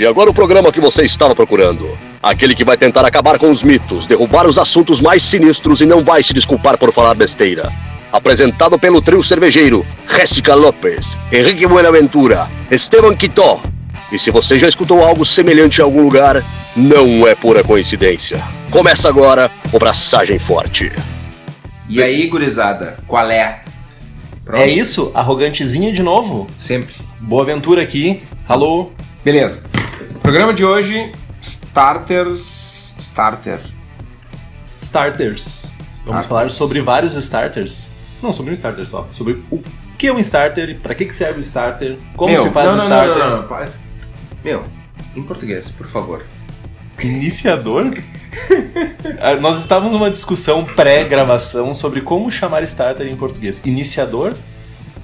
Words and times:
E 0.00 0.06
agora 0.06 0.30
o 0.30 0.32
programa 0.32 0.72
que 0.72 0.80
você 0.80 1.02
estava 1.02 1.34
procurando. 1.34 1.86
Aquele 2.22 2.54
que 2.54 2.64
vai 2.64 2.74
tentar 2.74 3.04
acabar 3.04 3.38
com 3.38 3.50
os 3.50 3.62
mitos, 3.62 4.06
derrubar 4.06 4.46
os 4.46 4.56
assuntos 4.56 4.98
mais 4.98 5.22
sinistros 5.22 5.82
e 5.82 5.84
não 5.84 6.02
vai 6.02 6.22
se 6.22 6.32
desculpar 6.32 6.78
por 6.78 6.90
falar 6.90 7.14
besteira. 7.14 7.70
Apresentado 8.10 8.78
pelo 8.78 9.02
trio 9.02 9.22
cervejeiro 9.22 9.86
Jéssica 10.08 10.54
Lopes, 10.54 11.18
Henrique 11.30 11.66
Buenaventura, 11.66 12.50
Esteban 12.70 13.14
Quitó. 13.14 13.60
E 14.10 14.18
se 14.18 14.30
você 14.30 14.58
já 14.58 14.66
escutou 14.66 15.04
algo 15.04 15.22
semelhante 15.22 15.82
em 15.82 15.84
algum 15.84 16.02
lugar, 16.02 16.42
não 16.74 17.28
é 17.28 17.34
pura 17.34 17.62
coincidência. 17.62 18.42
Começa 18.70 19.06
agora 19.06 19.50
o 19.70 19.78
Braçagem 19.78 20.38
Forte. 20.38 20.90
E 21.90 22.02
aí, 22.02 22.26
gurizada, 22.26 22.96
qual 23.06 23.30
é? 23.30 23.64
Pronto? 24.46 24.62
É 24.62 24.66
isso? 24.66 25.10
Arrogantezinha 25.12 25.92
de 25.92 26.02
novo? 26.02 26.46
Sempre. 26.56 26.94
Boa 27.20 27.42
aventura 27.42 27.82
aqui. 27.82 28.22
Alô? 28.48 28.92
Beleza. 29.22 29.69
Programa 30.22 30.52
de 30.52 30.64
hoje, 30.64 31.12
Starters... 31.42 32.94
Starter. 32.98 33.60
Starters. 34.78 35.72
Vamos 35.72 35.94
Starters. 35.98 36.26
falar 36.26 36.50
sobre 36.50 36.80
vários 36.80 37.14
starters. 37.14 37.90
Não, 38.22 38.32
sobre 38.32 38.50
um 38.50 38.54
starter 38.54 38.86
só. 38.86 39.08
Sobre 39.10 39.42
o 39.50 39.62
que 39.98 40.06
é 40.06 40.12
um 40.12 40.18
starter, 40.18 40.78
pra 40.80 40.94
que 40.94 41.10
serve 41.12 41.40
o 41.40 41.42
starter, 41.42 41.96
como 42.16 42.32
Meu, 42.32 42.44
se 42.44 42.50
faz 42.50 42.66
não, 42.66 42.74
um 42.74 42.76
não, 42.76 42.84
starter. 42.84 43.18
Não, 43.18 43.30
não, 43.30 43.48
não, 43.48 43.72
Meu, 44.44 44.64
em 45.16 45.22
português, 45.22 45.70
por 45.70 45.86
favor. 45.86 46.24
Iniciador? 47.02 47.94
Ah, 49.18 49.34
Nós 49.36 49.58
estávamos 49.58 49.92
numa 49.92 50.10
discussão 50.10 50.64
pré-gravação 50.64 51.74
sobre 51.74 52.02
como 52.02 52.30
chamar 52.30 52.62
starter 52.62 53.06
em 53.06 53.16
português. 53.16 53.60
Iniciador? 53.64 54.34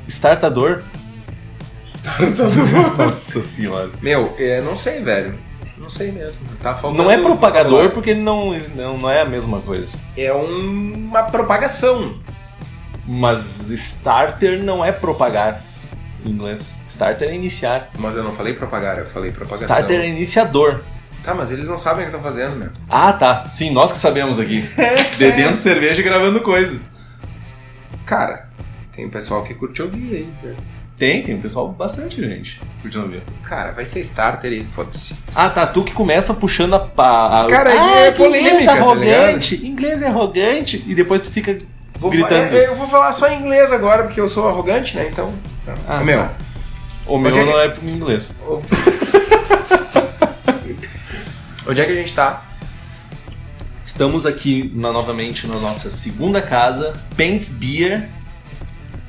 Startador? 0.07 0.83
Nossa 2.99 3.43
senhora. 3.43 3.91
Meu, 4.01 4.35
é, 4.39 4.61
não 4.61 4.77
sei, 4.77 5.01
velho. 5.03 5.39
Não 5.77 5.91
sei 5.91 6.11
mesmo. 6.11 6.41
Tá 6.63 6.75
faltando 6.75 7.03
Não 7.03 7.11
é 7.11 7.19
propagador 7.19 7.91
porque 7.91 8.15
não, 8.15 8.53
não, 8.75 8.99
não 8.99 9.11
é 9.11 9.21
a 9.23 9.25
mesma 9.27 9.61
coisa. 9.61 9.99
É 10.17 10.33
um- 10.33 10.95
uma 11.09 11.25
propagação. 11.25 12.19
Mas 13.07 13.71
starter 13.71 14.63
não 14.65 14.85
é 14.85 14.91
propagar 14.91 15.63
em 16.25 16.31
inglês. 16.31 16.81
Starter 16.87 17.29
é 17.29 17.35
iniciar. 17.35 17.91
Mas 17.99 18.17
eu 18.17 18.25
não 18.25 18.33
falei 18.33 18.55
propagar, 18.55 18.99
eu 18.99 19.07
falei 19.07 19.31
propagação. 19.31 19.69
Starter 19.69 20.01
é 20.01 20.09
iniciador. 20.09 20.81
Tá, 21.23 21.35
mas 21.35 21.51
eles 21.53 21.69
não 21.69 21.79
sabem 21.79 22.01
o 22.05 22.11
que 22.11 22.17
estão 22.17 22.23
fazendo, 22.23 22.57
meu. 22.57 22.71
Ah, 22.89 23.13
tá. 23.13 23.49
Sim, 23.51 23.71
nós 23.71 23.93
que 23.93 23.99
sabemos 23.99 24.39
aqui. 24.41 24.65
Bebendo 25.19 25.57
cerveja 25.57 26.01
e 26.01 26.05
gravando 26.05 26.41
coisa. 26.41 26.81
Cara, 28.05 28.49
tem 28.93 29.09
pessoal 29.09 29.43
que 29.45 29.55
curte 29.55 29.83
ouvir 29.83 30.15
aí, 30.17 30.33
velho. 30.43 30.57
Tem, 30.97 31.23
tem 31.23 31.35
um 31.35 31.41
pessoal, 31.43 31.69
bastante 31.69 32.17
gente 32.27 32.59
curtindo 32.81 33.07
ver. 33.09 33.23
Cara, 33.45 33.73
vai 33.73 33.85
ser 33.85 34.01
starter 34.01 34.51
e 34.51 34.65
foda-se. 34.65 35.15
Ah, 35.35 35.51
tá. 35.51 35.67
Tu 35.67 35.83
que 35.85 35.93
começa 35.93 36.33
puxando 36.33 36.75
a. 36.75 36.91
a, 36.97 37.45
a 37.45 37.49
Cara, 37.49 37.71
ah, 37.71 38.01
é 38.01 38.11
polêmica, 38.13 38.51
Inglês 38.55 38.65
tá 38.67 38.73
arrogante. 38.73 39.67
inglês 39.67 40.01
é 40.03 40.07
arrogante. 40.07 40.83
E 40.87 40.95
depois 40.95 41.21
tu 41.21 41.31
fica 41.31 41.59
Vou 41.99 42.11
gritando. 42.11 42.57
é, 42.57 42.69
eu 42.69 42.75
vou 42.75 42.89
falar 42.89 43.13
só 43.13 43.29
em 43.29 43.39
inglês 43.41 43.71
agora, 43.73 44.05
porque 44.05 44.19
eu 44.21 44.27
sou 44.29 44.49
arrogante, 44.49 44.97
né? 44.97 45.07
Então. 45.11 45.33
Ah, 45.87 46.03
meu. 46.03 46.19
tá. 46.19 46.35
O 47.07 47.19
meu 47.19 47.37
é 47.37 47.45
não 47.45 47.61
é 47.61 47.77
em 47.83 47.91
inglês. 47.91 48.35
Onde 51.69 51.81
é 51.81 51.85
que 51.85 51.93
a 51.93 51.95
gente 51.95 52.15
tá? 52.15 52.43
Estamos 53.81 54.25
aqui 54.27 54.73
na- 54.75 54.93
novamente 54.93 55.47
na 55.47 55.57
nossa 55.57 55.91
segunda 55.91 56.41
casa, 56.41 56.95
Paints 57.17 57.51
Beer. 57.51 58.09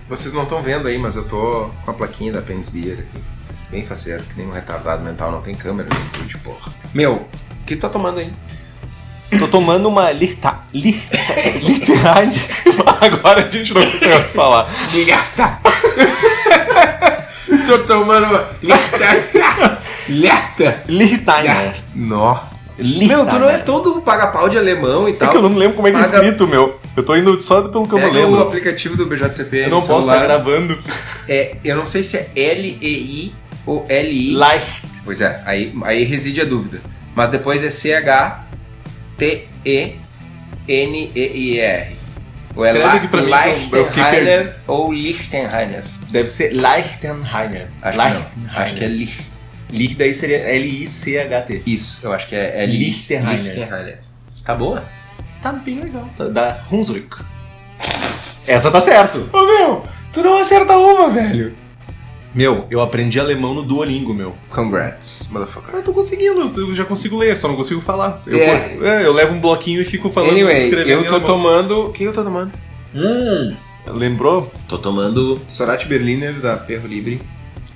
Vocês 0.10 0.34
não 0.34 0.44
estão 0.44 0.62
vendo 0.62 0.88
aí, 0.88 0.98
mas 0.98 1.16
eu 1.16 1.26
tô 1.28 1.70
com 1.84 1.92
a 1.92 1.94
plaquinha 1.94 2.32
da 2.32 2.42
Pens 2.42 2.70
Beer 2.70 3.00
aqui. 3.00 3.24
Bem 3.70 3.84
faceiro, 3.84 4.24
que 4.24 4.38
nem 4.38 4.48
um 4.48 4.52
retardado 4.52 5.04
mental, 5.04 5.32
não 5.32 5.42
tem 5.42 5.54
câmera 5.54 5.90
no 5.94 6.00
estúdio, 6.00 6.40
porra. 6.40 6.72
Meu, 6.94 7.16
o 7.16 7.66
que 7.66 7.76
tu 7.76 7.82
tá 7.82 7.90
tomando 7.90 8.20
aí? 8.20 8.32
Tô 9.38 9.48
tomando 9.50 9.90
uma 9.90 10.10
Lichta... 10.12 10.60
Lichta... 10.74 11.18
Lichtenheim. 11.62 12.32
Agora 13.02 13.46
a 13.46 13.52
gente 13.52 13.74
não 13.74 13.82
consegue 13.84 14.30
falar. 14.30 14.74
Lhata! 14.94 15.60
tô 17.68 17.80
tomando 17.80 18.28
uma. 18.28 18.48
Lhata! 18.64 19.82
Lhata! 20.08 20.84
Lichtenheim. 20.88 21.74
Nó. 21.94 22.38
Meu, 22.80 23.26
tu 23.26 23.38
não 23.40 23.50
é 23.50 23.58
todo 23.58 24.02
paga-pau 24.02 24.48
de 24.48 24.58
alemão 24.58 25.10
e 25.10 25.12
É 25.12 25.16
tal. 25.16 25.32
que 25.32 25.38
eu 25.38 25.42
não 25.42 25.50
me 25.50 25.58
lembro 25.60 25.76
como 25.76 25.88
é 25.90 25.92
que 25.92 25.98
é 25.98 26.02
Paga- 26.04 26.16
escrito, 26.18 26.48
meu. 26.48 26.80
Eu 26.98 27.04
tô 27.04 27.16
indo 27.16 27.40
só 27.42 27.62
pelo 27.70 27.88
que 27.88 27.94
eu 27.94 28.00
não 28.00 28.08
Pega 28.12 28.26
o 28.26 28.32
lembro. 28.32 28.42
aplicativo 28.48 28.98
do 28.98 29.06
BJCP. 29.06 29.66
Eu 29.66 29.70
não 29.70 29.78
posso 29.80 30.00
estar 30.10 30.14
celular. 30.20 30.26
gravando. 30.26 30.78
É, 31.30 31.56
eu 31.64 31.76
não 31.76 31.86
sei 31.86 32.02
se 32.04 32.18
é 32.18 32.30
L-E-I 32.36 33.34
ou 33.68 33.86
L-I. 33.88 34.32
Leicht. 34.34 34.82
Pois 35.06 35.22
é, 35.22 35.42
aí, 35.46 35.74
aí 35.84 36.04
reside 36.04 36.42
a 36.42 36.46
dúvida. 36.46 36.82
Mas 37.16 37.30
depois 37.30 37.64
é 37.64 37.70
C-H-T-E-N-E-I-R. 40.68 41.98
Ou 42.56 42.66
é 42.66 42.72
Escreve 42.72 42.98
aqui 42.98 43.08
pra 43.08 43.22
mim, 43.22 43.30
eu- 43.72 43.86
fiquei 43.86 44.04
Lichtenheiner 44.04 44.56
ou 44.68 44.92
Lichtenheiner. 44.92 45.84
Deve 46.10 46.28
ser 46.28 46.52
Lichtenheiner. 46.54 47.68
Acho 47.82 48.00
que 48.00 48.40
não. 48.40 48.52
Acho 48.56 48.74
que 48.76 48.84
é 48.84 48.88
Lich. 48.88 49.20
Lich 49.72 49.96
daí 49.96 50.14
seria 50.14 50.38
L-I-C-H-T. 50.38 51.62
Isso, 51.68 52.00
eu 52.02 52.12
acho 52.14 52.26
que 52.28 52.36
é, 52.36 52.64
é 52.64 52.66
Lichtenheiner. 52.66 53.44
Lichtenheiner. 53.44 54.00
Tá 54.44 54.56
boa? 54.56 54.84
Tá 55.48 55.54
bem 55.54 55.80
legal. 55.80 56.10
Tá, 56.18 56.28
da 56.28 56.62
Hunsrück. 56.70 57.24
Essa 58.46 58.70
tá 58.70 58.82
certo. 58.82 59.30
Ô 59.32 59.46
meu, 59.46 59.84
tu 60.12 60.22
não 60.22 60.38
acerta 60.38 60.76
uma, 60.78 61.10
velho. 61.10 61.56
Meu, 62.36 62.66
eu 62.70 62.82
aprendi 62.82 63.18
alemão 63.18 63.54
no 63.54 63.64
Duolingo, 63.64 64.14
meu. 64.14 64.36
Congrats, 64.50 65.30
motherfucker. 65.32 65.74
Eu 65.74 65.84
tô 65.84 65.94
conseguindo, 65.94 66.52
eu 66.60 66.76
já 66.76 66.84
consigo 66.84 67.18
ler, 67.18 67.38
só 67.38 67.48
não 67.48 67.56
consigo 67.56 67.80
falar. 67.80 68.22
Eu, 68.28 68.38
É. 68.38 68.78
é, 68.82 69.06
eu 69.06 69.14
levo 69.14 69.36
um 69.36 69.40
bloquinho 69.40 69.80
e 69.82 69.86
fico 69.86 70.10
falando, 70.10 70.32
Anyway, 70.32 70.58
escrevendo 70.60 71.04
eu 71.06 71.08
tô 71.08 71.16
alemão. 71.16 71.26
tomando... 71.26 71.86
O 71.88 71.92
que 71.94 72.04
eu 72.04 72.12
tô 72.12 72.24
tomando? 72.26 72.52
Hum... 72.94 73.56
Lembrou? 73.88 74.52
Tô 74.68 74.78
tomando 74.78 75.40
Sorate 75.48 75.88
Berliner 75.88 76.34
da 76.34 76.58
Perro 76.58 76.90
Libre. 76.90 77.22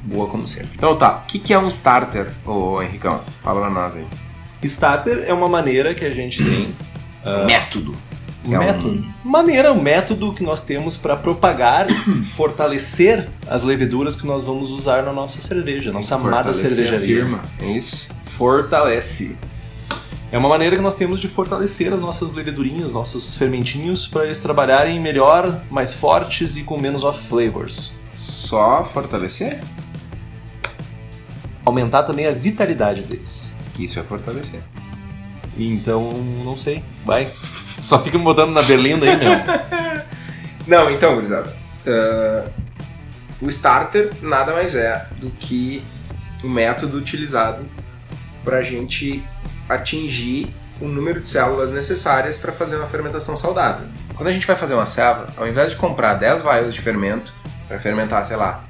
Boa 0.04 0.28
como 0.28 0.46
sempre. 0.46 0.72
Então 0.76 0.94
tá, 0.98 1.22
o 1.24 1.26
que, 1.26 1.40
que 1.40 1.54
é 1.54 1.58
um 1.58 1.70
starter, 1.70 2.28
ô 2.46 2.82
Henricão? 2.82 3.22
Fala 3.42 3.62
pra 3.62 3.70
nós 3.70 3.96
aí. 3.96 4.06
Starter 4.62 5.24
é 5.26 5.32
uma 5.34 5.48
maneira 5.48 5.96
que 5.96 6.04
a 6.04 6.10
gente 6.10 6.44
tem. 6.44 6.74
Método. 7.46 7.96
Um 8.46 8.54
É 8.56 8.60
um- 8.60 8.64
método. 8.64 9.06
Maneira, 9.24 9.72
um 9.72 9.80
método 9.82 10.34
que 10.34 10.42
nós 10.44 10.64
temos 10.64 10.98
para 10.98 11.16
propagar, 11.16 11.88
fortalecer 12.36 13.30
as 13.48 13.64
leveduras 13.64 14.16
que 14.16 14.26
nós 14.26 14.44
vamos 14.44 14.72
usar 14.72 15.04
na 15.04 15.14
nossa 15.14 15.40
cerveja, 15.42 15.92
nossa 15.92 16.16
amada 16.16 16.52
cervejaria. 16.54 17.00
firma, 17.00 17.42
é 17.60 17.68
isso? 17.72 18.10
Fortalece. 18.26 19.38
É 20.32 20.38
uma 20.38 20.48
maneira 20.50 20.76
que 20.78 20.82
nós 20.82 20.96
temos 20.96 21.20
de 21.20 21.28
fortalecer 21.28 21.94
as 21.94 22.00
nossas 22.00 22.32
levedurinhas, 22.32 22.92
nossos 22.92 23.36
fermentinhos, 23.36 24.08
para 24.08 24.26
eles 24.26 24.40
trabalharem 24.40 25.00
melhor, 25.00 25.62
mais 25.70 25.94
fortes 25.94 26.56
e 26.56 26.64
com 26.64 26.80
menos 26.80 27.04
off 27.04 27.22
flavors. 27.28 27.92
Só 28.14 28.84
fortalecer? 28.84 29.60
Aumentar 31.66 32.04
também 32.04 32.26
a 32.26 32.32
vitalidade 32.32 33.02
deles. 33.04 33.54
Que 33.74 33.84
isso 33.86 34.00
é 34.00 34.04
fortalecer. 34.04 34.62
Então, 35.58 36.14
não 36.44 36.58
sei. 36.58 36.84
Vai. 37.06 37.30
Só 37.82 38.02
fica 38.02 38.18
me 38.18 38.24
botando 38.24 38.52
na 38.52 38.62
berlinda 38.62 39.06
aí, 39.06 39.18
meu. 39.18 39.32
Não, 40.68 40.92
então, 40.92 41.16
gurizada. 41.16 41.54
ah, 41.88 42.48
o 43.42 43.50
starter 43.50 44.12
nada 44.22 44.54
mais 44.54 44.76
é 44.76 45.08
do 45.18 45.32
que 45.32 45.82
o 46.44 46.48
método 46.48 46.98
utilizado 46.98 47.66
pra 48.44 48.62
gente 48.62 49.24
atingir 49.68 50.54
o 50.80 50.88
número 50.88 51.20
de 51.20 51.28
células 51.28 51.72
necessárias 51.72 52.38
para 52.38 52.52
fazer 52.52 52.78
uma 52.78 52.88
fermentação 52.88 53.36
saudável. 53.36 53.88
Quando 54.16 54.28
a 54.28 54.32
gente 54.32 54.46
vai 54.46 54.56
fazer 54.56 54.74
uma 54.74 54.86
ceva, 54.86 55.30
ao 55.38 55.48
invés 55.48 55.72
de 55.72 55.76
comprar 55.76 56.16
10 56.16 56.42
vials 56.42 56.74
de 56.74 56.82
fermento 56.82 57.34
para 57.68 57.80
fermentar, 57.80 58.24
sei 58.24 58.38
lá, 58.38 58.64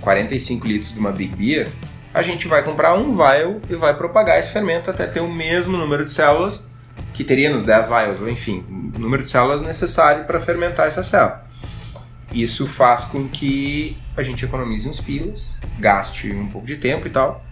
45 0.00 0.66
litros 0.66 0.92
de 0.92 0.98
uma 0.98 1.12
Big 1.12 1.34
Beer, 1.34 1.68
a 2.12 2.22
gente 2.22 2.48
vai 2.48 2.62
comprar 2.62 2.94
um 2.94 3.14
vial 3.14 3.60
e 3.68 3.74
vai 3.74 3.94
propagar 3.96 4.38
esse 4.38 4.52
fermento 4.52 4.90
até 4.90 5.06
ter 5.06 5.20
o 5.20 5.28
mesmo 5.30 5.76
número 5.76 6.04
de 6.04 6.10
células 6.10 6.68
que 7.12 7.22
teria 7.22 7.50
nos 7.50 7.64
10 7.64 7.86
vials, 7.88 8.20
ou 8.20 8.28
enfim, 8.28 8.64
o 8.68 8.98
número 8.98 9.22
de 9.22 9.28
células 9.28 9.62
necessário 9.62 10.24
para 10.24 10.40
fermentar 10.40 10.86
essa 10.86 11.02
célula. 11.02 11.46
Isso 12.32 12.66
faz 12.66 13.04
com 13.04 13.26
que 13.28 13.96
a 14.16 14.22
gente 14.22 14.44
economize 14.44 14.88
uns 14.88 15.00
pilas, 15.00 15.58
gaste 15.78 16.30
um 16.32 16.48
pouco 16.48 16.66
de 16.66 16.76
tempo 16.76 17.06
e 17.06 17.10
tal. 17.10 17.44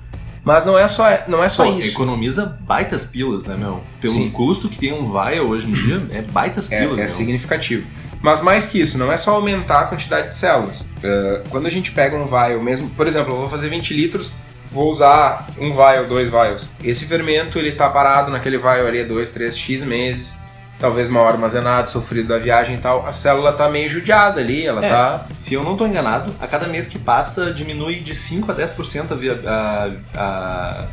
Mas 0.44 0.64
não 0.64 0.78
é 0.78 0.86
só, 0.86 1.04
não 1.26 1.42
é 1.42 1.48
só 1.48 1.64
Pô, 1.64 1.76
isso. 1.76 1.88
Economiza 1.88 2.58
baitas 2.60 3.04
pilas, 3.04 3.46
né, 3.46 3.56
meu? 3.56 3.82
Pelo 4.00 4.12
Sim. 4.12 4.30
custo 4.30 4.68
que 4.68 4.78
tem 4.78 4.92
um 4.92 5.10
vial 5.10 5.46
hoje 5.46 5.66
em 5.66 5.72
dia, 5.72 6.00
é 6.12 6.22
baitas 6.22 6.70
É, 6.70 6.80
pilas, 6.80 6.98
é 6.98 7.02
meu. 7.02 7.08
significativo. 7.08 7.86
Mas 8.22 8.40
mais 8.40 8.66
que 8.66 8.80
isso, 8.80 8.96
não 8.96 9.10
é 9.10 9.16
só 9.16 9.34
aumentar 9.34 9.80
a 9.80 9.84
quantidade 9.86 10.28
de 10.28 10.36
células. 10.36 10.82
Uh, 10.82 11.48
quando 11.50 11.66
a 11.66 11.70
gente 11.70 11.90
pega 11.90 12.16
um 12.16 12.26
vial 12.26 12.62
mesmo, 12.62 12.88
por 12.90 13.06
exemplo, 13.06 13.32
eu 13.34 13.38
vou 13.38 13.48
fazer 13.48 13.68
20 13.68 13.92
litros, 13.94 14.30
vou 14.76 14.90
usar 14.90 15.46
um 15.58 15.72
vial, 15.72 16.04
dois 16.04 16.28
vials. 16.28 16.66
Esse 16.84 17.06
fermento 17.06 17.58
ele 17.58 17.72
tá 17.72 17.88
parado 17.88 18.30
naquele 18.30 18.58
vial 18.58 18.86
ali 18.86 19.00
há 19.00 19.04
2, 19.04 19.30
3, 19.30 19.56
x 19.56 19.82
meses, 19.84 20.38
talvez 20.78 21.08
mal 21.08 21.26
armazenado, 21.26 21.88
sofrido 21.90 22.28
da 22.28 22.38
viagem 22.38 22.74
e 22.74 22.78
tal. 22.78 23.06
A 23.06 23.10
célula 23.12 23.52
tá 23.54 23.68
meio 23.70 23.88
judiada 23.88 24.40
ali, 24.40 24.66
ela 24.66 24.84
É. 24.84 24.88
tá. 24.88 25.24
Se 25.34 25.54
eu 25.54 25.64
não 25.64 25.76
tô 25.76 25.86
enganado, 25.86 26.34
a 26.38 26.46
cada 26.46 26.66
mês 26.66 26.86
que 26.86 26.98
passa 26.98 27.52
diminui 27.52 28.00
de 28.00 28.14
5 28.14 28.52
a 28.52 28.54
10% 28.54 29.12
a, 29.12 29.14
via- 29.14 29.40
a, 29.46 29.90
a 30.14 30.84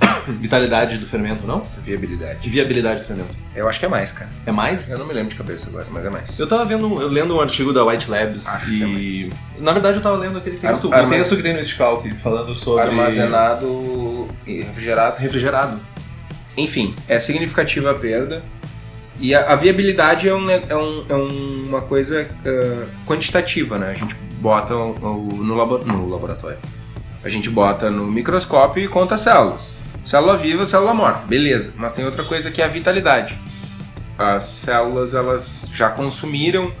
Vitalidade 0.28 0.98
do 0.98 1.06
fermento, 1.06 1.46
não? 1.46 1.62
Viabilidade. 1.82 2.48
Viabilidade 2.50 3.00
do 3.00 3.06
fermento. 3.06 3.30
Eu 3.54 3.68
acho 3.68 3.78
que 3.78 3.86
é 3.86 3.88
mais, 3.88 4.12
cara. 4.12 4.28
É 4.44 4.52
mais? 4.52 4.90
Eu 4.90 4.98
não 4.98 5.06
me 5.06 5.14
lembro 5.14 5.30
de 5.30 5.36
cabeça 5.36 5.68
agora, 5.68 5.86
mas 5.90 6.04
é 6.04 6.10
mais. 6.10 6.38
Eu 6.38 6.46
tava 6.48 6.64
vendo, 6.64 7.00
eu 7.00 7.08
lendo 7.08 7.34
um 7.36 7.40
artigo 7.40 7.72
da 7.72 7.84
White 7.84 8.10
Labs 8.10 8.46
Acho 8.46 8.66
que 8.66 8.82
é 8.82 8.86
e. 8.86 9.32
Na 9.58 9.72
verdade, 9.72 9.98
eu 9.98 10.02
tava 10.02 10.16
lendo 10.16 10.38
aquele 10.38 10.56
texto, 10.58 10.92
Ar- 10.92 11.06
o 11.06 11.08
texto 11.08 11.36
que 11.36 11.42
tem 11.42 11.54
no 11.54 11.64
Sticalc 11.64 12.04
falando 12.22 12.54
sobre. 12.56 12.82
Armazenado 12.82 14.28
e 14.46 14.62
refrigerado. 14.62 15.16
refrigerado. 15.20 15.80
Enfim, 16.56 16.94
é 17.08 17.18
significativa 17.20 17.90
a 17.90 17.94
perda. 17.94 18.42
E 19.18 19.34
a, 19.34 19.52
a 19.52 19.56
viabilidade 19.56 20.28
é, 20.28 20.34
um, 20.34 20.50
é, 20.50 20.76
um- 20.76 21.04
é 21.08 21.14
um- 21.14 21.62
uma 21.66 21.80
coisa 21.80 22.28
ah, 22.44 22.86
quantitativa, 23.06 23.78
né? 23.78 23.90
A 23.90 23.94
gente 23.94 24.14
bota 24.40 24.74
o- 24.74 24.90
o- 25.30 25.44
no, 25.44 25.54
labo- 25.54 25.78
no 25.78 26.08
laboratório. 26.08 26.58
A 27.24 27.28
gente 27.28 27.48
bota 27.48 27.90
no 27.90 28.06
microscópio 28.06 28.82
e 28.84 28.88
conta 28.88 29.16
células. 29.16 29.74
Célula 30.06 30.36
viva, 30.36 30.64
célula 30.64 30.94
morta, 30.94 31.26
beleza. 31.26 31.72
Mas 31.76 31.92
tem 31.92 32.04
outra 32.04 32.22
coisa 32.24 32.50
que 32.50 32.62
é 32.62 32.64
a 32.64 32.68
vitalidade. 32.68 33.36
As 34.16 34.44
células, 34.44 35.14
elas 35.14 35.68
já 35.74 35.90
consumiram 35.90 36.72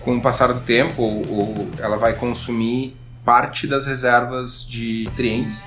com 0.00 0.16
o 0.16 0.20
passar 0.20 0.48
do 0.52 0.60
tempo, 0.60 1.00
ou, 1.00 1.22
ou 1.30 1.70
ela 1.78 1.96
vai 1.96 2.12
consumir 2.14 2.94
parte 3.24 3.66
das 3.68 3.86
reservas 3.86 4.66
de 4.68 5.04
nutrientes. 5.06 5.62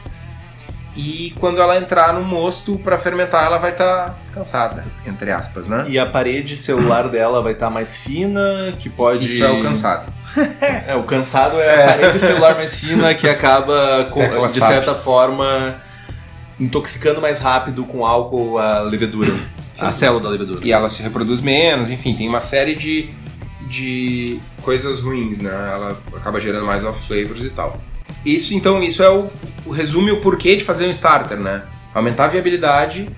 E 0.98 1.34
quando 1.40 1.62
ela 1.62 1.78
entrar 1.78 2.14
no 2.14 2.22
mosto 2.24 2.78
para 2.80 2.98
fermentar, 2.98 3.46
ela 3.46 3.58
vai 3.58 3.72
estar 3.72 4.18
cansada, 4.34 4.86
entre 5.06 5.30
aspas, 5.32 5.68
né? 5.68 5.86
E 5.90 5.98
a 6.00 6.06
parede 6.06 6.56
celular 6.56 7.10
dela 7.10 7.42
vai 7.42 7.52
estar 7.54 7.70
mais 7.70 7.98
fina, 7.98 8.74
que 8.80 8.90
pode. 8.90 9.26
Isso 9.26 9.44
é 9.44 9.52
o 9.52 9.62
cansado. 9.64 10.14
É, 10.88 10.94
o 10.96 11.04
cansado 11.04 11.58
é 11.62 11.84
a 11.84 11.88
parede 11.96 12.20
celular 12.20 12.56
mais 12.56 12.76
fina 12.76 13.14
que 13.14 13.28
acaba, 13.28 14.06
com- 14.12 14.22
É, 14.22 14.28
de 14.48 14.60
certa 14.60 14.94
forma, 14.94 15.76
intoxicando 16.60 17.22
mais 17.22 17.40
rápido 17.40 17.84
com 17.86 18.06
álcool 18.06 18.58
a 18.58 18.82
levedura. 18.82 19.34
A 19.78 19.92
célula 19.92 20.22
da 20.22 20.30
levedura. 20.30 20.66
E 20.66 20.72
ela 20.72 20.88
se 20.88 21.04
reproduz 21.04 21.42
menos, 21.42 21.90
enfim, 21.90 22.16
tem 22.16 22.30
uma 22.30 22.40
série 22.40 22.76
de, 22.76 23.10
de 23.70 24.40
coisas 24.62 25.02
ruins, 25.02 25.42
né? 25.42 25.52
Ela 25.52 26.02
acaba 26.16 26.40
gerando 26.40 26.66
mais 26.66 26.86
off 26.86 27.06
flavors 27.06 27.44
e 27.44 27.50
tal. 27.50 27.78
Isso, 28.26 28.54
então, 28.54 28.82
isso 28.82 29.04
é 29.04 29.10
o, 29.10 29.28
o 29.66 29.72
resume 29.72 30.12
o 30.12 30.22
porquê 30.22 30.56
de 30.56 30.64
fazer 30.64 30.88
um 30.88 30.92
starter, 30.92 31.38
né? 31.38 31.64
Aumentar 31.94 32.24
a 32.24 32.28
viabilidade, 32.30 33.10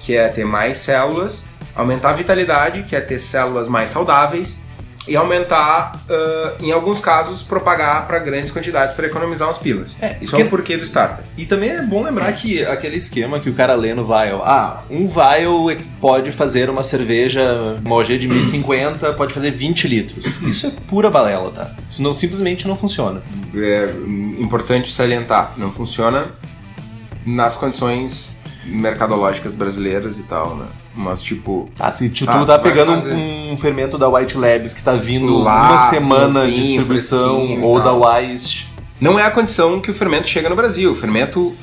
que 0.00 0.14
é 0.14 0.28
ter 0.28 0.44
mais 0.44 0.76
células, 0.76 1.44
aumentar 1.74 2.10
a 2.10 2.12
vitalidade, 2.12 2.82
que 2.82 2.94
é 2.94 3.00
ter 3.00 3.18
células 3.18 3.66
mais 3.66 3.88
saudáveis, 3.88 4.61
e 5.06 5.16
aumentar, 5.16 5.98
ah, 6.08 6.54
em 6.60 6.70
alguns 6.72 7.00
casos, 7.00 7.42
propagar 7.42 8.06
para 8.06 8.18
grandes 8.20 8.52
quantidades 8.52 8.94
para 8.94 9.06
economizar 9.06 9.48
umas 9.48 9.58
pilas. 9.58 9.96
É, 10.00 10.16
Isso 10.20 10.30
porque- 10.30 10.42
é 10.42 10.46
o 10.46 10.48
porquê 10.50 10.76
do 10.76 10.84
starter. 10.84 11.24
E 11.36 11.44
também 11.44 11.70
é 11.70 11.82
bom 11.82 12.02
lembrar 12.04 12.32
que 12.34 12.64
aquele 12.64 12.96
esquema 12.96 13.40
que 13.40 13.50
o 13.50 13.54
cara 13.54 13.74
lê 13.74 13.94
no 13.94 14.04
vial, 14.04 14.42
ah, 14.44 14.82
um 14.88 15.06
vial 15.06 15.70
é 15.70 15.76
pode 16.00 16.30
fazer 16.32 16.70
uma 16.70 16.82
cerveja, 16.82 17.42
uma 17.84 17.96
OG 17.96 18.18
de 18.18 18.28
1050, 18.28 19.12
pode 19.14 19.34
fazer 19.34 19.50
20 19.50 19.88
litros. 19.88 20.40
Isso 20.46 20.66
é 20.66 20.70
pura 20.86 21.10
balela, 21.10 21.50
tá? 21.50 21.70
Isso 21.88 22.00
não, 22.02 22.14
simplesmente 22.14 22.66
não 22.68 22.76
funciona. 22.76 23.22
é 23.54 23.90
importante 24.40 24.92
salientar, 24.92 25.52
não 25.56 25.70
funciona 25.72 26.32
nas 27.26 27.54
condições 27.54 28.40
mercadológicas 28.64 29.54
brasileiras 29.54 30.18
e 30.18 30.22
tal, 30.24 30.54
né? 30.56 30.66
Mas 30.94 31.20
tipo, 31.22 31.68
Ah, 31.78 31.90
se 31.90 32.08
tu, 32.10 32.24
Ah, 32.28 32.44
tá 32.44 32.56
vai 32.58 32.62
pegando 32.62 32.94
fazer. 32.94 33.12
um, 33.14 33.56
fermento 33.56 33.96
da 33.98 34.08
White 34.08 34.36
Labs 34.36 34.72
que 34.72 34.82
tá 34.82 34.92
vindo 34.92 35.38
Lá, 35.38 35.70
uma 35.72 35.78
semana 35.90 36.40
novinho, 36.40 36.56
de 36.56 36.62
distribuição, 36.64 37.60
ou 37.62 37.80
da. 37.80 37.92
Wise, 37.92 38.66
não 39.00 39.18
é 39.18 39.24
a 39.24 39.30
condição 39.30 39.80
que 39.80 39.90
o 39.90 39.94
fermento 39.94 40.28
chega 40.28 40.48
no 40.48 40.56
Brasil. 40.56 40.92
O 40.92 40.94
fermento, 40.96 41.54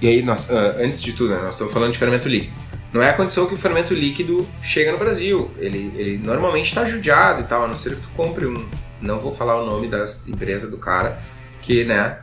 e 0.00 0.08
aí 0.08 0.22
nós, 0.22 0.50
ah, 0.50 0.76
antes 0.80 1.02
de 1.02 1.12
tudo, 1.12 1.30
né, 1.34 1.40
nós 1.42 1.54
estamos 1.54 1.72
falando 1.72 1.92
de 1.92 1.98
fermento 1.98 2.28
líquido. 2.28 2.52
Não 2.92 3.02
é 3.02 3.10
a 3.10 3.12
condição 3.12 3.44
que 3.46 3.52
o 3.54 3.58
fermento 3.58 3.92
líquido 3.92 4.46
chega 4.62 4.90
no 4.92 4.96
Brasil. 4.98 5.50
Ele, 5.58 5.92
ele 5.96 6.16
normalmente 6.18 6.66
está 6.66 6.84
judiado 6.86 7.42
e 7.42 7.44
tal, 7.44 7.64
a 7.64 7.68
não 7.68 7.76
ser 7.76 7.96
que 7.96 8.00
tu 8.02 8.08
compre 8.16 8.46
um. 8.46 8.64
Não 9.02 9.18
vou 9.18 9.32
falar 9.32 9.60
o 9.62 9.66
nome 9.66 9.88
das 9.88 10.26
empresas 10.26 10.70
do 10.70 10.78
cara, 10.78 11.18
que, 11.60 11.84
né, 11.84 12.16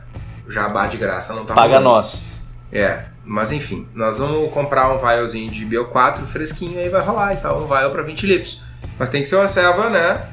jabá 0.48 0.86
de 0.88 0.96
graça 0.96 1.32
não 1.34 1.44
tá 1.44 1.54
paga 1.54 1.78
rolando. 1.78 1.84
nós. 1.96 2.24
É, 2.74 3.04
mas 3.24 3.52
enfim, 3.52 3.86
nós 3.94 4.18
vamos 4.18 4.52
comprar 4.52 4.92
um 4.92 4.98
vialzinho 4.98 5.48
de 5.50 5.64
Bio4 5.64 6.26
fresquinho 6.26 6.78
aí 6.80 6.88
vai 6.88 7.00
rolar 7.00 7.32
e 7.32 7.36
tal, 7.36 7.62
um 7.62 7.66
vial 7.68 7.90
para 7.92 8.02
20 8.02 8.26
litros. 8.26 8.62
Mas 8.98 9.08
tem 9.08 9.22
que 9.22 9.28
ser 9.28 9.36
uma 9.36 9.46
selva, 9.48 9.88
né? 9.88 10.26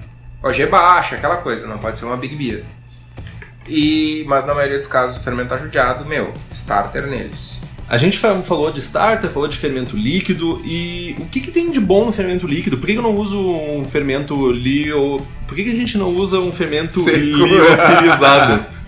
OG 0.44 0.66
baixa, 0.66 1.16
aquela 1.16 1.38
coisa, 1.38 1.68
não 1.68 1.78
pode 1.78 2.00
ser 2.00 2.06
uma 2.06 2.18
Big 2.18 2.36
Beer. 2.36 2.66
E, 3.68 4.26
mas 4.28 4.46
na 4.46 4.56
maioria 4.56 4.80
dos 4.80 4.88
casos 4.88 5.18
o 5.18 5.24
fermento 5.24 5.50
tá 5.50 5.58
judiado, 5.58 6.04
meu, 6.04 6.34
starter 6.52 7.06
neles. 7.06 7.62
A 7.88 7.98
gente 7.98 8.18
fa- 8.18 8.42
falou 8.42 8.72
de 8.72 8.80
starter, 8.80 9.30
falou 9.30 9.48
de 9.48 9.58
fermento 9.58 9.96
líquido 9.96 10.62
e 10.66 11.16
o 11.20 11.26
que, 11.26 11.42
que 11.42 11.52
tem 11.52 11.70
de 11.72 11.80
bom 11.80 12.06
no 12.06 12.12
fermento 12.12 12.48
líquido? 12.48 12.78
Por 12.78 12.88
que, 12.88 12.94
que 12.94 12.98
eu 13.00 13.04
não 13.04 13.16
uso 13.16 13.38
um 13.40 13.86
fermento 13.86 14.52
lio... 14.52 15.22
Por 15.48 15.56
que, 15.56 15.64
que 15.66 15.72
a 15.72 15.76
gente 15.76 15.98
não 15.98 16.08
usa 16.10 16.40
um 16.40 16.52
fermento 16.52 17.00
liofilizado? 17.08 18.66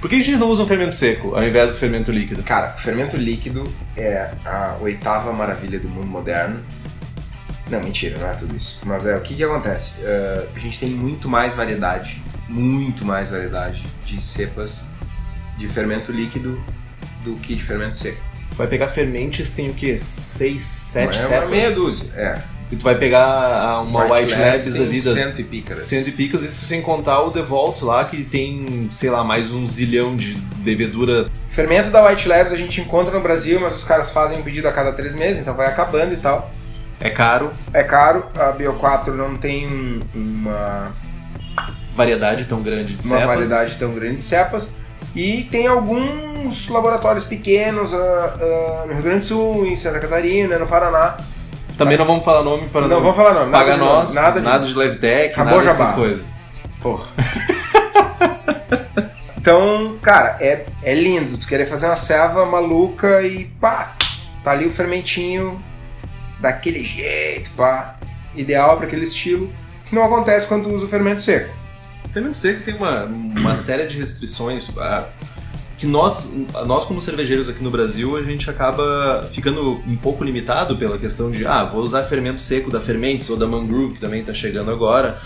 Por 0.00 0.10
que 0.10 0.16
a 0.16 0.18
gente 0.18 0.32
não 0.36 0.48
usa 0.48 0.62
um 0.62 0.66
fermento 0.66 0.94
seco 0.94 1.34
ao 1.34 1.44
invés 1.44 1.72
do 1.72 1.78
fermento 1.78 2.10
líquido? 2.10 2.42
Cara, 2.42 2.74
o 2.74 2.78
fermento 2.78 3.16
líquido 3.16 3.72
é 3.96 4.30
a 4.44 4.76
oitava 4.80 5.32
maravilha 5.32 5.78
do 5.78 5.88
mundo 5.88 6.06
moderno. 6.06 6.60
Não, 7.70 7.80
mentira, 7.80 8.18
não 8.18 8.28
é 8.28 8.34
tudo 8.34 8.56
isso. 8.56 8.80
Mas 8.84 9.06
é 9.06 9.16
o 9.16 9.20
que 9.20 9.34
que 9.34 9.44
acontece? 9.44 10.00
Eh, 10.02 10.46
a 10.54 10.58
gente 10.58 10.78
tem 10.78 10.90
muito 10.90 11.28
mais 11.28 11.54
variedade, 11.54 12.20
muito 12.48 13.04
mais 13.04 13.30
variedade 13.30 13.86
de 14.04 14.20
cepas 14.22 14.82
de 15.56 15.68
fermento 15.68 16.10
líquido 16.12 16.60
do 17.24 17.34
que 17.34 17.54
de 17.54 17.62
fermento 17.62 17.96
seco. 17.96 18.20
Vai 18.52 18.66
pegar 18.66 18.88
fermentes, 18.88 19.52
tem 19.52 19.70
o 19.70 19.74
quê? 19.74 19.96
6, 19.96 20.60
7 20.62 21.04
Não 21.18 21.24
é 21.24 21.28
cepas? 21.28 21.50
meia 21.50 21.70
dúzia. 21.70 22.10
É. 22.14 22.42
E 22.72 22.76
tu 22.76 22.82
vai 22.84 22.94
pegar 22.94 23.82
uma 23.82 24.04
White, 24.10 24.34
Labs 24.34 24.74
da 24.74 24.84
vida... 24.84 25.12
Cento 25.12 25.40
e 25.42 25.44
pícaras. 25.44 25.82
Cento 25.82 26.08
e 26.08 26.12
picas, 26.12 26.42
isso 26.42 26.64
sem 26.64 26.80
contar 26.80 27.20
o 27.20 27.30
Devault 27.30 27.84
lá, 27.84 28.02
que 28.06 28.24
tem, 28.24 28.88
sei 28.90 29.10
lá, 29.10 29.22
mais 29.22 29.52
um 29.52 29.66
zilhão 29.66 30.16
de 30.16 30.38
levedura. 30.64 31.30
Fermento 31.50 31.90
da 31.90 32.02
White 32.08 32.26
Labs 32.26 32.50
a 32.50 32.56
gente 32.56 32.80
encontra 32.80 33.12
no 33.12 33.20
Brasil, 33.22 33.60
mas 33.60 33.76
os 33.76 33.84
caras 33.84 34.10
fazem 34.10 34.38
um 34.38 34.42
pedido 34.42 34.66
a 34.68 34.72
cada 34.72 34.90
três 34.92 35.14
meses, 35.14 35.42
então 35.42 35.54
vai 35.54 35.66
acabando 35.66 36.14
e 36.14 36.16
tal. 36.16 36.50
É 36.98 37.10
caro, 37.10 37.50
É 37.74 37.82
caro, 37.82 38.24
a 38.34 38.52
Bio4 38.52 39.08
não 39.08 39.36
tem 39.36 39.66
um- 39.66 40.00
uma 40.14 40.92
variedade 41.94 42.46
tão 42.46 42.62
grande 42.62 42.94
de 42.94 43.06
uma 43.06 43.18
cepas. 43.18 43.26
variedade 43.26 43.76
tão 43.76 43.92
grande 43.94 44.16
de 44.16 44.22
cepas. 44.22 44.76
E 45.14 45.42
tem 45.50 45.66
alguns 45.66 46.68
laboratórios 46.68 47.24
pequenos 47.24 47.92
ah, 47.92 48.36
ah, 48.40 48.84
no 48.86 48.94
Rio 48.94 49.02
Grande 49.02 49.20
do 49.20 49.26
Sul, 49.26 49.66
em 49.66 49.76
Santa 49.76 49.98
Catarina, 49.98 50.58
no 50.58 50.66
Paraná. 50.66 51.16
Também 51.76 51.96
não 51.96 52.04
vamos 52.04 52.24
falar 52.24 52.42
nome 52.42 52.68
para 52.68 52.86
Não 52.86 53.00
vamos 53.00 53.16
falar 53.16 53.34
nome, 53.34 53.50
nada 53.50 53.64
Paga 53.64 53.72
de 53.74 53.78
nome, 53.80 53.92
nós, 53.92 54.14
nada 54.14 54.40
nada 54.40 54.64
de- 54.64 54.72
de, 54.72 54.78
Levtech, 54.78 55.32
Acabou 55.32 55.52
nada 55.52 55.58
o 55.58 55.62
jabá. 55.62 55.78
dessas 55.78 55.92
coisas. 55.92 56.28
Porra. 56.80 57.06
então, 59.36 59.98
cara, 60.02 60.36
é, 60.40 60.66
é 60.82 60.94
lindo 60.94 61.36
tu 61.38 61.46
querer 61.46 61.66
fazer 61.66 61.86
uma 61.86 61.96
serva 61.96 62.44
maluca 62.46 63.22
e 63.22 63.46
pá, 63.60 63.96
tá 64.42 64.52
ali 64.52 64.66
o 64.66 64.70
fermentinho 64.70 65.62
daquele 66.40 66.82
jeito, 66.84 67.50
pá. 67.52 67.96
Ideal 68.34 68.76
para 68.78 68.86
aquele 68.86 69.04
estilo, 69.04 69.52
que 69.86 69.94
não 69.94 70.04
acontece 70.04 70.46
quando 70.46 70.64
tu 70.64 70.70
usa 70.70 70.86
o 70.86 70.88
fermento 70.88 71.20
seco. 71.20 71.54
Fermento 72.12 72.36
seco 72.38 72.62
tem 72.62 72.74
uma, 72.74 73.04
uma 73.04 73.56
série 73.56 73.86
de 73.86 73.98
restrições 73.98 74.66
ah, 74.78 75.06
que 75.82 75.86
nós, 75.88 76.32
nós, 76.64 76.84
como 76.84 77.02
cervejeiros 77.02 77.48
aqui 77.48 77.60
no 77.60 77.68
Brasil, 77.68 78.16
a 78.16 78.22
gente 78.22 78.48
acaba 78.48 79.26
ficando 79.28 79.82
um 79.84 79.96
pouco 79.96 80.22
limitado 80.22 80.76
pela 80.76 80.96
questão 80.96 81.28
de, 81.28 81.44
ah, 81.44 81.64
vou 81.64 81.82
usar 81.82 82.04
fermento 82.04 82.40
seco 82.40 82.70
da 82.70 82.80
Fermentes 82.80 83.28
ou 83.28 83.36
da 83.36 83.48
Mangrove, 83.48 83.94
que 83.94 84.00
também 84.00 84.20
está 84.20 84.32
chegando 84.32 84.70
agora. 84.70 85.20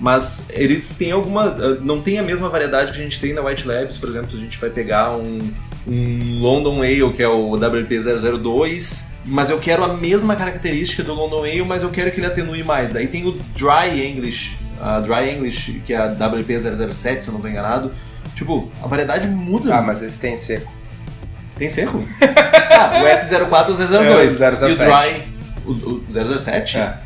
Mas 0.00 0.48
eles 0.50 0.96
têm 0.96 1.12
alguma. 1.12 1.50
Não 1.82 2.00
tem 2.00 2.18
a 2.18 2.22
mesma 2.24 2.48
variedade 2.48 2.90
que 2.90 2.98
a 2.98 3.00
gente 3.00 3.20
tem 3.20 3.32
na 3.32 3.42
White 3.42 3.64
Labs, 3.64 3.96
por 3.96 4.08
exemplo, 4.08 4.36
a 4.36 4.40
gente 4.40 4.58
vai 4.58 4.70
pegar 4.70 5.16
um, 5.16 5.38
um 5.86 6.40
London 6.40 6.82
Ale, 6.82 7.12
que 7.12 7.22
é 7.22 7.28
o 7.28 7.52
WP002, 7.52 9.06
mas 9.24 9.50
eu 9.50 9.60
quero 9.60 9.84
a 9.84 9.96
mesma 9.96 10.34
característica 10.34 11.04
do 11.04 11.14
London 11.14 11.44
Ale, 11.44 11.62
mas 11.62 11.84
eu 11.84 11.90
quero 11.90 12.10
que 12.10 12.18
ele 12.18 12.26
atenue 12.26 12.64
mais. 12.64 12.90
Daí 12.90 13.06
tem 13.06 13.24
o 13.24 13.38
Dry 13.54 14.04
English, 14.04 14.56
a 14.80 14.98
Dry 14.98 15.30
English, 15.30 15.80
que 15.86 15.94
é 15.94 15.98
a 15.98 16.08
WP007, 16.08 17.20
se 17.20 17.28
eu 17.28 17.32
não 17.32 17.36
estou 17.36 17.48
enganado. 17.48 17.92
Tipo, 18.34 18.70
a 18.82 18.86
variedade 18.86 19.28
muda. 19.28 19.76
Ah, 19.76 19.82
mas 19.82 20.02
esse 20.02 20.18
tem 20.18 20.38
seco. 20.38 20.70
Tem 21.56 21.68
seco? 21.68 21.98
ah, 22.72 23.02
o 23.02 23.06
S04 23.06 23.68
ou 23.68 23.74
o 23.74 23.76
002. 23.76 24.40
É, 24.40 24.50
o 24.50 24.56
007. 24.56 24.62
E 24.62 24.72
o 24.72 24.76
Dry. 24.76 25.24
O, 25.64 25.70
o 25.70 26.38
007? 26.38 26.78
É. 26.78 26.98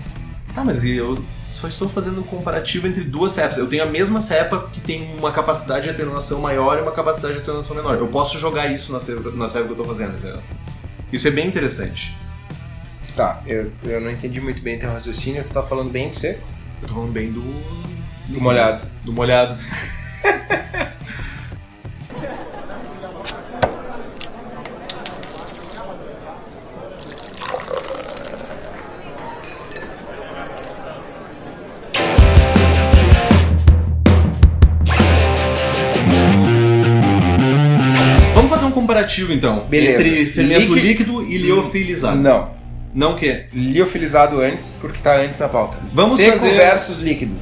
Tá, 0.55 0.65
mas 0.65 0.85
eu 0.85 1.23
só 1.51 1.69
estou 1.69 1.89
fazendo 1.89 2.21
um 2.21 2.23
comparativo 2.23 2.87
entre 2.87 3.05
duas 3.05 3.33
cepas. 3.33 3.57
Eu 3.57 3.67
tenho 3.67 3.83
a 3.83 3.87
mesma 3.87 4.21
cepa 4.21 4.69
que 4.73 4.81
tem 4.81 5.15
uma 5.19 5.33
capacidade 5.33 5.85
de 5.85 5.91
atenuação 5.91 6.41
maior 6.41 6.79
e 6.79 6.83
uma 6.83 6.93
capacidade 6.93 7.35
de 7.35 7.41
atenuação 7.41 7.77
menor. 7.77 7.97
Eu 7.97 8.09
posso 8.09 8.39
jogar 8.39 8.73
isso 8.73 8.93
na 8.93 9.01
cepa, 9.01 9.31
na 9.31 9.49
cepa 9.49 9.65
que 9.65 9.71
eu 9.71 9.77
estou 9.77 9.87
fazendo, 9.87 10.17
entendeu? 10.17 10.43
Isso 11.13 11.29
é 11.29 11.31
bem 11.31 11.47
interessante. 11.47 12.17
Tá, 13.15 13.43
eu, 13.47 13.69
eu 13.85 14.01
não 14.01 14.11
entendi 14.11 14.41
muito 14.41 14.61
bem 14.61 14.79
teu 14.79 14.91
raciocínio, 14.91 15.43
tu 15.45 15.53
tá 15.53 15.63
falando 15.63 15.91
bem 15.91 16.11
de 16.11 16.19
seco? 16.19 16.47
Eu 16.83 16.89
tô 16.89 16.95
falando 16.95 17.13
bem 17.13 17.33
do. 17.33 17.43
Do 18.29 18.41
molhado. 18.41 18.85
Do 19.05 19.13
molhado. 19.13 19.57
comparativo, 39.25 39.33
então, 39.33 39.67
Beleza. 39.69 40.09
entre 40.09 40.27
fermento 40.27 40.61
Líquido- 40.75 40.87
líquido 40.87 41.23
e 41.27 41.39
liofilizado. 41.39 42.17
Não. 42.19 42.51
Não 42.95 43.13
o 43.13 43.17
quê? 43.17 43.47
Liofilizado 43.53 44.41
antes, 44.41 44.71
porque 44.81 45.01
tá 45.01 45.17
antes 45.17 45.39
na 45.39 45.49
pauta. 45.49 45.79
Vamos 45.93 46.17
Seco 46.17 46.39
fazer- 46.39 46.55
versus 46.55 46.99
líquido. 46.99 47.37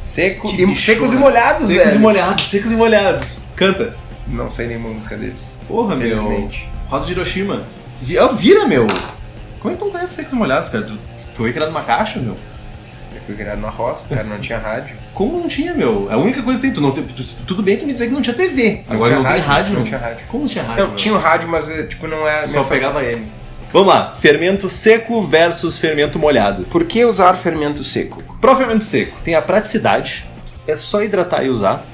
Seco 0.00 0.48
Que 0.48 0.62
e, 0.62 0.66
bicho, 0.66 0.80
secos 0.82 1.12
e 1.12 1.16
molhados, 1.16 1.62
Secos 1.66 1.84
velho. 1.84 1.96
e 1.96 1.98
molhados, 1.98 2.44
secos 2.44 2.72
e 2.72 2.76
molhados. 2.76 3.42
Canta. 3.56 3.96
Não 4.26 4.48
sei 4.50 4.66
nenhuma 4.68 4.88
música 4.90 5.16
deles. 5.16 5.58
Porra, 5.68 5.94
meu. 5.96 6.18
Felizmente. 6.18 6.68
Rosa 6.88 7.06
de 7.06 7.12
Hiroshima. 7.12 7.62
Ah, 8.20 8.26
Vira, 8.28 8.66
meu. 8.66 8.86
Como 9.60 9.72
é 9.72 9.76
que 9.76 9.78
tu 9.78 9.84
não 9.86 9.92
conhece 9.92 10.14
secos 10.14 10.32
e 10.32 10.36
molhados, 10.36 10.70
cara? 10.70 10.84
Tu 10.84 10.98
foi 11.34 11.52
criado 11.52 11.68
numa 11.70 11.82
caixa, 11.82 12.18
meu? 12.20 12.36
Eu 13.14 13.20
fui 13.22 13.34
criado 13.34 13.58
numa 13.58 13.70
roça, 13.70 14.14
cara, 14.14 14.24
não 14.26 14.38
tinha 14.40 14.58
rádio. 14.58 14.96
Como 15.14 15.38
não 15.38 15.48
tinha, 15.48 15.74
meu? 15.74 16.08
A 16.10 16.16
única 16.16 16.42
coisa 16.42 16.60
que 16.60 16.66
tem, 16.66 16.74
tu 16.74 16.80
não 16.80 16.90
tem, 16.90 17.04
tu- 17.04 17.22
tudo 17.46 17.62
bem 17.62 17.76
tu 17.76 17.86
me 17.86 17.92
dizer 17.92 18.06
que 18.06 18.12
não 18.12 18.22
tinha 18.22 18.34
TV. 18.34 18.84
Agora 18.88 19.14
tinha 19.14 19.22
não 19.22 19.32
tem 19.32 19.40
rádio, 19.42 19.72
Não 19.72 19.78
não. 19.80 19.86
tinha 19.86 19.98
rádio. 19.98 20.26
Como 20.28 20.42
não 20.44 20.50
tinha 20.50 20.64
rádio? 20.64 20.80
Não, 20.82 20.86
meu? 20.88 20.96
tinha 20.96 21.14
o 21.14 21.18
rádio, 21.18 21.48
mas 21.48 21.68
eh, 21.70 21.82
tipo, 21.84 22.06
não 22.06 22.26
era. 22.26 22.44
Só 22.46 22.52
minha 22.58 22.64
fa- 22.64 22.70
pegava 22.74 23.04
M. 23.04 23.26
Vamos 23.72 23.88
lá, 23.88 24.10
fermento 24.10 24.68
seco 24.68 25.22
versus 25.22 25.78
fermento 25.78 26.18
molhado. 26.18 26.64
Por 26.64 26.84
que 26.84 27.04
usar 27.04 27.34
fermento 27.36 27.82
seco? 27.82 28.22
Para 28.40 28.52
o 28.52 28.56
fermento 28.56 28.84
seco, 28.84 29.16
tem 29.24 29.34
a 29.34 29.40
praticidade, 29.40 30.28
é 30.66 30.76
só 30.76 31.02
hidratar 31.02 31.42
e 31.44 31.48
usar. 31.48 31.86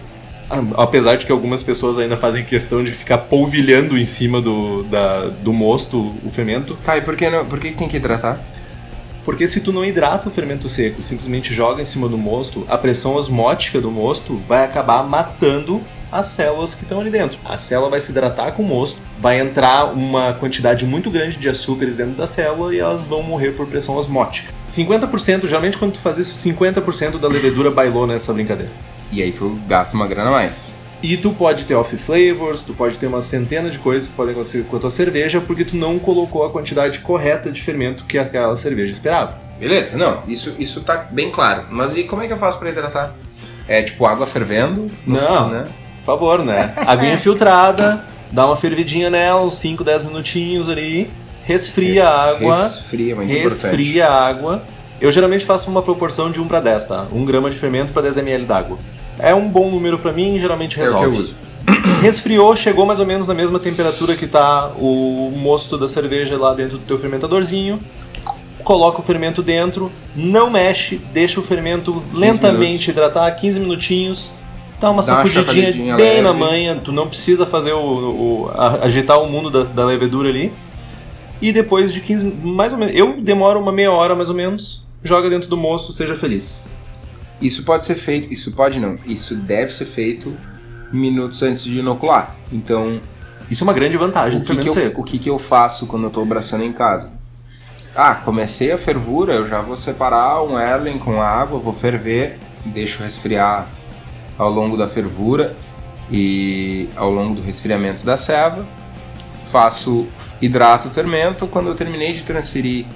Ah, 0.50 0.60
Apesar 0.78 1.16
de 1.16 1.26
que 1.26 1.30
algumas 1.30 1.62
pessoas 1.62 1.98
ainda 1.98 2.16
fazem 2.16 2.42
questão 2.42 2.82
de 2.82 2.90
ficar 2.90 3.18
polvilhando 3.18 3.96
em 3.98 4.04
cima 4.04 4.40
do, 4.40 4.82
da- 4.84 5.26
do 5.26 5.52
mosto 5.52 6.16
o 6.24 6.30
fermento. 6.30 6.74
Tá, 6.82 6.96
e 6.96 7.02
por 7.02 7.14
que, 7.14 7.28
não, 7.30 7.44
por 7.44 7.60
que 7.60 7.70
tem 7.72 7.86
que 7.86 7.96
hidratar? 7.98 8.40
Porque 9.28 9.46
se 9.46 9.60
tu 9.60 9.74
não 9.74 9.84
hidrata 9.84 10.26
o 10.26 10.32
fermento 10.32 10.70
seco, 10.70 11.02
simplesmente 11.02 11.52
joga 11.52 11.82
em 11.82 11.84
cima 11.84 12.08
do 12.08 12.16
mosto, 12.16 12.64
a 12.66 12.78
pressão 12.78 13.14
osmótica 13.14 13.78
do 13.78 13.90
mosto 13.90 14.40
vai 14.48 14.64
acabar 14.64 15.02
matando 15.02 15.82
as 16.10 16.28
células 16.28 16.74
que 16.74 16.84
estão 16.84 16.98
ali 16.98 17.10
dentro. 17.10 17.38
A 17.44 17.58
célula 17.58 17.90
vai 17.90 18.00
se 18.00 18.10
hidratar 18.10 18.52
com 18.52 18.62
o 18.62 18.66
mosto, 18.66 19.02
vai 19.20 19.38
entrar 19.38 19.92
uma 19.92 20.32
quantidade 20.32 20.86
muito 20.86 21.10
grande 21.10 21.36
de 21.36 21.46
açúcares 21.46 21.94
dentro 21.94 22.14
da 22.14 22.26
célula 22.26 22.74
e 22.74 22.78
elas 22.78 23.04
vão 23.04 23.22
morrer 23.22 23.50
por 23.50 23.66
pressão 23.66 23.96
osmótica. 23.96 24.50
50%, 24.66 25.46
geralmente 25.46 25.76
quando 25.76 25.92
tu 25.92 25.98
faz 25.98 26.16
isso, 26.16 26.34
50% 26.34 27.18
da 27.18 27.28
levedura 27.28 27.70
bailou 27.70 28.06
nessa 28.06 28.32
brincadeira. 28.32 28.72
E 29.12 29.22
aí 29.22 29.30
tu 29.30 29.58
gasta 29.68 29.94
uma 29.94 30.06
grana 30.06 30.30
a 30.30 30.32
mais. 30.32 30.77
E 31.02 31.16
tu 31.16 31.32
pode 31.32 31.64
ter 31.64 31.74
off 31.74 31.96
flavors, 31.96 32.62
tu 32.62 32.74
pode 32.74 32.98
ter 32.98 33.06
uma 33.06 33.22
centena 33.22 33.70
de 33.70 33.78
coisas 33.78 34.08
que 34.08 34.16
podem 34.16 34.32
acontecer 34.32 34.64
com 34.64 34.76
a 34.76 34.80
tua 34.80 34.90
cerveja 34.90 35.40
porque 35.40 35.64
tu 35.64 35.76
não 35.76 35.98
colocou 35.98 36.44
a 36.44 36.50
quantidade 36.50 36.98
correta 37.00 37.50
de 37.50 37.62
fermento 37.62 38.04
que 38.04 38.18
aquela 38.18 38.56
cerveja 38.56 38.92
esperava. 38.92 39.38
Beleza, 39.60 39.96
não, 39.96 40.22
isso, 40.26 40.54
isso 40.58 40.80
tá 40.82 41.06
bem 41.10 41.30
claro. 41.30 41.66
Mas 41.70 41.96
e 41.96 42.02
como 42.04 42.22
é 42.22 42.26
que 42.26 42.32
eu 42.32 42.36
faço 42.36 42.58
pra 42.58 42.70
hidratar? 42.70 43.14
É 43.68 43.82
tipo 43.82 44.06
água 44.06 44.26
fervendo? 44.26 44.90
Não. 45.06 45.48
Né? 45.50 45.68
Por 45.98 46.04
favor, 46.04 46.44
né? 46.44 46.72
Aguinha 46.76 47.18
filtrada, 47.18 48.04
dá 48.32 48.46
uma 48.46 48.56
fervidinha 48.56 49.08
nela, 49.08 49.42
uns 49.42 49.56
5, 49.58 49.84
10 49.84 50.02
minutinhos 50.04 50.68
ali, 50.68 51.10
resfria 51.44 52.08
a 52.08 52.30
água, 52.30 52.56
Resfria, 52.56 53.14
muito 53.14 53.30
importante. 53.30 53.62
resfria 53.62 54.06
a 54.08 54.26
água. 54.28 54.62
Eu 55.00 55.12
geralmente 55.12 55.44
faço 55.44 55.70
uma 55.70 55.80
proporção 55.80 56.30
de 56.30 56.40
1 56.40 56.48
para 56.48 56.58
10, 56.58 56.84
tá? 56.86 57.06
1 57.12 57.24
grama 57.24 57.50
de 57.50 57.56
fermento 57.56 57.92
para 57.92 58.02
10 58.02 58.16
ml 58.16 58.44
d'água. 58.46 58.78
É 59.18 59.34
um 59.34 59.48
bom 59.48 59.70
número 59.70 59.98
para 59.98 60.12
mim 60.12 60.34
e 60.34 60.38
geralmente 60.38 60.78
É 60.78 60.82
o 60.82 60.86
que 60.86 60.92
resolve. 60.92 61.16
eu 61.16 61.22
uso. 61.22 61.36
Resfriou, 62.00 62.56
chegou 62.56 62.86
mais 62.86 63.00
ou 63.00 63.06
menos 63.06 63.26
na 63.26 63.34
mesma 63.34 63.58
temperatura 63.58 64.14
que 64.16 64.26
tá 64.26 64.72
o 64.78 65.32
mosto 65.36 65.76
da 65.76 65.86
cerveja 65.88 66.36
lá 66.38 66.54
dentro 66.54 66.78
do 66.78 66.84
teu 66.84 66.98
fermentadorzinho. 66.98 67.78
Coloca 68.64 69.00
o 69.00 69.02
fermento 69.02 69.42
dentro, 69.42 69.90
não 70.14 70.50
mexe, 70.50 70.96
deixa 71.12 71.40
o 71.40 71.42
fermento 71.42 72.02
lentamente 72.12 72.64
minutos. 72.64 72.88
hidratar 72.88 73.30
15 73.32 73.60
minutinhos. 73.60 74.30
Dá 74.80 74.90
uma 74.90 75.02
Dá 75.02 75.12
uma 75.12 75.24
sacudidinha 75.26 75.44
chacoalhadinha 75.44 75.96
bem 75.96 76.06
leve. 76.08 76.20
na 76.22 76.32
manha, 76.32 76.76
tu 76.82 76.92
não 76.92 77.08
precisa 77.08 77.44
fazer 77.46 77.72
o, 77.72 77.78
o- 78.44 78.50
a- 78.54 78.84
agitar 78.84 79.20
o 79.20 79.28
mundo 79.28 79.50
da, 79.50 79.64
da 79.64 79.84
levedura 79.84 80.28
ali. 80.28 80.52
E 81.42 81.52
depois 81.52 81.92
de 81.92 82.00
15, 82.00 82.24
mais 82.42 82.72
ou 82.72 82.78
menos, 82.78 82.94
eu 82.96 83.20
demoro 83.20 83.58
uma 83.60 83.72
meia 83.72 83.90
hora 83.92 84.14
mais 84.14 84.28
ou 84.28 84.34
menos, 84.34 84.86
joga 85.02 85.28
dentro 85.30 85.48
do 85.48 85.56
moço, 85.56 85.92
seja 85.92 86.14
feliz. 86.16 86.68
Isso 87.40 87.62
pode 87.64 87.84
ser 87.84 87.94
feito, 87.94 88.32
isso 88.32 88.52
pode 88.52 88.80
não, 88.80 88.98
isso 89.06 89.34
deve 89.36 89.72
ser 89.72 89.84
feito 89.84 90.36
minutos 90.92 91.42
antes 91.42 91.64
de 91.64 91.78
inocular. 91.78 92.34
Então, 92.52 93.00
Isso 93.50 93.62
é 93.62 93.66
uma 93.66 93.72
grande 93.72 93.96
vantagem 93.96 94.40
o 94.40 94.44
que, 94.44 94.56
que 94.56 94.68
eu, 94.68 94.72
seco. 94.72 95.00
o 95.00 95.04
que, 95.04 95.18
que 95.18 95.30
eu 95.30 95.38
faço 95.38 95.86
quando 95.86 96.04
eu 96.04 96.10
tô 96.10 96.20
abraçando 96.20 96.64
em 96.64 96.72
casa? 96.72 97.12
Ah, 97.94 98.14
comecei 98.14 98.70
a 98.72 98.78
fervura, 98.78 99.34
eu 99.34 99.48
já 99.48 99.60
vou 99.60 99.76
separar 99.76 100.42
um 100.42 100.58
Erlen 100.58 100.98
com 100.98 101.20
água, 101.20 101.58
vou 101.58 101.72
ferver, 101.72 102.38
deixo 102.64 103.02
resfriar 103.02 103.66
ao 104.36 104.50
longo 104.50 104.76
da 104.76 104.86
fervura 104.86 105.56
e 106.10 106.88
ao 106.96 107.10
longo 107.10 107.34
do 107.36 107.42
resfriamento 107.42 108.04
da 108.04 108.16
ceva. 108.16 108.66
Faço 109.46 110.06
hidrato 110.40 110.88
o 110.88 110.90
fermento, 110.90 111.46
quando 111.46 111.68
eu 111.68 111.74
terminei 111.74 112.12
de 112.12 112.22
transferir 112.22 112.86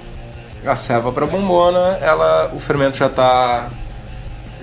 a 0.65 0.75
ceva 0.75 1.11
para 1.11 1.25
a 1.25 1.27
bombona, 1.27 1.97
ela, 1.99 2.51
o 2.55 2.59
fermento 2.59 2.97
já 2.97 3.07
está 3.07 3.69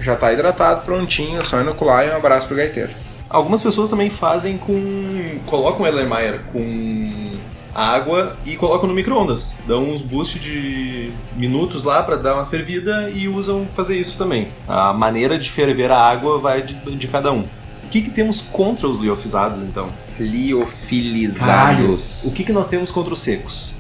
já 0.00 0.16
tá 0.16 0.32
hidratado, 0.32 0.84
prontinho, 0.84 1.38
é 1.38 1.44
só 1.44 1.60
inocular 1.60 2.06
e 2.06 2.10
um 2.10 2.16
abraço 2.16 2.46
pro 2.46 2.56
gaiteiro. 2.56 2.90
Algumas 3.28 3.62
pessoas 3.62 3.88
também 3.88 4.10
fazem 4.10 4.58
com. 4.58 5.38
colocam 5.46 5.86
Erlenmeyer 5.86 6.40
com 6.52 7.30
água 7.72 8.36
e 8.44 8.56
colocam 8.56 8.88
no 8.88 8.94
micro-ondas. 8.94 9.56
Dão 9.66 9.84
uns 9.84 10.02
boost 10.02 10.38
de 10.40 11.12
minutos 11.36 11.84
lá 11.84 12.02
para 12.02 12.16
dar 12.16 12.34
uma 12.34 12.44
fervida 12.44 13.08
e 13.10 13.28
usam 13.28 13.68
fazer 13.76 13.96
isso 13.96 14.18
também. 14.18 14.48
A 14.66 14.92
maneira 14.92 15.38
de 15.38 15.48
ferver 15.50 15.90
a 15.92 15.98
água 15.98 16.38
vai 16.38 16.62
de, 16.62 16.74
de 16.74 17.08
cada 17.08 17.32
um. 17.32 17.44
O 17.84 17.88
que, 17.90 18.02
que 18.02 18.10
temos 18.10 18.40
contra 18.40 18.88
os 18.88 18.98
liofizados, 18.98 19.62
então? 19.62 19.90
Liofilizados. 20.18 22.24
O 22.24 22.34
que, 22.34 22.44
que 22.44 22.52
nós 22.52 22.68
temos 22.68 22.90
contra 22.90 23.12
os 23.12 23.20
secos? 23.20 23.74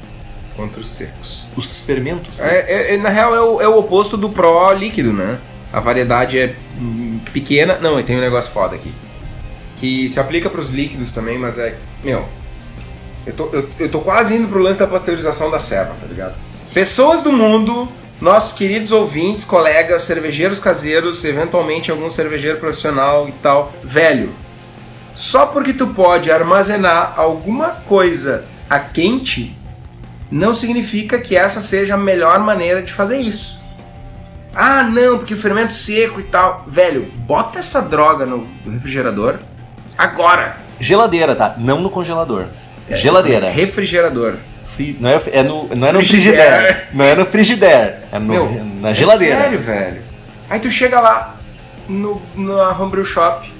Contra 0.56 0.80
os 0.80 0.88
secos. 0.88 1.46
Os 1.56 1.84
fermentos? 1.84 2.36
secos. 2.36 2.52
É, 2.52 2.90
é- 2.90 2.94
é- 2.94 2.98
na 2.98 3.08
real, 3.08 3.34
é 3.34 3.40
o, 3.40 3.60
é 3.60 3.68
o 3.68 3.78
oposto 3.78 4.16
do 4.16 4.30
pró 4.30 4.72
líquido, 4.72 5.12
né? 5.12 5.38
A 5.72 5.80
variedade 5.80 6.38
é 6.38 6.54
pequena. 7.32 7.78
Não, 7.78 7.98
e 7.98 8.02
tem 8.02 8.16
um 8.16 8.20
negócio 8.20 8.50
foda 8.52 8.76
aqui. 8.76 8.92
Que 9.76 10.10
se 10.10 10.20
aplica 10.20 10.50
para 10.50 10.60
os 10.60 10.68
líquidos 10.70 11.12
também, 11.12 11.38
mas 11.38 11.58
é. 11.58 11.76
Meu. 12.02 12.26
Eu 13.26 13.32
tô, 13.34 13.48
eu, 13.52 13.68
eu 13.78 13.88
tô 13.90 14.00
quase 14.00 14.34
indo 14.34 14.48
pro 14.48 14.58
lance 14.58 14.78
da 14.78 14.86
pasteurização 14.86 15.50
da 15.50 15.60
ceva, 15.60 15.94
tá 16.00 16.06
ligado? 16.06 16.34
Pessoas 16.72 17.22
do 17.22 17.32
mundo, 17.32 17.88
nossos 18.20 18.52
queridos 18.52 18.92
ouvintes, 18.92 19.44
colegas, 19.44 20.02
cervejeiros 20.02 20.58
caseiros, 20.58 21.22
eventualmente 21.24 21.90
algum 21.90 22.08
cervejeiro 22.08 22.58
profissional 22.58 23.28
e 23.28 23.32
tal. 23.32 23.72
Velho, 23.84 24.34
só 25.14 25.46
porque 25.46 25.72
tu 25.72 25.88
pode 25.88 26.30
armazenar 26.30 27.14
alguma 27.16 27.68
coisa 27.68 28.44
a 28.68 28.78
quente 28.78 29.56
não 30.30 30.54
significa 30.54 31.18
que 31.18 31.36
essa 31.36 31.60
seja 31.60 31.94
a 31.94 31.98
melhor 31.98 32.38
maneira 32.38 32.82
de 32.82 32.92
fazer 32.92 33.18
isso. 33.18 33.59
Ah, 34.54 34.82
não, 34.82 35.18
porque 35.18 35.34
o 35.34 35.38
fermento 35.38 35.72
seco 35.72 36.18
e 36.20 36.24
tal. 36.24 36.64
Velho, 36.66 37.10
bota 37.26 37.58
essa 37.58 37.80
droga 37.82 38.26
no 38.26 38.48
refrigerador 38.66 39.38
agora. 39.96 40.56
Geladeira, 40.80 41.34
tá? 41.36 41.54
Não 41.58 41.80
no 41.80 41.90
congelador. 41.90 42.46
Geladeira. 42.90 43.48
Refrigerador. 43.50 44.34
Fri- 44.74 44.96
Não 45.00 45.10
é, 45.10 45.20
é 45.32 45.42
no, 45.42 45.68
não 45.76 45.88
é 45.88 45.92
no 45.92 45.98
Frigidaire. 45.98 46.38
frigidaire. 46.38 46.86
Não 46.92 47.04
é 47.04 47.14
no 47.14 47.24
frigidaire. 47.26 47.94
É 48.12 48.18
no, 48.18 48.26
Meu, 48.26 48.64
na 48.80 48.92
geladeira. 48.92 49.34
É 49.36 49.40
sério, 49.42 49.60
velho. 49.60 50.02
Aí 50.48 50.58
tu 50.58 50.70
chega 50.70 51.00
lá 51.00 51.36
no, 51.88 52.20
na 52.34 52.70
Homebrew 52.70 53.04
Shop, 53.04 53.52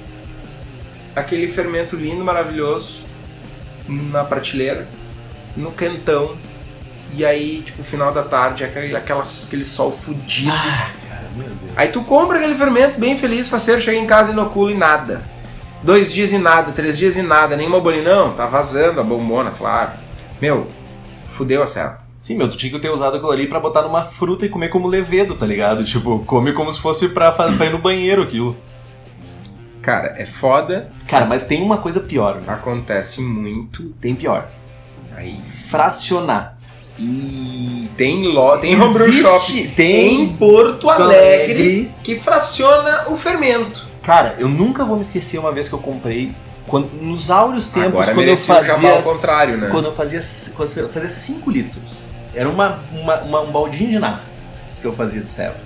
aquele 1.15 1.49
fermento 1.51 1.95
lindo, 1.95 2.23
maravilhoso, 2.23 3.01
na 3.87 4.23
prateleira, 4.23 4.87
no 5.55 5.71
quentão. 5.71 6.35
E 7.13 7.25
aí, 7.25 7.61
tipo, 7.61 7.83
final 7.83 8.11
da 8.13 8.23
tarde, 8.23 8.63
aquele, 8.63 8.95
aquelas, 8.95 9.45
aquele 9.47 9.65
sol 9.65 9.91
fudido. 9.91 10.51
Ah, 10.51 10.89
cara, 11.09 11.29
meu 11.35 11.47
Deus. 11.47 11.73
Aí 11.75 11.87
tu 11.89 12.03
compra 12.03 12.37
aquele 12.37 12.55
fermento 12.55 12.99
bem 12.99 13.17
feliz, 13.17 13.49
faceiro, 13.49 13.81
chega 13.81 13.97
em 13.97 14.07
casa 14.07 14.31
e 14.31 14.33
inocula 14.33 14.71
e 14.71 14.75
nada. 14.77 15.23
Dois 15.83 16.13
dias 16.13 16.31
e 16.31 16.37
nada, 16.37 16.71
três 16.71 16.97
dias 16.97 17.17
e 17.17 17.21
nada, 17.21 17.57
nenhuma 17.57 17.79
bolinha. 17.79 18.03
Não, 18.03 18.33
tá 18.33 18.45
vazando 18.45 19.01
a 19.01 19.03
bombona, 19.03 19.51
claro. 19.51 19.91
Meu, 20.41 20.67
fudeu 21.29 21.63
a 21.63 21.67
cela. 21.67 22.01
Sim, 22.15 22.37
meu, 22.37 22.47
tu 22.47 22.55
tinha 22.55 22.71
que 22.71 22.79
ter 22.79 22.91
usado 22.91 23.17
aquilo 23.17 23.31
ali 23.31 23.47
pra 23.47 23.59
botar 23.59 23.81
numa 23.81 24.05
fruta 24.05 24.45
e 24.45 24.49
comer 24.49 24.69
como 24.69 24.87
levedo, 24.87 25.33
tá 25.33 25.45
ligado? 25.45 25.83
Tipo, 25.83 26.19
come 26.19 26.53
como 26.53 26.71
se 26.71 26.79
fosse 26.79 27.09
pra, 27.09 27.31
pra 27.31 27.65
ir 27.65 27.71
no 27.71 27.79
banheiro 27.79 28.21
aquilo. 28.21 28.55
Cara, 29.81 30.13
é 30.17 30.25
foda, 30.25 30.91
Cara, 31.07 31.25
mas 31.25 31.43
tem 31.43 31.63
uma 31.63 31.79
coisa 31.79 31.99
pior, 31.99 32.35
né? 32.39 32.43
acontece 32.47 33.19
muito. 33.21 33.85
Tem 33.99 34.13
pior. 34.13 34.47
Aí 35.15 35.41
Fracionar. 35.67 36.57
E 36.99 37.89
tem 37.97 38.27
lo, 38.27 38.57
tem 38.57 38.79
homebrew 38.79 39.11
shop 39.11 39.67
tem 39.75 40.21
em 40.21 40.27
Porto 40.35 40.89
Alegre, 40.89 41.53
Alegre. 41.53 41.91
que 42.03 42.15
fraciona 42.19 43.05
o 43.07 43.15
fermento. 43.17 43.87
Cara, 44.03 44.35
eu 44.37 44.47
nunca 44.47 44.83
vou 44.85 44.95
me 44.95 45.01
esquecer 45.01 45.37
uma 45.39 45.51
vez 45.51 45.67
que 45.69 45.75
eu 45.75 45.79
comprei. 45.79 46.33
Quando, 46.67 46.89
nos 47.01 47.29
áureos 47.31 47.69
tempos, 47.69 47.89
Agora 48.07 48.13
quando 48.13 48.27
eu 48.27 48.37
fazia. 48.37 48.91
ao 48.93 49.01
contrário, 49.01 49.57
né? 49.57 49.67
Quando 49.71 49.85
eu 49.85 49.93
fazia. 49.95 50.19
Quando 50.55 50.77
eu 50.77 50.89
fazia 50.89 51.09
5 51.09 51.49
litros. 51.51 52.07
Era 52.33 52.47
uma, 52.47 52.79
uma, 52.93 53.15
uma- 53.21 53.41
um 53.41 53.51
baldinho 53.51 53.89
de 53.89 53.99
nada 53.99 54.21
que 54.79 54.87
eu 54.87 54.93
fazia 54.93 55.21
de 55.21 55.31
serva. 55.31 55.57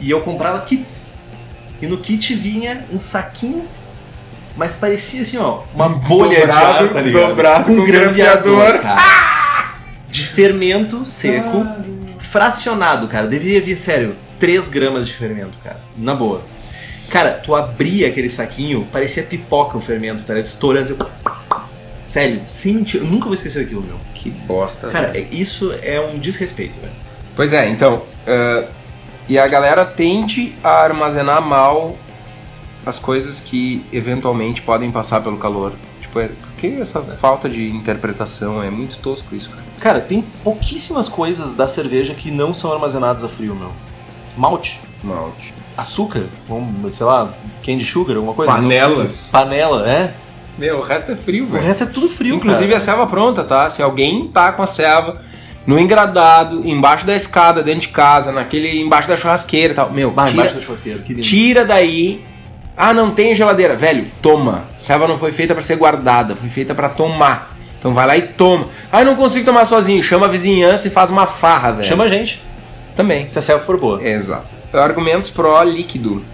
E 0.00 0.10
eu 0.10 0.20
comprava 0.20 0.60
kits. 0.62 1.12
E 1.80 1.86
no 1.86 1.98
kit 1.98 2.34
vinha 2.34 2.84
um 2.92 2.98
saquinho 3.00 3.66
mas 4.54 4.74
parecia 4.74 5.22
assim, 5.22 5.38
ó, 5.38 5.60
uma 5.74 5.88
bolha 5.88 6.40
Dobrado- 6.40 6.78
de 6.78 6.84
ar, 6.88 6.92
tá 6.92 7.00
ligado? 7.00 7.28
dobrado 7.28 7.64
com 7.64 7.72
um 7.72 7.84
grampeador, 7.86 8.42
grampeador. 8.58 8.82
cara. 8.82 9.00
De 9.00 9.41
fermento 10.34 11.04
seco, 11.04 11.66
fracionado, 12.18 13.06
cara. 13.08 13.26
Devia 13.26 13.60
vir, 13.60 13.76
sério, 13.76 14.14
3 14.38 14.68
gramas 14.68 15.06
de 15.06 15.14
fermento, 15.14 15.58
cara. 15.62 15.80
Na 15.96 16.14
boa. 16.14 16.42
Cara, 17.10 17.32
tu 17.32 17.54
abria 17.54 18.08
aquele 18.08 18.28
saquinho, 18.28 18.86
parecia 18.90 19.22
pipoca 19.22 19.76
o 19.76 19.80
fermento, 19.80 20.24
tá 20.24 20.32
ligado? 20.32 20.46
Estourando. 20.46 20.96
Sério, 22.04 22.40
sem 22.46 22.74
mentira, 22.74 23.04
eu 23.04 23.08
nunca 23.08 23.26
vou 23.26 23.34
esquecer 23.34 23.62
aquilo, 23.64 23.82
meu. 23.82 23.96
Que 24.14 24.30
bosta. 24.30 24.88
Cara, 24.88 25.08
velho. 25.12 25.28
é- 25.30 25.34
isso 25.34 25.72
é 25.82 26.00
um 26.00 26.18
desrespeito, 26.18 26.78
velho. 26.80 26.92
Pois 27.36 27.52
é, 27.52 27.68
então. 27.68 28.02
ah, 28.26 28.64
e 29.28 29.38
a 29.38 29.46
galera 29.46 29.84
tende 29.84 30.54
a 30.64 30.70
armazenar 30.82 31.40
mal 31.40 31.96
as 32.84 32.98
coisas 32.98 33.40
que 33.40 33.84
eventualmente 33.92 34.60
podem 34.62 34.90
passar 34.90 35.20
pelo 35.20 35.36
calor. 35.36 35.72
Tipo, 36.00 36.18
é, 36.18 36.28
por 36.28 36.52
que 36.58 36.80
essa 36.80 37.00
falta 37.02 37.48
de 37.48 37.68
interpretação? 37.70 38.60
É 38.62 38.68
muito 38.68 38.98
tosco 38.98 39.34
isso, 39.34 39.50
cara. 39.50 39.62
Cara, 39.82 40.00
tem 40.00 40.22
pouquíssimas 40.44 41.08
coisas 41.08 41.54
da 41.54 41.66
cerveja 41.66 42.14
que 42.14 42.30
não 42.30 42.54
são 42.54 42.72
armazenadas 42.72 43.24
a 43.24 43.28
frio, 43.28 43.52
meu. 43.54 43.72
Malte, 44.36 44.80
Malte. 45.02 45.52
açúcar, 45.76 46.24
vamos, 46.48 46.96
sei 46.96 47.04
lá, 47.04 47.34
candy 47.66 47.84
sugar, 47.84 48.14
alguma 48.16 48.32
coisa. 48.32 48.52
Panelas. 48.52 49.28
Panela, 49.32 49.86
é. 49.90 50.14
Meu, 50.56 50.78
o 50.78 50.82
resto 50.82 51.10
é 51.12 51.16
frio, 51.16 51.44
O 51.44 51.48
velho. 51.48 51.64
resto 51.64 51.82
é 51.82 51.86
tudo 51.86 52.08
frio, 52.08 52.36
Inclusive 52.36 52.66
cara. 52.68 52.76
a 52.76 52.80
selva 52.80 53.06
pronta, 53.08 53.42
tá? 53.42 53.68
Se 53.68 53.82
alguém 53.82 54.28
tá 54.28 54.52
com 54.52 54.62
a 54.62 54.66
selva 54.66 55.20
no 55.66 55.78
engradado, 55.78 56.66
embaixo 56.66 57.04
da 57.04 57.16
escada, 57.16 57.60
dentro 57.62 57.82
de 57.82 57.88
casa, 57.88 58.30
naquele 58.30 58.80
embaixo 58.80 59.08
da 59.08 59.16
churrasqueira 59.16 59.72
e 59.72 59.76
tal. 59.76 59.90
Meu, 59.90 60.12
Bah, 60.12 60.26
tira, 60.26 60.34
embaixo 60.36 60.54
da 60.54 60.60
churrasqueira, 60.60 61.00
que 61.00 61.12
lindo. 61.14 61.26
tira 61.26 61.64
daí. 61.64 62.24
Ah, 62.76 62.94
não 62.94 63.10
tem 63.10 63.34
geladeira. 63.34 63.76
Velho, 63.76 64.10
toma. 64.22 64.64
Selva 64.76 65.08
não 65.08 65.18
foi 65.18 65.32
feita 65.32 65.52
pra 65.54 65.62
ser 65.62 65.76
guardada, 65.76 66.36
foi 66.36 66.48
feita 66.48 66.74
pra 66.74 66.88
tomar. 66.88 67.51
Então 67.82 67.92
vai 67.92 68.06
lá 68.06 68.16
e 68.16 68.22
toma. 68.22 68.68
Ah, 68.92 69.02
não 69.02 69.16
consigo 69.16 69.44
tomar 69.44 69.64
sozinho. 69.64 70.00
Chama 70.04 70.26
a 70.26 70.28
vizinhança 70.28 70.86
e 70.86 70.90
faz 70.90 71.10
uma 71.10 71.26
farra, 71.26 71.72
velho. 71.72 71.84
Chama 71.84 72.04
a 72.04 72.08
gente, 72.08 72.40
também. 72.94 73.26
se 73.26 73.36
a 73.36 73.42
selva 73.42 73.64
for 73.64 73.76
boa. 73.76 74.00
Exato. 74.00 74.46
Argumentos 74.72 75.30
pró 75.30 75.60
líquido. 75.64 76.24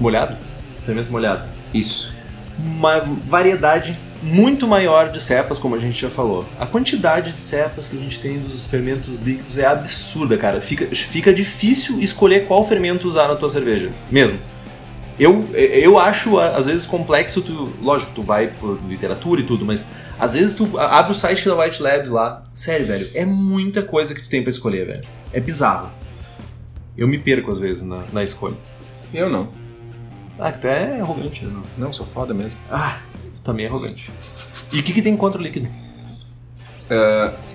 Molhado? 0.00 0.38
Fermento 0.86 1.12
molhado. 1.12 1.44
Isso. 1.74 2.16
Uma 2.58 3.00
variedade 3.28 3.98
muito 4.22 4.66
maior 4.66 5.10
de 5.10 5.22
cepas, 5.22 5.58
como 5.58 5.74
a 5.74 5.78
gente 5.78 6.00
já 6.00 6.08
falou. 6.08 6.46
A 6.58 6.64
quantidade 6.64 7.32
de 7.32 7.40
cepas 7.40 7.88
que 7.88 7.98
a 7.98 8.00
gente 8.00 8.18
tem 8.18 8.38
dos 8.38 8.66
fermentos 8.66 9.20
líquidos 9.20 9.58
é 9.58 9.66
absurda, 9.66 10.38
cara. 10.38 10.58
Fica, 10.58 10.86
fica 10.94 11.34
difícil 11.34 12.00
escolher 12.00 12.46
qual 12.46 12.64
fermento 12.64 13.06
usar 13.06 13.28
na 13.28 13.36
tua 13.36 13.50
cerveja. 13.50 13.90
Mesmo. 14.10 14.38
Eu, 15.20 15.50
eu 15.54 15.98
acho, 15.98 16.38
às 16.38 16.64
vezes, 16.64 16.86
complexo, 16.86 17.42
tu, 17.42 17.70
lógico, 17.82 18.10
tu 18.14 18.22
vai 18.22 18.48
por 18.48 18.80
literatura 18.88 19.42
e 19.42 19.44
tudo, 19.44 19.66
mas 19.66 19.86
às 20.18 20.32
vezes 20.32 20.54
tu 20.54 20.78
abre 20.78 21.12
o 21.12 21.14
site 21.14 21.46
da 21.46 21.54
White 21.54 21.82
Labs 21.82 22.08
lá. 22.08 22.44
Sério, 22.54 22.86
velho, 22.86 23.10
é 23.14 23.26
muita 23.26 23.82
coisa 23.82 24.14
que 24.14 24.22
tu 24.22 24.30
tem 24.30 24.42
pra 24.42 24.48
escolher, 24.48 24.86
velho. 24.86 25.06
É 25.30 25.38
bizarro. 25.38 25.90
Eu 26.96 27.06
me 27.06 27.18
perco, 27.18 27.50
às 27.50 27.58
vezes, 27.58 27.82
na, 27.82 28.04
na 28.10 28.22
escolha. 28.22 28.56
Eu 29.12 29.28
não. 29.28 29.50
Ah, 30.38 30.52
tu 30.52 30.66
é 30.66 31.00
arrogante, 31.00 31.44
né? 31.44 31.62
Não, 31.76 31.92
sou 31.92 32.06
foda 32.06 32.32
mesmo. 32.32 32.58
Ah, 32.70 32.98
também 33.44 33.66
é 33.66 33.68
arrogante. 33.68 34.10
E 34.72 34.80
o 34.80 34.82
que, 34.82 34.94
que 34.94 35.02
tem 35.02 35.14
contra 35.18 35.38
o 35.38 35.44
líquido? 35.44 35.68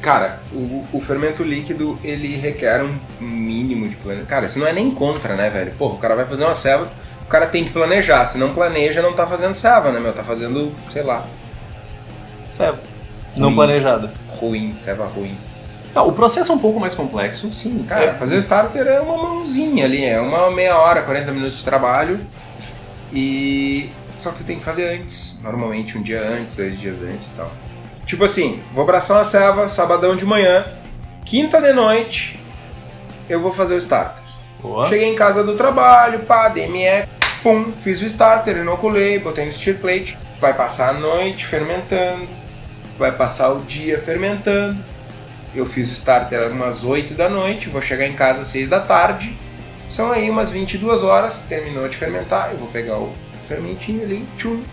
Cara, 0.02 0.40
o, 0.54 0.84
o 0.94 1.02
fermento 1.02 1.44
líquido, 1.44 2.00
ele 2.04 2.38
requer 2.38 2.84
um 2.84 2.98
mínimo 3.20 3.90
de 3.90 3.96
planejamento. 3.96 4.30
Cara, 4.30 4.46
isso 4.46 4.60
não 4.60 4.68
é 4.68 4.72
nem 4.72 4.92
contra, 4.92 5.36
né, 5.36 5.50
velho? 5.50 5.74
Porra, 5.74 5.96
o 5.96 5.98
cara 5.98 6.16
vai 6.16 6.26
fazer 6.26 6.46
uma 6.46 6.54
selva, 6.54 6.90
o 7.26 7.28
cara 7.28 7.48
tem 7.48 7.64
que 7.66 7.72
planejar. 7.72 8.26
Se 8.26 8.38
não 8.38 8.54
planeja, 8.54 9.02
não 9.02 9.14
tá 9.14 9.26
fazendo 9.28 9.56
selva, 9.56 9.92
né, 9.92 10.00
meu? 10.00 10.14
Tá 10.14 10.24
fazendo, 10.24 10.74
sei 10.90 11.04
lá, 11.04 11.26
Ceva. 12.52 12.80
Não 13.36 13.48
Ruim. 13.50 13.56
planejada. 13.56 14.14
ruim, 14.40 14.74
selva 14.78 15.06
ruim. 15.06 15.38
Tá, 15.94 16.04
o 16.04 16.12
processo 16.14 16.52
é 16.52 16.56
um 16.56 16.60
pouco 16.60 16.80
mais 16.80 16.94
complexo. 16.94 17.52
Sim, 17.54 17.84
cara, 17.88 18.06
É. 18.06 18.14
fazer 18.14 18.36
o 18.36 18.40
starter 18.40 18.86
é 18.88 19.00
uma 19.00 19.18
mãozinha 19.18 19.86
ali, 19.86 20.04
é 20.06 20.20
uma 20.20 20.52
meia 20.52 20.78
hora, 20.78 21.02
40 21.02 21.32
minutos 21.32 21.58
de 21.60 21.64
trabalho. 21.66 22.20
E. 23.14 23.90
Só 24.20 24.32
que 24.32 24.38
tu 24.38 24.44
tem 24.44 24.58
que 24.58 24.64
fazer 24.64 24.88
antes, 24.98 25.40
normalmente 25.44 25.98
um 25.98 26.02
dia 26.02 26.22
antes, 26.22 26.56
dois 26.56 26.80
dias 26.80 27.02
antes 27.02 27.28
e 27.28 27.32
tal. 27.32 27.52
Tipo 28.06 28.24
assim, 28.24 28.62
vou 28.72 28.84
abraçar 28.84 29.18
uma 29.18 29.24
selva, 29.24 29.68
sabadão 29.68 30.16
de 30.16 30.26
manhã, 30.26 30.66
quinta 31.26 31.62
de 31.62 31.74
noite, 31.74 32.40
eu 33.30 33.42
vou 33.42 33.52
fazer 33.52 33.76
o 33.76 33.78
starter. 33.78 34.24
Boa. 34.62 34.88
Cheguei 34.88 35.08
em 35.12 35.16
casa 35.16 35.44
do 35.44 35.56
trabalho, 35.56 36.20
pá, 36.20 36.48
DME, 36.48 37.06
pum, 37.46 37.72
fiz 37.72 38.02
o 38.02 38.06
starter, 38.08 38.58
inoculei, 38.58 39.20
botei 39.20 39.46
no 39.46 39.54
steer 39.54 39.78
plate. 39.78 40.18
Vai 40.40 40.56
passar 40.56 40.90
a 40.90 40.94
noite 40.94 41.46
fermentando, 41.46 42.28
vai 42.98 43.12
passar 43.12 43.52
o 43.52 43.62
dia 43.62 44.00
fermentando. 44.00 44.84
Eu 45.54 45.68
fiz 45.68 45.92
o 45.92 45.94
starter 45.94 46.52
umas 46.52 46.84
8 46.84 47.14
da 47.14 47.30
noite, 47.30 47.70
vou 47.70 47.84
chegar 47.84 48.08
em 48.08 48.14
casa 48.14 48.42
às 48.42 48.48
6 48.48 48.68
da 48.68 48.80
tarde. 48.80 49.38
São 49.88 50.12
aí 50.12 50.28
umas 50.28 50.50
22 50.50 51.04
horas, 51.04 51.38
terminou 51.48 51.88
de 51.88 51.96
fermentar, 51.96 52.50
eu 52.52 52.58
vou 52.58 52.68
pegar 52.70 52.98
o 52.98 53.14
fermentinho 53.48 54.02
ali, 54.02 54.28
tchum, 54.36 54.64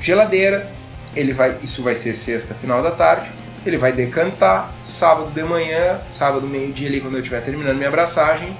geladeira. 0.00 0.72
Ele 1.14 1.34
vai, 1.34 1.58
isso 1.62 1.82
vai 1.82 1.94
ser 1.94 2.14
sexta, 2.14 2.54
final 2.54 2.82
da 2.82 2.90
tarde. 2.90 3.30
Ele 3.66 3.76
vai 3.76 3.92
decantar, 3.92 4.74
sábado 4.82 5.30
de 5.30 5.42
manhã, 5.42 6.00
sábado 6.10 6.46
meio-dia 6.46 6.88
ali 6.88 7.02
quando 7.02 7.14
eu 7.14 7.20
estiver 7.20 7.42
terminando 7.42 7.76
minha 7.76 7.88
abraçagem, 7.88 8.56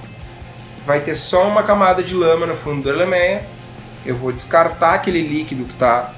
vai 0.85 1.00
ter 1.00 1.14
só 1.14 1.48
uma 1.48 1.62
camada 1.62 2.03
de 2.03 2.14
lama 2.14 2.44
no 2.44 2.55
fundo 2.55 2.83
do 2.83 2.90
Erlenmeyer. 2.90 3.54
Eu 4.05 4.17
vou 4.17 4.33
descartar 4.33 4.95
aquele 4.95 5.23
líquido 5.23 5.64
que 5.64 5.73
está 5.73 6.12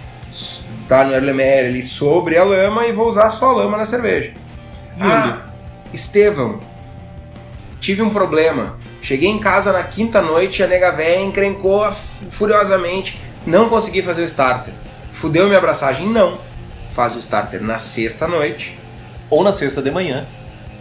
tá 0.88 1.04
no 1.04 1.14
Erlenmeyer 1.14 1.66
ali 1.66 1.82
sobre 1.82 2.36
a 2.36 2.44
lama 2.44 2.86
e 2.86 2.92
vou 2.92 3.06
usar 3.08 3.30
só 3.30 3.50
a 3.50 3.52
lama 3.52 3.76
na 3.76 3.84
cerveja. 3.84 4.32
Ah, 5.00 5.42
Estevão, 5.92 6.60
tive 7.80 8.02
um 8.02 8.10
problema. 8.10 8.78
Cheguei 9.02 9.28
em 9.28 9.38
casa 9.38 9.72
na 9.72 9.84
quinta 9.84 10.20
noite, 10.20 10.62
a 10.62 10.66
nega 10.66 10.90
véia 10.90 11.20
encrencou 11.22 11.84
fu- 11.92 12.24
furiosamente. 12.30 13.20
Não 13.46 13.68
consegui 13.68 14.02
fazer 14.02 14.22
o 14.22 14.24
starter. 14.24 14.74
Fudeu 15.12 15.46
minha 15.46 15.58
abraçagem? 15.58 16.08
Não. 16.08 16.38
Faz 16.90 17.14
o 17.14 17.18
starter 17.20 17.62
na 17.62 17.78
sexta 17.78 18.26
noite. 18.26 18.76
Ou 19.30 19.44
na 19.44 19.52
sexta 19.52 19.80
de 19.80 19.90
manhã. 19.90 20.26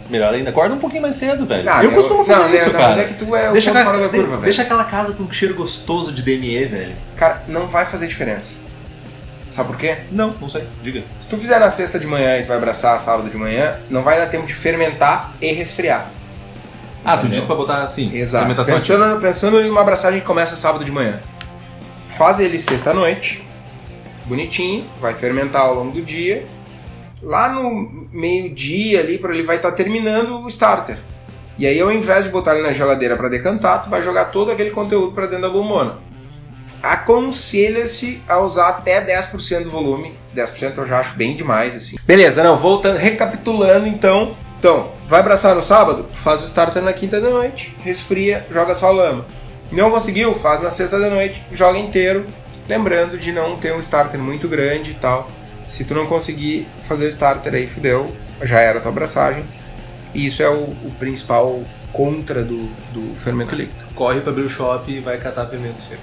Melhor 0.08 0.32
ainda, 0.34 0.50
acorda 0.50 0.74
um 0.74 0.78
pouquinho 0.78 1.02
mais 1.02 1.16
cedo, 1.16 1.44
velho. 1.46 1.68
Ah, 1.68 1.82
eu 1.82 1.92
costumo 1.92 2.24
fazer 2.24 2.40
não, 2.48 2.54
isso, 2.54 2.66
não, 2.66 2.72
cara. 2.72 2.86
Mas 2.88 2.98
é 2.98 3.04
que 3.04 3.14
tu 3.14 3.34
é 3.34 3.50
o 3.50 3.52
deixa, 3.52 3.70
ponto 3.70 3.78
aquela, 3.80 3.94
fora 3.96 4.06
da 4.06 4.12
de- 4.12 4.18
curva, 4.18 4.30
velho. 4.32 4.42
deixa 4.44 4.62
aquela 4.62 4.84
casa 4.84 5.12
com 5.14 5.30
cheiro 5.32 5.54
gostoso 5.54 6.12
de 6.12 6.22
DME, 6.22 6.64
velho. 6.66 6.92
Cara, 7.16 7.42
não 7.48 7.66
vai 7.66 7.84
fazer 7.84 8.06
diferença. 8.06 8.54
Sabe 9.50 9.68
por 9.68 9.78
quê? 9.78 9.98
Não, 10.12 10.34
não 10.40 10.48
sei. 10.48 10.64
Diga. 10.82 11.02
Se 11.20 11.28
tu 11.30 11.38
fizer 11.38 11.58
na 11.58 11.70
sexta 11.70 11.98
de 11.98 12.06
manhã 12.06 12.38
e 12.38 12.42
tu 12.42 12.48
vai 12.48 12.56
abraçar 12.56 12.98
sábado 13.00 13.28
de 13.30 13.36
manhã, 13.36 13.78
não 13.88 14.02
vai 14.02 14.18
dar 14.18 14.26
tempo 14.26 14.46
de 14.46 14.54
fermentar 14.54 15.32
e 15.40 15.52
resfriar. 15.52 16.10
Ah, 17.04 17.12
tu 17.12 17.20
Entendeu? 17.20 17.34
disse 17.36 17.46
pra 17.46 17.54
botar 17.56 17.82
assim. 17.82 18.10
Exato. 18.14 18.52
Pensando, 18.64 19.20
pensando 19.20 19.60
em 19.60 19.70
uma 19.70 19.80
abraçagem 19.80 20.20
que 20.20 20.26
começa 20.26 20.56
sábado 20.56 20.84
de 20.84 20.90
manhã. 20.90 21.20
Faz 22.08 22.40
ele 22.40 22.58
sexta-noite, 22.58 23.46
bonitinho, 24.26 24.84
vai 25.00 25.14
fermentar 25.14 25.62
ao 25.62 25.74
longo 25.74 25.92
do 25.92 26.02
dia. 26.02 26.46
Lá 27.22 27.48
no 27.48 28.08
meio-dia 28.12 29.00
ali, 29.00 29.20
ele 29.22 29.42
vai 29.42 29.56
estar 29.56 29.72
terminando 29.72 30.42
o 30.42 30.48
starter. 30.48 30.98
E 31.58 31.66
aí, 31.66 31.80
ao 31.80 31.90
invés 31.90 32.24
de 32.24 32.30
botar 32.30 32.54
ele 32.54 32.62
na 32.62 32.72
geladeira 32.72 33.16
para 33.16 33.28
decantar, 33.28 33.82
tu 33.82 33.88
vai 33.88 34.02
jogar 34.02 34.26
todo 34.26 34.50
aquele 34.50 34.70
conteúdo 34.70 35.12
para 35.12 35.26
dentro 35.26 35.42
da 35.42 35.48
bombona. 35.48 35.98
Aconselha-se 36.82 38.22
a 38.28 38.38
usar 38.38 38.68
até 38.68 39.04
10% 39.04 39.64
do 39.64 39.70
volume. 39.70 40.14
10% 40.36 40.76
eu 40.76 40.86
já 40.86 41.00
acho 41.00 41.14
bem 41.14 41.34
demais, 41.34 41.74
assim. 41.74 41.96
Beleza, 42.04 42.44
não, 42.44 42.56
voltando, 42.56 42.98
recapitulando 42.98 43.86
então. 43.86 44.36
Então, 44.58 44.92
vai 45.06 45.20
abraçar 45.20 45.54
no 45.54 45.62
sábado? 45.62 46.06
Faz 46.12 46.42
o 46.42 46.46
starter 46.46 46.82
na 46.82 46.92
quinta 46.92 47.20
da 47.20 47.30
noite, 47.30 47.74
resfria, 47.82 48.46
joga 48.50 48.74
só 48.74 48.88
a 48.88 48.92
lama. 48.92 49.26
Não 49.72 49.90
conseguiu? 49.90 50.34
Faz 50.34 50.60
na 50.60 50.70
sexta 50.70 50.98
da 50.98 51.10
noite, 51.10 51.42
joga 51.52 51.78
inteiro. 51.78 52.26
Lembrando 52.68 53.18
de 53.18 53.32
não 53.32 53.56
ter 53.56 53.72
um 53.74 53.80
starter 53.80 54.20
muito 54.20 54.46
grande 54.48 54.92
e 54.92 54.94
tal. 54.94 55.30
Se 55.66 55.84
tu 55.84 55.94
não 55.94 56.06
conseguir 56.06 56.66
fazer 56.84 57.06
o 57.06 57.08
starter 57.08 57.54
aí, 57.54 57.66
fudeu, 57.66 58.14
já 58.42 58.60
era 58.60 58.78
a 58.78 58.82
tua 58.82 58.90
abraçagem. 58.90 59.44
E 60.14 60.26
isso 60.26 60.42
é 60.42 60.48
o, 60.48 60.62
o 60.62 60.94
principal 60.98 61.62
contra 61.92 62.42
do, 62.42 62.68
do 62.92 63.16
fermento 63.16 63.54
líquido. 63.54 63.84
Corre 63.94 64.20
pra 64.20 64.30
abrir 64.30 64.44
o 64.44 64.48
shop 64.48 64.90
e 64.90 65.00
vai 65.00 65.18
catar 65.18 65.46
fermento 65.46 65.82
seco. 65.82 66.02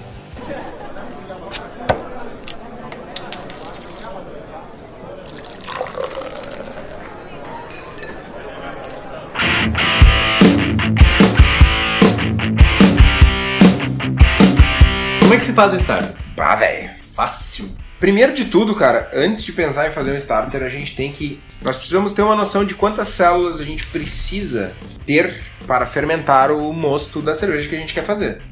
Como 15.20 15.34
é 15.34 15.36
que 15.36 15.44
se 15.44 15.52
faz 15.52 15.72
o 15.72 15.76
starter? 15.76 16.14
Pá, 16.36 16.54
velho. 16.54 16.90
Fácil. 17.14 17.83
Primeiro 18.00 18.34
de 18.34 18.46
tudo, 18.46 18.74
cara, 18.74 19.10
antes 19.14 19.42
de 19.42 19.52
pensar 19.52 19.88
em 19.88 19.92
fazer 19.92 20.12
um 20.12 20.16
starter, 20.16 20.62
a 20.62 20.68
gente 20.68 20.94
tem 20.94 21.12
que. 21.12 21.40
Nós 21.62 21.76
precisamos 21.76 22.12
ter 22.12 22.22
uma 22.22 22.36
noção 22.36 22.64
de 22.64 22.74
quantas 22.74 23.08
células 23.08 23.60
a 23.60 23.64
gente 23.64 23.86
precisa 23.86 24.74
ter 25.06 25.40
para 25.66 25.86
fermentar 25.86 26.52
o 26.52 26.72
mosto 26.72 27.22
da 27.22 27.34
cerveja 27.34 27.68
que 27.68 27.74
a 27.74 27.78
gente 27.78 27.94
quer 27.94 28.04
fazer. 28.04 28.42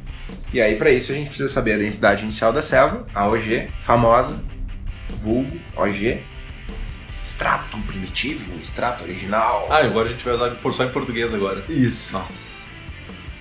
E 0.53 0.61
aí, 0.61 0.77
para 0.77 0.91
isso, 0.91 1.13
a 1.13 1.15
gente 1.15 1.29
precisa 1.29 1.49
saber 1.49 1.75
a 1.75 1.79
densidade 1.79 2.23
inicial 2.23 2.53
da 2.53 2.63
selva, 2.63 3.07
a 3.15 3.27
OG, 3.27 3.69
famosa, 3.81 4.43
vulgo, 5.11 5.59
OG, 5.77 6.23
extrato 7.25 7.79
primitivo, 7.87 8.55
extrato 8.61 9.05
original. 9.05 9.67
Ah, 9.71 9.79
agora 9.79 10.09
a 10.09 10.13
gente 10.13 10.25
vai 10.25 10.35
usar 10.35 10.51
por 10.57 10.73
só 10.73 10.85
em 10.85 10.91
português 10.91 11.33
agora. 11.35 11.65
Isso. 11.69 12.13
Nossa. 12.13 12.62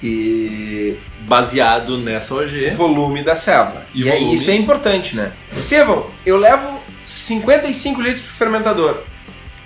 E 0.03 0.97
Baseado 1.27 1.97
nessa 1.97 2.33
OG. 2.35 2.71
volume 2.71 3.23
da 3.23 3.35
selva. 3.35 3.85
E 3.93 4.03
E, 4.03 4.11
aí, 4.11 4.19
volume? 4.19 4.35
isso 4.35 4.49
é 4.51 4.55
importante, 4.55 5.15
né? 5.15 5.31
Estevão, 5.55 6.07
eu 6.25 6.37
levo 6.37 6.79
55 7.05 8.01
litros 8.01 8.21
pro 8.21 8.33
fermentador, 8.33 9.03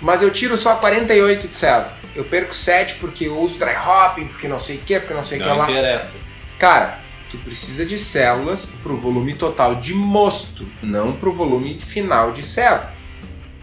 mas 0.00 0.22
eu 0.22 0.30
tiro 0.30 0.56
só 0.56 0.76
48 0.76 1.48
de 1.48 1.56
selva. 1.56 1.92
Eu 2.14 2.24
perco 2.24 2.54
7 2.54 2.94
porque 2.96 3.26
eu 3.26 3.38
uso 3.38 3.58
dry 3.58 3.74
hopping, 3.76 4.26
porque 4.28 4.48
não 4.48 4.58
sei 4.58 4.76
o 4.76 4.80
que, 4.80 4.98
porque 5.00 5.14
não 5.14 5.22
sei 5.24 5.38
o 5.38 5.42
que 5.42 5.48
Não 5.48 5.56
lá. 5.58 5.64
interessa. 5.70 6.16
Cara, 6.58 6.98
tu 7.30 7.36
precisa 7.38 7.84
de 7.84 7.98
células 7.98 8.66
pro 8.82 8.96
volume 8.96 9.34
total 9.34 9.74
de 9.74 9.92
mosto, 9.92 10.66
não 10.82 11.12
pro 11.14 11.32
volume 11.32 11.78
final 11.80 12.32
de 12.32 12.42
selva. 12.42 12.90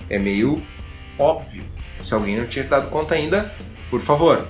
É 0.09 0.19
meio 0.19 0.62
óbvio. 1.17 1.63
Se 2.03 2.13
alguém 2.13 2.36
não 2.38 2.45
tinha 2.45 2.63
se 2.63 2.69
dado 2.69 2.89
conta 2.89 3.15
ainda, 3.15 3.53
por 3.89 4.01
favor. 4.01 4.47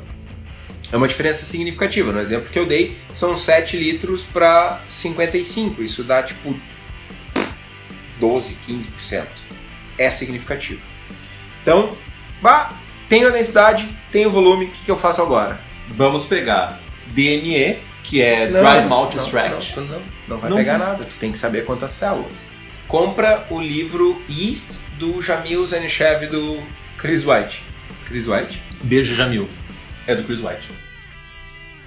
É 0.93 0.95
uma 0.95 1.07
diferença 1.07 1.43
significativa. 1.43 2.11
No 2.11 2.19
exemplo 2.19 2.51
que 2.51 2.59
eu 2.59 2.67
dei, 2.67 2.95
são 3.11 3.35
7 3.35 3.75
litros 3.75 4.23
para 4.23 4.79
55. 4.87 5.81
Isso 5.81 6.03
dá 6.03 6.21
tipo 6.21 6.55
12, 8.19 8.57
15%. 8.69 9.25
É 9.97 10.11
significativo. 10.11 10.79
Então, 11.63 11.97
bah, 12.43 12.73
tenho 13.09 13.27
a 13.27 13.31
densidade, 13.31 13.89
tenho 14.11 14.29
o 14.29 14.31
volume, 14.31 14.65
o 14.65 14.69
que, 14.69 14.85
que 14.85 14.91
eu 14.91 14.95
faço 14.95 15.19
agora? 15.19 15.59
Vamos 15.89 16.25
pegar 16.25 16.79
DME, 17.07 17.79
que 18.03 18.21
é 18.21 18.45
Dry 18.45 18.87
Malt 18.87 19.15
não, 19.15 19.23
Extract. 19.23 19.75
Não, 19.75 19.85
não, 19.87 20.01
não 20.27 20.37
vai 20.37 20.49
Não. 20.51 20.57
pegar 20.57 20.77
nada, 20.77 21.05
tu 21.05 21.17
tem 21.17 21.31
que 21.31 21.39
saber 21.39 21.65
quantas 21.65 21.89
células. 21.91 22.51
Compra 22.87 23.47
o 23.49 23.59
livro 23.59 24.21
Yeast 24.29 24.79
do 24.99 25.19
Jamil 25.23 25.65
Zanishev 25.65 26.27
do 26.27 26.61
Chris 26.99 27.25
White. 27.25 27.63
Chris 28.05 28.27
White? 28.27 28.61
Beijo 28.83 29.15
Jamil. 29.15 29.49
É 30.07 30.15
do 30.15 30.23
Chris 30.23 30.39
White. 30.39 30.69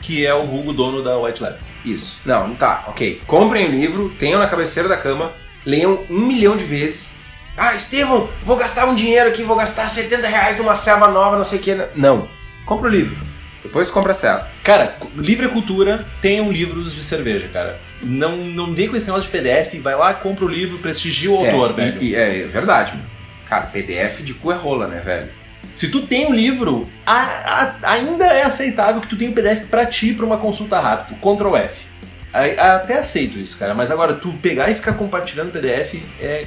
Que 0.00 0.24
é 0.24 0.34
o 0.34 0.44
vulgo 0.46 0.72
dono 0.72 1.02
da 1.02 1.18
White 1.18 1.42
Labs. 1.42 1.74
Isso. 1.84 2.20
Não, 2.24 2.54
tá, 2.54 2.84
ok. 2.88 3.22
Comprem 3.26 3.66
o 3.66 3.70
livro, 3.70 4.14
tenham 4.18 4.38
na 4.38 4.46
cabeceira 4.46 4.88
da 4.88 4.96
cama, 4.96 5.32
leiam 5.64 6.00
um 6.08 6.26
milhão 6.26 6.56
de 6.56 6.64
vezes. 6.64 7.16
Ah, 7.56 7.74
Estevão, 7.74 8.28
vou 8.42 8.56
gastar 8.56 8.86
um 8.86 8.94
dinheiro 8.94 9.28
aqui, 9.28 9.42
vou 9.42 9.56
gastar 9.56 9.88
70 9.88 10.28
reais 10.28 10.58
numa 10.58 10.74
selva 10.74 11.08
nova, 11.08 11.36
não 11.36 11.44
sei 11.44 11.58
o 11.58 11.62
que. 11.62 11.74
Não. 11.94 12.28
Compra 12.64 12.88
o 12.88 12.90
livro. 12.90 13.16
Depois 13.62 13.90
compra 13.90 14.12
a 14.12 14.14
selva. 14.14 14.48
Cara, 14.62 14.96
livre 15.16 15.46
é 15.46 15.48
cultura, 15.48 16.06
tenham 16.22 16.52
livros 16.52 16.94
de 16.94 17.02
cerveja, 17.02 17.48
cara. 17.48 17.80
Não, 18.02 18.36
não 18.36 18.74
vem 18.74 18.88
com 18.88 18.96
esse 18.96 19.06
negócio 19.06 19.30
de 19.30 19.36
PDF, 19.36 19.80
vai 19.82 19.96
lá, 19.96 20.14
compra 20.14 20.44
o 20.44 20.48
livro, 20.48 20.78
prestigia 20.78 21.30
o 21.30 21.38
autor, 21.38 21.70
é, 21.70 21.72
velho. 21.72 22.02
E, 22.02 22.10
e 22.10 22.14
é, 22.14 22.42
é 22.42 22.44
verdade, 22.44 22.94
meu. 22.94 23.04
Cara, 23.48 23.66
PDF 23.66 24.20
de 24.22 24.34
cu 24.34 24.52
é 24.52 24.54
rola, 24.54 24.86
né, 24.86 25.00
velho? 25.04 25.28
Se 25.74 25.88
tu 25.88 26.06
tem 26.06 26.26
um 26.26 26.34
livro, 26.34 26.88
a- 27.04 27.74
a- 27.82 27.92
ainda 27.92 28.24
é 28.26 28.42
aceitável 28.42 29.00
que 29.00 29.08
tu 29.08 29.16
tenha 29.16 29.30
o 29.30 29.34
PDF 29.34 29.66
pra 29.66 29.84
ti 29.86 30.14
pra 30.14 30.24
uma 30.24 30.38
consulta 30.38 30.80
rápida. 30.80 31.18
Ctrl 31.20 31.56
F. 31.56 31.86
A- 32.32 32.76
Até 32.76 32.98
aceito 32.98 33.38
isso, 33.38 33.56
cara. 33.58 33.74
Mas 33.74 33.90
agora, 33.90 34.14
tu 34.14 34.32
pegar 34.34 34.70
e 34.70 34.74
ficar 34.74 34.94
compartilhando 34.94 35.52
PDF 35.52 36.02
é. 36.20 36.46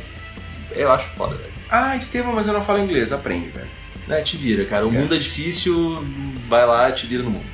Eu 0.76 0.92
acho 0.92 1.10
foda, 1.10 1.36
velho. 1.36 1.52
Ah, 1.70 1.96
Estevão, 1.96 2.34
mas 2.34 2.48
eu 2.48 2.54
não 2.54 2.62
falo 2.64 2.80
inglês. 2.80 3.12
Aprende, 3.12 3.50
velho. 3.50 3.68
É, 4.10 4.22
te 4.22 4.38
vira, 4.38 4.66
cara. 4.66 4.86
O 4.88 4.90
É. 4.90 4.92
mundo 4.92 5.14
é 5.14 5.18
difícil, 5.20 6.04
vai 6.48 6.66
lá, 6.66 6.92
te 6.92 7.06
vira 7.06 7.22
no 7.24 7.30
mundo. 7.32 7.46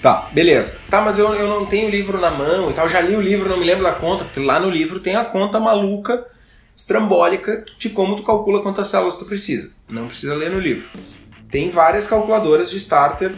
Tá, 0.00 0.28
beleza. 0.32 0.78
Tá, 0.90 1.00
mas 1.00 1.16
eu, 1.18 1.32
eu 1.34 1.46
não 1.48 1.64
tenho 1.66 1.86
o 1.86 1.90
livro 1.90 2.20
na 2.20 2.30
mão 2.30 2.70
e 2.70 2.72
tal. 2.72 2.88
Já 2.88 3.00
li 3.00 3.14
o 3.14 3.20
livro, 3.20 3.48
não 3.48 3.56
me 3.56 3.64
lembro 3.64 3.84
da 3.84 3.92
conta, 3.92 4.24
porque 4.24 4.40
lá 4.40 4.58
no 4.58 4.68
livro 4.68 4.98
tem 4.98 5.14
a 5.14 5.24
conta 5.24 5.60
maluca, 5.60 6.26
estrambólica, 6.76 7.64
de 7.78 7.90
como 7.90 8.16
tu 8.16 8.22
calcula 8.22 8.62
quantas 8.62 8.88
células 8.88 9.16
tu 9.16 9.24
precisa. 9.24 9.72
Não 9.90 10.06
precisa 10.06 10.34
ler 10.34 10.50
no 10.50 10.58
livro. 10.58 10.88
Tem 11.50 11.68
várias 11.70 12.06
calculadoras 12.06 12.70
de 12.70 12.78
starter 12.78 13.32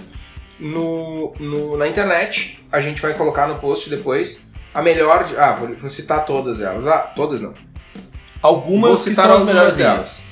no, 0.59 1.33
no- 1.41 1.77
na 1.77 1.89
internet. 1.89 2.63
A 2.71 2.81
gente 2.81 3.03
vai 3.03 3.15
colocar 3.15 3.47
no 3.47 3.57
post 3.59 3.91
depois. 3.91 4.51
A 4.73 4.83
melhor. 4.83 5.25
De, 5.25 5.37
ah, 5.37 5.53
vou, 5.53 5.75
vou 5.75 5.91
citar 5.91 6.25
todas 6.25 6.61
elas. 6.61 6.87
Ah, 6.87 6.99
todas 6.99 7.41
não. 7.43 7.55
Algumas 8.41 8.91
vou 8.91 8.99
que 9.05 9.11
citar 9.11 9.27
são 9.27 9.37
as 9.37 9.43
melhores 9.43 9.77
delas. 9.77 10.23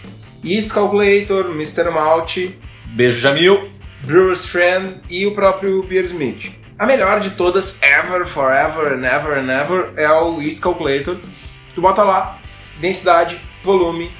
Yeast 0.44 0.72
Calculator, 0.72 1.46
Mr. 1.50 1.90
Malt, 1.90 2.36
Beijo, 2.94 3.20
Jamil. 3.20 3.70
Brewer's 4.04 4.44
Friend 4.46 4.96
e 5.08 5.24
o 5.26 5.32
próprio 5.32 5.82
Beersmith. 5.84 6.50
A 6.76 6.84
melhor 6.84 7.20
de 7.20 7.30
todas, 7.30 7.80
ever, 7.80 8.26
forever 8.26 8.94
and 8.94 9.04
ever 9.06 9.38
and 9.38 9.48
ever, 9.48 9.92
é 9.96 10.10
o 10.10 10.40
Yeast 10.42 10.60
Calculator. 10.60 11.16
Tu 11.72 11.80
bota 11.80 12.02
lá 12.02 12.40
densidade, 12.82 13.40
volume, 13.62 14.10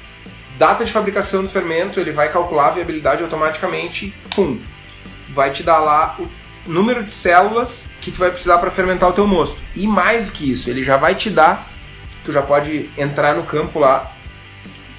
data 0.57 0.85
de 0.85 0.91
fabricação 0.91 1.43
do 1.43 1.49
fermento, 1.49 1.99
ele 1.99 2.11
vai 2.11 2.31
calcular 2.31 2.67
a 2.67 2.71
viabilidade 2.71 3.21
automaticamente, 3.21 4.13
pum. 4.33 4.57
Vai 5.29 5.51
te 5.51 5.63
dar 5.63 5.79
lá 5.79 6.15
o 6.17 6.27
número 6.65 7.03
de 7.03 7.11
células 7.11 7.89
que 7.99 8.09
tu 8.09 8.19
vai 8.19 8.31
precisar 8.31 8.57
para 8.59 8.71
fermentar 8.71 9.09
o 9.09 9.13
teu 9.13 9.27
mosto. 9.27 9.61
E 9.75 9.85
mais 9.85 10.27
do 10.27 10.31
que 10.31 10.49
isso, 10.49 10.69
ele 10.69 10.81
já 10.81 10.95
vai 10.95 11.13
te 11.13 11.29
dar, 11.29 11.67
tu 12.23 12.31
já 12.31 12.41
pode 12.41 12.89
entrar 12.97 13.35
no 13.35 13.43
campo 13.43 13.79
lá, 13.79 14.11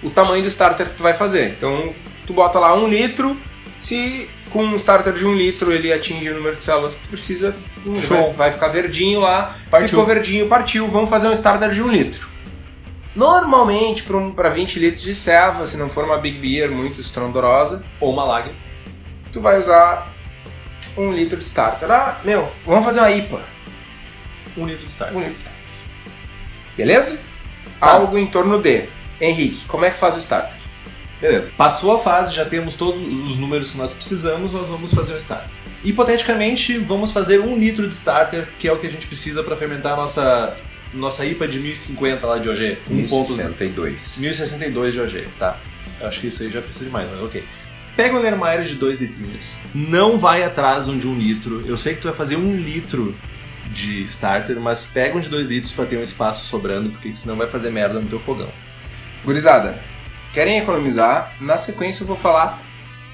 o 0.03 0.11
tamanho 0.11 0.43
do 0.43 0.49
starter 0.49 0.91
que 0.91 0.97
tu 0.97 1.03
vai 1.03 1.15
fazer. 1.15 1.55
Então, 1.57 1.95
tu 2.27 2.35
bota 2.35 2.59
lá 2.59 2.75
um 2.75 2.87
litro, 2.87 3.35
se 3.81 4.29
com 4.51 4.63
um 4.63 4.77
starter 4.77 5.15
de 5.15 5.25
um 5.25 5.35
litro 5.35 5.73
ele 5.73 5.91
atinge 5.91 6.29
o 6.29 6.35
número 6.35 6.55
de 6.55 6.63
células 6.63 6.95
que 6.95 7.03
tu 7.03 7.09
precisa, 7.09 7.57
Show. 8.07 8.25
vai, 8.25 8.33
vai 8.35 8.53
ficar 8.53 8.69
verdinho 8.69 9.21
lá, 9.21 9.57
Partiu. 9.71 9.89
ficou 9.89 10.05
verdinho, 10.05 10.47
partiu, 10.49 10.87
vamos 10.89 11.09
fazer 11.09 11.29
um 11.29 11.33
starter 11.33 11.71
de 11.71 11.83
um 11.83 11.89
litro. 11.89 12.34
Normalmente, 13.15 14.03
para 14.03 14.17
um, 14.17 14.33
pra 14.33 14.49
20 14.49 14.79
litros 14.79 15.03
de 15.03 15.15
selva, 15.15 15.67
se 15.67 15.77
não 15.77 15.89
for 15.89 16.05
uma 16.05 16.19
Big 16.19 16.39
Beer 16.39 16.71
muito 16.71 17.01
estrondorosa, 17.01 17.85
Ou 18.01 18.13
uma 18.13 18.25
lager. 18.25 18.53
tu 19.33 19.41
vai 19.41 19.59
usar 19.59 20.13
um 20.97 21.13
litro 21.13 21.37
de 21.37 21.45
starter. 21.45 21.91
Ah, 21.91 22.21
meu, 22.25 22.49
vamos 22.67 22.85
fazer 22.85 23.01
uma 23.01 23.11
IPA. 23.11 23.43
Um 24.57 24.67
litro 24.67 24.85
de 24.85 24.91
start. 24.91 25.13
Um 25.13 25.19
litro 25.19 25.33
de 25.33 25.39
starter. 25.39 25.63
Beleza? 26.77 27.21
Tá. 27.79 27.87
Algo 27.87 28.19
em 28.19 28.27
torno 28.27 28.61
de. 28.61 28.85
Henrique, 29.21 29.65
como 29.67 29.85
é 29.85 29.91
que 29.91 29.97
faz 29.97 30.17
o 30.17 30.19
starter? 30.19 30.57
Beleza. 31.21 31.51
Passou 31.57 31.95
a 31.95 31.99
fase, 31.99 32.35
já 32.35 32.45
temos 32.45 32.75
todos 32.75 33.01
os 33.23 33.37
números 33.37 33.71
que 33.71 33.79
nós 33.79 33.93
precisamos, 33.93 34.53
nós 34.53 34.69
vamos 34.69 34.93
fazer 34.93 35.15
um 35.15 35.17
starter. 35.17 35.49
Hipoteticamente, 35.85 36.79
vamos 36.79 37.13
fazer 37.13 37.41
um 37.41 37.57
litro 37.57 37.87
de 37.87 37.95
starter, 37.95 38.49
que 38.59 38.67
é 38.67 38.73
o 38.73 38.79
que 38.79 38.87
a 38.87 38.91
gente 38.91 39.07
precisa 39.07 39.43
para 39.43 39.57
fermentar 39.57 39.93
a 39.93 39.97
nossa, 39.97 40.57
nossa 40.95 41.25
IPA 41.25 41.49
de 41.49 41.59
1050 41.59 42.27
lá 42.27 42.39
de 42.39 42.49
OG. 42.49 42.79
1.0. 42.91 43.27
62. 43.27 44.19
1062 44.19 44.95
de 44.95 45.01
OG, 45.01 45.29
tá. 45.39 45.59
Eu 46.01 46.09
acho 46.09 46.21
que 46.21 46.29
isso 46.29 46.43
aí 46.43 46.51
já 46.51 46.61
precisa 46.61 46.87
de 46.87 46.91
mais, 46.91 47.09
mas 47.11 47.23
ok. 47.23 47.45
Pega 47.97 48.17
o 48.17 48.21
Lermaier 48.21 48.63
de 48.65 48.75
2 48.75 49.01
litrinhos. 49.01 49.55
Não 49.75 50.19
vai 50.19 50.43
atrás 50.43 50.89
um 50.89 50.99
de 50.99 51.07
1 51.07 51.11
um 51.11 51.19
litro. 51.19 51.65
Eu 51.67 51.79
sei 51.79 51.95
que 51.95 52.01
tu 52.01 52.09
vai 52.09 52.17
fazer 52.17 52.37
um 52.37 52.57
litro 52.57 53.15
de 53.71 54.03
starter, 54.05 54.59
mas 54.59 54.87
pega 54.87 55.17
um 55.17 55.21
de 55.21 55.29
2 55.29 55.49
litros 55.49 55.73
para 55.73 55.87
ter 55.87 55.97
um 55.97 56.03
espaço 56.03 56.45
sobrando, 56.45 56.91
porque 56.91 57.15
senão 57.15 57.37
vai 57.37 57.47
fazer 57.47 57.71
merda 57.71 58.01
no 58.01 58.09
teu 58.09 58.19
fogão. 58.19 58.51
Gurizada, 59.25 59.81
querem 60.33 60.59
economizar? 60.59 61.35
Na 61.41 61.57
sequência 61.57 62.03
eu 62.03 62.07
vou 62.07 62.17
falar 62.17 62.61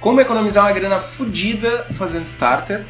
como 0.01 0.21
economizar 0.21 0.65
uma 0.65 0.73
grana 0.73 0.99
fodida 0.99 1.87
fazendo 1.93 2.27
starter, 2.27 2.85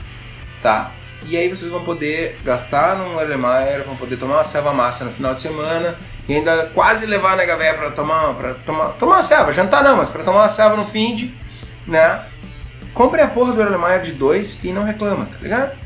tá? 0.62 0.92
E 1.26 1.36
aí 1.36 1.48
vocês 1.48 1.70
vão 1.70 1.84
poder 1.84 2.38
gastar 2.44 2.96
num 2.96 3.20
Erlenmeyer, 3.20 3.84
vão 3.84 3.96
poder 3.96 4.16
tomar 4.16 4.36
uma 4.36 4.44
selva 4.44 4.72
massa 4.72 5.04
no 5.04 5.12
final 5.12 5.34
de 5.34 5.40
semana 5.40 5.98
e 6.28 6.34
ainda 6.34 6.66
quase 6.74 7.06
levar 7.06 7.34
a 7.34 7.36
nega 7.36 7.56
véia 7.56 7.74
pra 7.74 7.90
tomar, 7.90 8.34
pra 8.34 8.54
tomar, 8.54 8.88
tomar 8.90 9.16
uma 9.16 9.22
selva, 9.22 9.52
jantar 9.52 9.84
não, 9.84 9.96
mas 9.96 10.10
pra 10.10 10.22
tomar 10.22 10.40
uma 10.40 10.48
selva 10.48 10.76
no 10.76 10.84
fim 10.84 11.14
de, 11.14 11.34
né? 11.86 12.24
Compre 12.94 13.20
a 13.20 13.28
porra 13.28 13.52
do 13.52 13.60
Erlenmeyer 13.60 14.02
de 14.02 14.12
2 14.12 14.64
e 14.64 14.72
não 14.72 14.82
reclama, 14.82 15.26
tá 15.26 15.38
ligado? 15.40 15.78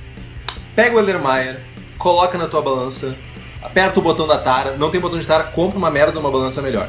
Pega 0.75 0.97
o 0.97 0.99
Eldermaier, 0.99 1.61
coloca 1.99 2.39
na 2.39 2.49
tua 2.49 2.63
balança, 2.63 3.17
aperta 3.63 3.99
o 3.99 4.03
botão 4.03 4.27
da 4.27 4.39
tara, 4.39 4.77
não 4.77 4.91
tem 4.91 5.01
botão 5.01 5.19
de 5.19 5.27
tara, 5.27 5.45
compra 5.45 5.79
uma 5.79 5.91
merda 5.91 6.19
uma 6.19 6.31
balança 6.31 6.63
melhor. 6.63 6.89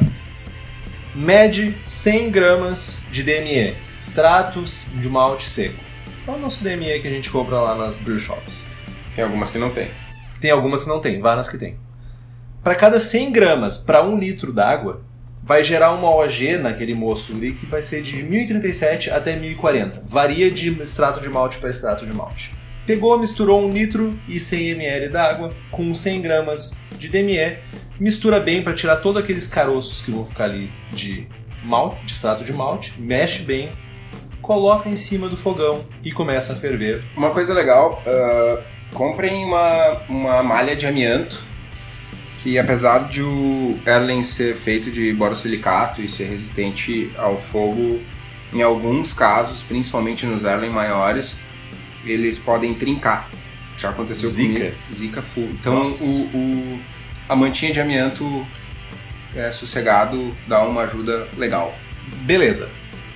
Mede 1.13 1.77
100 1.85 2.31
gramas 2.31 2.99
de 3.11 3.23
DME, 3.23 3.75
extratos 3.99 4.87
de 4.93 5.09
malte 5.09 5.49
seco. 5.49 5.79
É 6.27 6.31
o 6.31 6.39
nosso 6.39 6.63
DME 6.63 6.99
que 7.01 7.07
a 7.07 7.11
gente 7.11 7.29
compra 7.29 7.61
lá 7.61 7.75
nas 7.75 7.97
brew 7.97 8.17
shops. 8.17 8.65
Tem 9.13 9.23
algumas 9.23 9.51
que 9.51 9.59
não 9.59 9.69
tem. 9.69 9.89
Tem 10.41 10.49
algumas 10.49 10.83
que 10.83 10.89
não 10.89 10.99
tem, 10.99 11.21
várias 11.21 11.47
que 11.47 11.55
tem. 11.55 11.77
Para 12.63 12.73
cada 12.73 12.99
100 12.99 13.31
gramas 13.31 13.77
para 13.77 14.03
1 14.03 14.17
litro 14.17 14.51
d'água, 14.51 15.03
vai 15.43 15.63
gerar 15.63 15.91
uma 15.91 16.09
OG 16.09 16.57
naquele 16.57 16.95
moço 16.95 17.31
ali 17.31 17.53
que 17.53 17.67
vai 17.67 17.83
ser 17.83 18.01
de 18.01 18.23
1037 18.23 19.11
até 19.11 19.35
1040. 19.35 20.01
Varia 20.07 20.49
de 20.49 20.71
extrato 20.81 21.21
de 21.21 21.29
malte 21.29 21.59
para 21.59 21.69
extrato 21.69 22.07
de 22.07 22.11
malte. 22.11 22.55
Pegou, 22.87 23.19
misturou 23.19 23.63
1 23.63 23.71
litro 23.71 24.19
e 24.27 24.39
100 24.39 24.69
ml 24.71 25.09
d'água 25.09 25.53
com 25.69 25.93
100 25.93 26.21
gramas 26.21 26.75
de 26.97 27.07
DME, 27.07 27.57
mistura 27.99 28.39
bem 28.39 28.63
para 28.63 28.73
tirar 28.73 28.95
todos 28.95 29.21
aqueles 29.21 29.45
caroços 29.45 30.01
que 30.01 30.09
vão 30.09 30.25
ficar 30.25 30.45
ali 30.45 30.71
de 30.91 31.27
malte, 31.63 32.03
de 32.03 32.11
extrato 32.11 32.43
de 32.43 32.51
malte, 32.51 32.99
mexe 32.99 33.43
bem, 33.43 33.71
coloca 34.49 34.87
em 34.87 34.95
cima 34.95 35.27
do 35.27 35.35
fogão 35.35 35.83
e 36.03 36.11
começa 36.11 36.53
a 36.53 36.55
ferver. 36.55 37.01
Uma 37.17 37.31
coisa 37.31 37.51
legal, 37.51 37.99
ah, 38.05 38.59
comprem 38.93 39.43
uma, 39.43 39.97
uma 40.07 40.43
malha 40.43 40.75
de 40.75 40.85
amianto, 40.85 41.43
que 42.43 42.59
apesar 42.59 43.07
de 43.09 43.23
o 43.23 43.75
Erlen 43.87 44.21
ser 44.21 44.53
feito 44.55 44.91
de 44.91 45.11
borosilicato 45.13 45.99
e 45.99 46.07
ser 46.07 46.25
resistente 46.25 47.11
ao 47.17 47.41
fogo, 47.41 47.99
em 48.53 48.61
alguns 48.61 49.11
casos, 49.13 49.63
principalmente 49.63 50.27
nos 50.27 50.43
Erlen 50.43 50.69
maiores, 50.69 51.33
eles 52.05 52.37
podem 52.37 52.75
trincar. 52.75 53.27
Já 53.75 53.89
aconteceu 53.89 54.29
Zica. 54.29 54.53
comigo. 54.59 54.75
Zica 54.93 55.21
full. 55.23 55.49
Então 55.59 55.81
o, 55.81 56.37
o- 56.37 56.79
a 57.27 57.35
mantinha 57.35 57.71
de 57.73 57.79
amianto 57.81 58.45
é 59.35 59.51
sossegado, 59.51 60.37
dá 60.47 60.61
uma 60.61 60.83
ajuda 60.83 61.27
legal. 61.35 61.73
Beleza. 62.21 62.69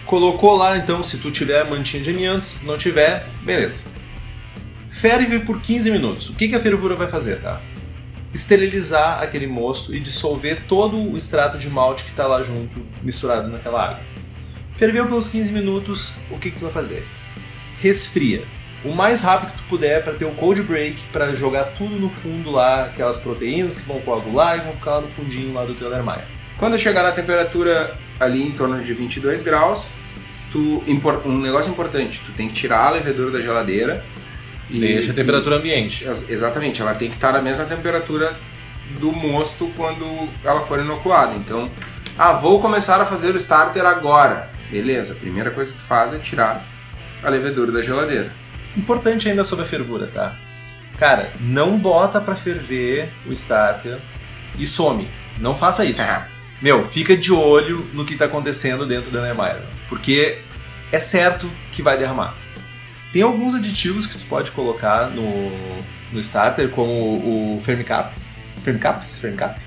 Colocou 0.09 0.55
lá, 0.55 0.75
então, 0.75 1.03
se 1.03 1.19
tu 1.19 1.29
tiver 1.29 1.63
mantinha 1.69 2.01
de 2.01 2.09
amianto, 2.09 2.43
se 2.43 2.65
não 2.65 2.79
tiver, 2.79 3.27
beleza. 3.43 3.91
Ferve 4.89 5.37
por 5.41 5.61
15 5.61 5.91
minutos. 5.91 6.31
O 6.31 6.33
que, 6.33 6.47
que 6.47 6.55
a 6.55 6.59
fervura 6.59 6.95
vai 6.95 7.07
fazer, 7.07 7.39
tá? 7.39 7.61
Esterilizar 8.33 9.21
aquele 9.21 9.45
mosto 9.45 9.93
e 9.93 9.99
dissolver 9.99 10.63
todo 10.67 10.97
o 10.97 11.15
extrato 11.15 11.59
de 11.59 11.69
malte 11.69 12.05
que 12.05 12.09
está 12.09 12.25
lá 12.25 12.41
junto, 12.41 12.83
misturado 13.03 13.49
naquela 13.49 13.83
água. 13.83 13.99
Ferveu 14.77 15.05
pelos 15.05 15.29
15 15.29 15.53
minutos, 15.53 16.13
o 16.31 16.39
que, 16.39 16.49
que 16.49 16.57
tu 16.57 16.63
vai 16.63 16.73
fazer? 16.73 17.05
Resfria. 17.79 18.43
O 18.83 18.95
mais 18.95 19.21
rápido 19.21 19.51
que 19.51 19.57
tu 19.59 19.63
puder 19.69 20.03
para 20.03 20.13
ter 20.13 20.25
o 20.25 20.31
cold 20.31 20.63
break, 20.63 20.99
para 21.11 21.35
jogar 21.35 21.65
tudo 21.77 21.99
no 21.99 22.09
fundo 22.09 22.49
lá, 22.49 22.85
aquelas 22.85 23.19
proteínas 23.19 23.75
que 23.75 23.83
vão 23.83 23.99
coagular 24.01 24.57
e 24.57 24.61
vão 24.61 24.73
ficar 24.73 24.95
lá 24.95 25.01
no 25.01 25.07
fundinho 25.07 25.53
lá 25.53 25.65
do 25.65 25.75
teu. 25.75 25.91
Quando 26.57 26.79
chegar 26.79 27.03
na 27.03 27.11
temperatura 27.11 27.95
ali 28.19 28.41
em 28.41 28.51
torno 28.51 28.83
de 28.83 28.91
22 28.91 29.43
graus, 29.43 29.85
tu, 30.51 30.83
um 31.25 31.37
negócio 31.39 31.71
importante, 31.71 32.21
tu 32.25 32.31
tem 32.33 32.47
que 32.47 32.53
tirar 32.55 32.87
a 32.87 32.89
levedura 32.91 33.31
da 33.31 33.41
geladeira. 33.41 34.03
e- 34.69 34.79
Deixa 34.79 35.11
a 35.11 35.15
temperatura 35.15 35.55
ambiente. 35.57 36.05
Ex- 36.05 36.29
Exatamente, 36.29 36.81
ela 36.81 36.93
tem 36.93 37.09
que 37.09 37.15
estar 37.15 37.31
na 37.33 37.41
mesma 37.41 37.65
temperatura 37.65 38.37
do 38.99 39.11
mosto 39.11 39.71
quando 39.75 40.29
ela 40.43 40.61
for 40.61 40.79
inoculada. 40.79 41.33
Então, 41.35 41.69
ah, 42.17 42.33
vou 42.33 42.59
começar 42.61 43.01
a 43.01 43.05
fazer 43.05 43.33
o 43.33 43.37
starter 43.37 43.85
agora. 43.85 44.49
Beleza, 44.69 45.13
a 45.13 45.15
primeira 45.15 45.49
coisa 45.51 45.71
que 45.71 45.77
tu 45.79 45.83
faz 45.83 46.13
é 46.13 46.19
tirar 46.19 46.63
a 47.23 47.29
levedura 47.29 47.71
da 47.71 47.81
geladeira. 47.81 48.31
Importante 48.77 49.27
ainda 49.27 49.43
sobre 49.43 49.65
a 49.65 49.67
fervura, 49.67 50.07
tá? 50.07 50.35
Cara, 50.99 51.31
não 51.39 51.77
bota 51.79 52.19
pra 52.21 52.35
ferver 52.35 53.09
o 53.25 53.31
starter 53.31 53.97
e 54.57 54.65
some. 54.67 55.07
Não 55.39 55.55
faça 55.55 55.83
isso. 55.85 56.01
Meu, 56.61 56.87
fica 56.87 57.15
de 57.15 57.31
olho 57.31 57.87
no 57.93 58.03
que 58.03 58.15
tá 58.15 58.25
acontecendo 58.25 58.85
dentro 58.85 59.11
da 59.11 59.21
Neymar, 59.21 59.61
porque 59.87 60.39
é 60.91 60.99
certo 60.99 61.49
que 61.71 61.81
vai 61.81 61.97
derramar. 61.97 62.35
Tem 63.13 63.21
alguns 63.21 63.55
aditivos 63.55 64.05
que 64.05 64.17
tu 64.17 64.25
pode 64.25 64.51
colocar 64.51 65.09
no, 65.09 65.51
no 66.11 66.19
starter, 66.19 66.69
como 66.69 66.91
o, 66.91 67.55
o 67.55 67.61
Fermicap. 67.61 68.13
Fermicaps? 68.63 69.17
Fermicap? 69.17 69.59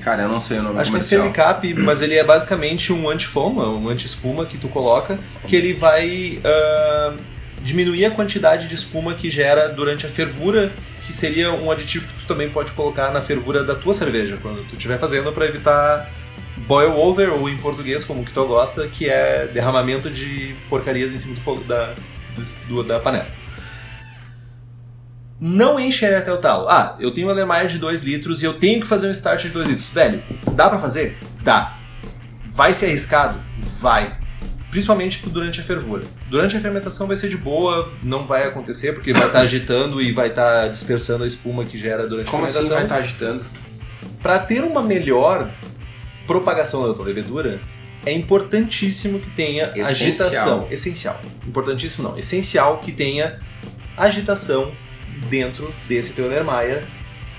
Cara, 0.00 0.22
eu 0.22 0.28
não 0.28 0.40
sei 0.40 0.58
o 0.58 0.62
nome 0.62 0.80
Acho 0.80 0.90
que 0.90 0.96
é 0.96 0.98
comercial. 0.98 1.20
Fermicap, 1.22 1.74
mas 1.84 2.00
ele 2.00 2.14
é 2.14 2.24
basicamente 2.24 2.92
um 2.92 3.08
antifoma, 3.08 3.68
um 3.68 3.88
anti-espuma 3.88 4.46
que 4.46 4.56
tu 4.56 4.68
coloca, 4.68 5.18
que 5.46 5.54
ele 5.54 5.74
vai 5.74 6.40
ah, 6.42 7.14
diminuir 7.62 8.06
a 8.06 8.10
quantidade 8.10 8.66
de 8.66 8.74
espuma 8.74 9.14
que 9.14 9.30
gera 9.30 9.68
durante 9.68 10.06
a 10.06 10.08
fervura, 10.08 10.72
que 11.06 11.14
seria 11.14 11.52
um 11.52 11.70
aditivo 11.70 12.06
que 12.06 12.14
tu 12.14 12.26
também 12.26 12.48
pode 12.48 12.72
colocar 12.72 13.12
na 13.12 13.20
fervura 13.20 13.62
da 13.62 13.74
tua 13.74 13.92
cerveja, 13.92 14.38
quando 14.40 14.66
tu 14.68 14.74
estiver 14.74 14.98
fazendo 14.98 15.32
para 15.32 15.46
evitar 15.46 16.10
boil 16.66 16.96
over, 16.96 17.32
ou 17.32 17.48
em 17.48 17.56
português, 17.58 18.04
como 18.04 18.24
que 18.24 18.32
tu 18.32 18.44
gosta, 18.46 18.86
que 18.88 19.08
é 19.08 19.46
derramamento 19.48 20.10
de 20.10 20.54
porcarias 20.68 21.12
em 21.12 21.18
cima 21.18 21.34
do 21.34 21.40
fogo 21.40 21.62
da, 21.64 21.94
do- 22.68 22.82
da 22.84 22.98
panela. 23.00 23.26
Não 25.40 25.80
enche 25.80 26.04
ele 26.04 26.16
até 26.16 26.30
o 26.32 26.36
talo. 26.36 26.68
Ah, 26.68 26.96
eu 27.00 27.10
tenho 27.12 27.26
um 27.28 27.30
Alemeyer 27.30 27.66
de 27.66 27.78
2 27.78 28.02
litros 28.02 28.42
e 28.42 28.46
eu 28.46 28.52
tenho 28.54 28.80
que 28.80 28.86
fazer 28.86 29.08
um 29.08 29.10
start 29.10 29.42
de 29.42 29.48
2 29.48 29.68
litros. 29.68 29.88
Velho, 29.88 30.22
dá 30.52 30.68
pra 30.68 30.78
fazer? 30.78 31.16
Dá. 31.42 31.78
Vai 32.50 32.74
ser 32.74 32.86
arriscado? 32.86 33.38
Vai. 33.80 34.18
Principalmente 34.70 35.26
durante 35.28 35.60
a 35.60 35.64
fervura. 35.64 36.04
Durante 36.28 36.56
a 36.56 36.60
fermentação 36.60 37.06
vai 37.06 37.16
ser 37.16 37.28
de 37.30 37.38
boa, 37.38 37.90
não 38.02 38.24
vai 38.26 38.44
acontecer, 38.46 38.92
porque 38.92 39.12
vai 39.14 39.26
estar 39.26 39.40
agitando 39.40 40.00
e 40.02 40.12
vai 40.12 40.28
estar 40.28 40.68
dispersando 40.68 41.24
a 41.24 41.26
espuma 41.26 41.64
que 41.64 41.78
gera 41.78 42.06
durante 42.06 42.30
Como 42.30 42.42
a 42.42 42.44
assim 42.44 42.54
fermentação. 42.68 42.76
vai 42.88 42.98
estar 42.98 43.08
agitando? 43.08 43.44
Para 44.22 44.38
ter 44.40 44.62
uma 44.62 44.82
melhor 44.82 45.50
propagação 46.30 46.94
da 46.94 47.02
levedura, 47.02 47.60
é 48.06 48.12
importantíssimo 48.12 49.18
que 49.18 49.28
tenha 49.30 49.64
Essencial. 49.74 49.88
agitação. 49.88 50.68
Essencial. 50.70 51.20
Importantíssimo 51.44 52.08
não. 52.08 52.16
Essencial 52.16 52.78
que 52.78 52.92
tenha 52.92 53.40
agitação 53.96 54.70
dentro 55.28 55.74
desse 55.88 56.12
teu 56.12 56.30
Erlenmeyer 56.30 56.84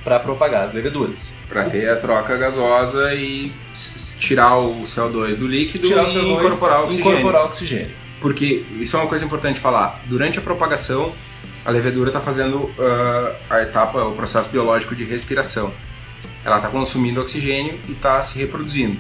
para 0.04 0.20
propagar 0.20 0.66
as 0.66 0.74
leveduras. 0.74 1.34
Pra 1.48 1.70
ter 1.70 1.90
a 1.90 1.96
troca 1.96 2.36
gasosa 2.36 3.14
e 3.14 3.54
tirar 4.20 4.58
o 4.58 4.82
CO2 4.84 5.38
do 5.38 5.48
líquido 5.48 5.88
Tirar 5.88 6.04
e 6.04 6.08
CO2, 6.08 6.40
incorporar 6.40 6.82
o 6.82 6.86
oxigênio. 6.86 7.12
incorporar 7.12 7.46
oxigênio. 7.46 7.92
Porque 8.20 8.66
isso 8.78 8.98
é 8.98 9.00
uma 9.00 9.08
coisa 9.08 9.24
importante 9.24 9.58
falar. 9.58 10.02
Durante 10.08 10.38
a 10.38 10.42
propagação, 10.42 11.14
a 11.64 11.72
levedura 11.72 12.10
está 12.10 12.20
fazendo 12.20 12.70
ah, 12.78 13.36
a 13.50 13.62
etapa, 13.62 14.04
o 14.04 14.14
processo 14.16 14.50
biológico 14.50 14.94
de 14.94 15.06
respiração. 15.06 15.74
Ela 16.44 16.58
está 16.58 16.70
consumindo 16.70 17.22
oxigênio 17.22 17.80
e 17.88 17.92
está 17.92 18.22
se 18.22 18.38
reproduzindo. 18.40 19.00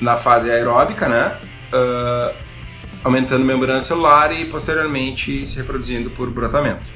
Na 0.00 0.16
fase 0.16 0.50
aeróbica, 0.50 1.08
né? 1.08 1.36
ah, 1.72 2.32
aumentando 3.02 3.44
membrana 3.44 3.80
celular 3.80 4.32
e 4.32 4.44
posteriormente 4.44 5.46
se 5.46 5.56
reproduzindo 5.56 6.10
por 6.10 6.30
brotamento. 6.30 6.90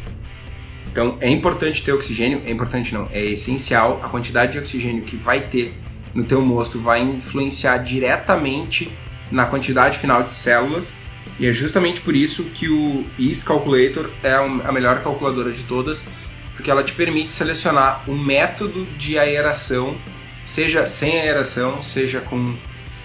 Então 0.90 1.16
é 1.20 1.29
importante 1.29 1.83
ter 1.83 1.92
oxigênio, 1.92 2.42
é 2.47 2.51
importante 2.51 2.94
não, 2.94 3.09
é 3.11 3.25
essencial. 3.25 4.01
A 4.03 4.09
quantidade 4.09 4.53
de 4.53 4.59
oxigênio 4.59 5.03
que 5.03 5.16
vai 5.16 5.40
ter 5.40 5.75
no 6.14 6.25
teu 6.25 6.40
mosto 6.40 6.79
vai 6.79 7.01
influenciar 7.01 7.79
diretamente 7.79 8.92
na 9.31 9.47
quantidade 9.47 9.99
final 9.99 10.23
de 10.23 10.33
células 10.33 10.92
e 11.38 11.47
é 11.47 11.53
justamente 11.53 12.01
por 12.01 12.14
isso 12.14 12.44
que 12.44 12.68
o 12.68 13.05
Yeast 13.18 13.44
Calculator 13.44 14.09
é 14.23 14.35
a 14.35 14.70
melhor 14.70 15.03
calculadora 15.03 15.51
de 15.51 15.64
todas, 15.64 16.05
porque 16.54 16.70
ela 16.70 16.82
te 16.82 16.92
permite 16.92 17.32
selecionar 17.34 18.02
um 18.08 18.16
método 18.18 18.86
de 18.96 19.18
aeração, 19.18 19.96
seja 20.44 20.86
sem 20.86 21.20
aeração, 21.20 21.82
seja 21.82 22.20
com 22.20 22.54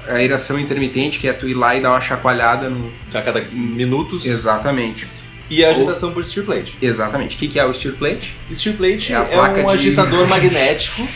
aeração 0.07 0.59
intermitente, 0.59 1.19
que 1.19 1.27
é 1.27 1.33
tu 1.33 1.47
ir 1.47 1.53
lá 1.53 1.75
e 1.75 1.81
dar 1.81 1.91
uma 1.91 2.01
chacoalhada 2.01 2.69
no. 2.69 2.91
A 3.13 3.21
cada 3.21 3.41
minutos. 3.51 4.25
Exatamente. 4.25 5.07
E 5.49 5.65
a 5.65 5.69
agitação 5.71 6.11
por 6.13 6.23
stir 6.23 6.43
plate. 6.45 6.77
Exatamente. 6.79 7.35
O 7.35 7.39
que, 7.39 7.47
que 7.47 7.59
é 7.59 7.65
o 7.65 7.73
stir 7.73 7.93
plate? 7.93 8.35
Stir 8.51 8.73
plate 8.73 9.13
É 9.13 9.15
a 9.15 9.21
é, 9.21 9.25
placa 9.33 9.61
um 9.61 9.65
de- 9.65 9.73
agitador 9.73 10.27
magnético. 10.29 11.07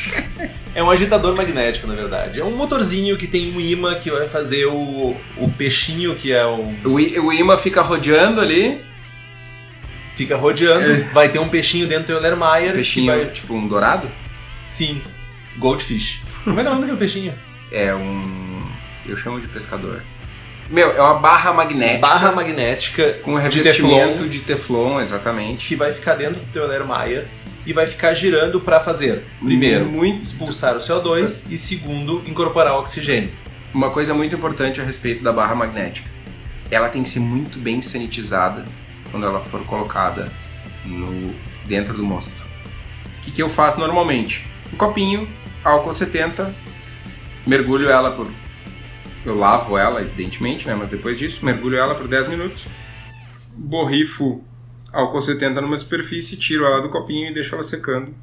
É 0.74 0.82
um 0.82 0.90
agitador 0.90 1.36
magnético, 1.36 1.86
na 1.86 1.94
verdade. 1.94 2.40
É 2.40 2.44
um 2.44 2.56
motorzinho 2.56 3.16
que 3.16 3.28
tem 3.28 3.54
um 3.56 3.62
imã 3.62 3.94
que 3.94 4.10
vai 4.10 4.28
fazer 4.28 4.66
o, 4.66 5.16
o 5.38 5.52
peixinho, 5.56 6.16
que 6.16 6.34
é. 6.34 6.44
O, 6.48 7.00
i- 7.00 7.20
o 7.20 7.32
imã 7.32 7.58
fica 7.60 7.84
rodeando 7.84 8.42
ali, 8.42 8.80
Fica 10.16 10.38
rodeando, 10.38 11.06
vai 11.14 11.30
ter 11.30 11.40
um 11.40 11.50
peixinho 11.50 11.88
dentro 11.88 12.04
do 12.04 12.08
teu 12.08 12.20
Lermaier. 12.20 12.72
É. 12.72 12.74
peixinho, 12.74 13.08
vai... 13.08 13.26
tipo 13.32 13.54
um 13.54 13.68
dourado. 13.68 14.10
Sim. 14.66 15.02
Goldfish. 15.58 16.22
Como 16.44 16.60
é 16.60 16.64
que 16.64 16.68
é 16.68 16.72
o 16.72 16.74
nome 16.76 16.88
daquele 16.88 17.00
peixinho? 17.00 17.34
É 17.72 17.94
um. 17.94 18.64
Eu 19.06 19.18
chamo 19.18 19.40
de 19.42 19.48
pescador. 19.48 20.02
Meu, 20.70 20.92
é 20.92 21.02
uma 21.02 21.16
barra 21.16 21.52
magnética. 21.52 22.00
Barra 22.00 22.32
magnética 22.32 23.20
com 23.24 23.36
de 23.36 23.42
revestimento 23.42 24.14
teflon 24.14 24.30
de 24.30 24.40
teflon, 24.40 25.02
exatamente. 25.02 25.68
que 25.68 25.76
vai 25.76 25.92
ficar 25.92 26.16
dentro 26.16 26.40
do 26.40 26.52
teu 26.52 26.66
Lermaier 26.68 27.28
e 27.66 27.74
vai 27.74 27.88
ficar 27.88 28.14
girando 28.14 28.60
para 28.60 28.80
fazer, 28.80 29.24
primeiro, 29.42 29.88
muito 29.88 30.24
expulsar 30.24 30.76
o 30.76 30.80
CO2 30.80 31.46
e 31.50 31.58
segundo, 31.58 32.22
incorporar 32.28 32.74
o 32.74 32.80
oxigênio. 32.80 33.32
Uma 33.74 33.90
coisa 33.90 34.14
muito 34.14 34.36
importante 34.36 34.82
a 34.82 34.84
respeito 34.84 35.24
da 35.24 35.32
barra 35.32 35.56
magnética. 35.56 36.10
Ela 36.70 36.90
tem 36.90 37.04
que 37.04 37.10
ser 37.10 37.20
muito 37.20 37.58
bem 37.58 37.82
sanitizada 37.82 38.66
quando 39.14 39.28
ela 39.28 39.40
for 39.40 39.64
colocada 39.66 40.32
no 40.84 41.36
dentro 41.68 41.94
do 41.94 42.04
mosto. 42.04 42.34
O 43.20 43.22
que, 43.22 43.32
que 43.32 43.44
eu 43.44 43.48
faço 43.48 43.80
normalmente? 43.80 44.50
Um 44.74 44.76
copinho, 44.76 45.30
álcool 45.64 45.94
70, 45.94 46.54
mergulho 47.46 47.88
ela 47.90 48.10
por. 48.12 48.28
Eu 49.24 49.38
lavo 49.38 49.78
ela, 49.78 50.02
evidentemente, 50.02 50.66
né? 50.66 50.74
mas 50.74 50.90
depois 50.90 51.18
disso, 51.18 51.46
mergulho 51.46 51.78
ela 51.78 51.94
por 51.94 52.08
10 52.08 52.28
minutos, 52.28 52.66
borrifo 53.56 54.44
álcool 54.92 55.22
70 55.22 55.62
numa 55.62 55.78
superfície, 55.78 56.36
tiro 56.36 56.66
ela 56.66 56.82
do 56.82 56.90
copinho 56.90 57.30
e 57.30 57.34
deixo 57.34 57.54
ela 57.54 57.64
secando 57.64 58.14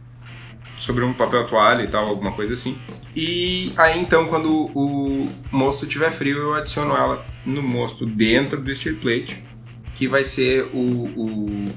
sobre 0.76 1.04
um 1.04 1.14
papel 1.14 1.46
toalha 1.46 1.84
e 1.84 1.88
tal, 1.88 2.06
alguma 2.06 2.32
coisa 2.32 2.54
assim. 2.54 2.76
E 3.14 3.72
aí 3.76 4.00
então, 4.00 4.26
quando 4.26 4.70
o 4.74 5.28
mosto 5.52 5.86
estiver 5.86 6.10
frio, 6.10 6.36
eu 6.36 6.54
adiciono 6.54 6.96
ela 6.96 7.24
no 7.46 7.62
mosto 7.62 8.04
dentro 8.04 8.60
do 8.60 8.74
stir 8.74 8.96
plate, 8.96 9.42
que 10.00 10.08
vai 10.08 10.24
ser 10.24 10.62
o, 10.72 10.78
o, 10.78 11.68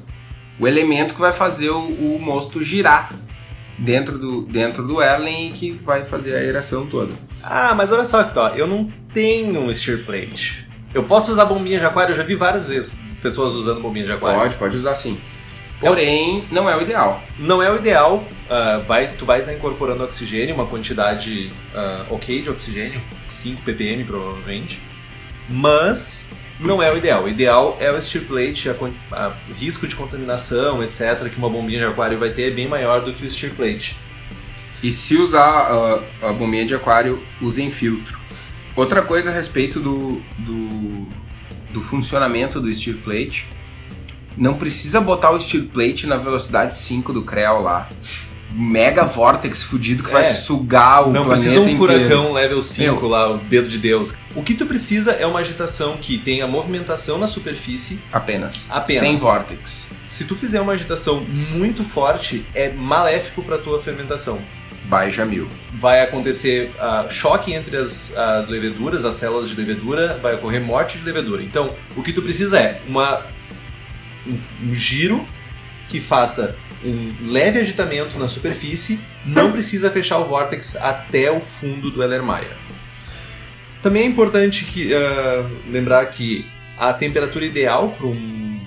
o 0.57 0.65
elemento 0.65 1.13
que 1.13 1.19
vai 1.19 1.33
fazer 1.33 1.71
o, 1.71 1.89
o 1.89 2.17
mosto 2.21 2.63
girar 2.63 3.13
dentro 3.77 4.17
do, 4.17 4.43
dentro 4.43 4.87
do 4.87 5.01
Erlen 5.01 5.49
e 5.49 5.51
que 5.51 5.71
vai 5.73 6.05
fazer 6.05 6.33
a 6.33 6.39
aeração 6.39 6.85
toda. 6.85 7.11
Ah, 7.43 7.73
mas 7.75 7.91
olha 7.91 8.05
só, 8.05 8.31
ó, 8.33 8.49
eu 8.55 8.65
não 8.65 8.85
tenho 9.13 9.59
um 9.59 9.73
stir 9.73 10.05
plate. 10.05 10.65
Eu 10.93 11.03
posso 11.03 11.33
usar 11.33 11.43
bombinha 11.43 11.77
de 11.77 11.85
aquário, 11.85 12.13
eu 12.13 12.15
já 12.15 12.23
vi 12.23 12.33
várias 12.33 12.63
vezes 12.63 12.95
pessoas 13.21 13.55
usando 13.55 13.81
bombinha 13.81 14.05
de 14.05 14.13
aquário. 14.13 14.39
Pode, 14.39 14.55
pode 14.55 14.77
usar 14.77 14.95
sim. 14.95 15.19
Porém, 15.81 16.45
não 16.49 16.69
é 16.69 16.77
o 16.77 16.81
ideal. 16.81 17.21
Não 17.37 17.61
é 17.61 17.69
o 17.69 17.75
ideal, 17.75 18.23
uh, 18.45 18.81
vai, 18.87 19.09
tu 19.09 19.25
vai 19.25 19.41
estar 19.41 19.53
incorporando 19.53 20.01
oxigênio, 20.01 20.55
uma 20.55 20.65
quantidade 20.65 21.51
uh, 21.75 22.13
ok 22.13 22.41
de 22.41 22.49
oxigênio, 22.49 23.01
5 23.27 23.63
ppm 23.63 24.05
provavelmente, 24.05 24.81
mas 25.49 26.31
não 26.59 26.81
é 26.81 26.91
o 26.91 26.97
ideal. 26.97 27.23
O 27.23 27.29
ideal 27.29 27.77
é 27.79 27.91
o 27.91 28.01
steel 28.01 28.25
plate, 28.25 28.69
a, 28.69 28.73
a, 29.11 29.33
o 29.49 29.53
risco 29.53 29.87
de 29.87 29.95
contaminação, 29.95 30.83
etc., 30.83 31.29
que 31.29 31.37
uma 31.37 31.49
bombinha 31.49 31.79
de 31.79 31.85
aquário 31.85 32.17
vai 32.17 32.29
ter 32.29 32.43
é 32.43 32.51
bem 32.51 32.67
maior 32.67 33.01
do 33.01 33.13
que 33.13 33.25
o 33.25 33.31
steel 33.31 33.53
plate. 33.53 33.95
E 34.81 34.91
se 34.91 35.15
usar 35.15 35.73
uh, 35.73 36.03
a 36.21 36.33
bombinha 36.33 36.65
de 36.65 36.75
aquário, 36.75 37.21
usem 37.41 37.71
filtro. 37.71 38.19
Outra 38.75 39.01
coisa 39.01 39.29
a 39.29 39.33
respeito 39.33 39.79
do, 39.79 40.21
do, 40.39 41.07
do 41.71 41.81
funcionamento 41.81 42.59
do 42.59 42.73
steel 42.73 42.97
plate, 42.97 43.47
não 44.35 44.55
precisa 44.55 44.99
botar 44.99 45.31
o 45.31 45.39
steel 45.39 45.67
plate 45.67 46.07
na 46.07 46.17
velocidade 46.17 46.75
5 46.75 47.13
do 47.13 47.21
Creel 47.21 47.61
lá. 47.61 47.87
Mega 48.55 49.03
vortex 49.03 49.63
fudido 49.63 50.03
que 50.03 50.09
é, 50.09 50.13
vai 50.13 50.23
sugar 50.23 51.07
o 51.07 51.11
não 51.11 51.25
planeta 51.25 51.29
precisa 51.29 51.59
um 51.59 51.69
inteiro. 51.69 51.77
furacão 51.77 52.33
level 52.33 52.61
5 52.61 52.99
Meu. 52.99 53.09
lá, 53.09 53.31
o 53.31 53.37
dedo 53.39 53.67
de 53.67 53.79
Deus. 53.79 54.13
O 54.35 54.43
que 54.43 54.53
tu 54.53 54.67
precisa 54.67 55.13
é 55.13 55.25
uma 55.25 55.39
agitação 55.39 55.97
que 55.97 56.19
tenha 56.19 56.45
movimentação 56.45 57.17
na 57.17 57.25
superfície. 57.25 57.99
Apenas. 58.11 58.67
Apenas. 58.69 58.99
Sem 58.99 59.17
vortex. 59.17 59.87
Se 60.07 60.23
tu 60.25 60.35
fizer 60.35 60.61
uma 60.61 60.73
agitação 60.73 61.21
muito 61.21 61.83
forte, 61.83 62.45
é 62.53 62.69
maléfico 62.69 63.41
para 63.41 63.57
tua 63.57 63.79
fermentação. 63.79 64.39
Baixa 64.85 65.25
mil. 65.25 65.47
Vai 65.79 66.01
acontecer 66.01 66.71
uh, 66.77 67.09
choque 67.09 67.53
entre 67.53 67.77
as, 67.77 68.15
as 68.15 68.47
leveduras, 68.47 69.05
as 69.05 69.15
células 69.15 69.49
de 69.49 69.55
levedura, 69.55 70.19
vai 70.21 70.35
ocorrer 70.35 70.61
morte 70.61 70.97
de 70.97 71.03
levedura. 71.03 71.41
Então, 71.41 71.73
o 71.95 72.03
que 72.03 72.13
tu 72.13 72.21
precisa 72.21 72.59
é 72.59 72.81
uma 72.87 73.21
um, 74.27 74.37
um 74.69 74.75
giro 74.75 75.25
que 75.93 76.01
faça 76.01 76.55
um 76.83 77.13
leve 77.31 77.59
agitamento 77.59 78.17
na 78.17 78.27
superfície, 78.27 78.99
não 79.23 79.51
precisa 79.51 79.91
fechar 79.91 80.17
o 80.17 80.25
vórtex 80.25 80.75
até 80.75 81.31
o 81.31 81.39
fundo 81.39 81.91
do 81.91 82.01
Ellermeyer. 82.01 82.57
Também 83.83 84.01
é 84.01 84.05
importante 84.07 84.65
que, 84.65 84.91
uh, 84.91 85.71
lembrar 85.71 86.03
que 86.07 86.47
a 86.79 86.91
temperatura 86.93 87.45
ideal 87.45 87.89
para 87.95 88.07
um, 88.07 88.59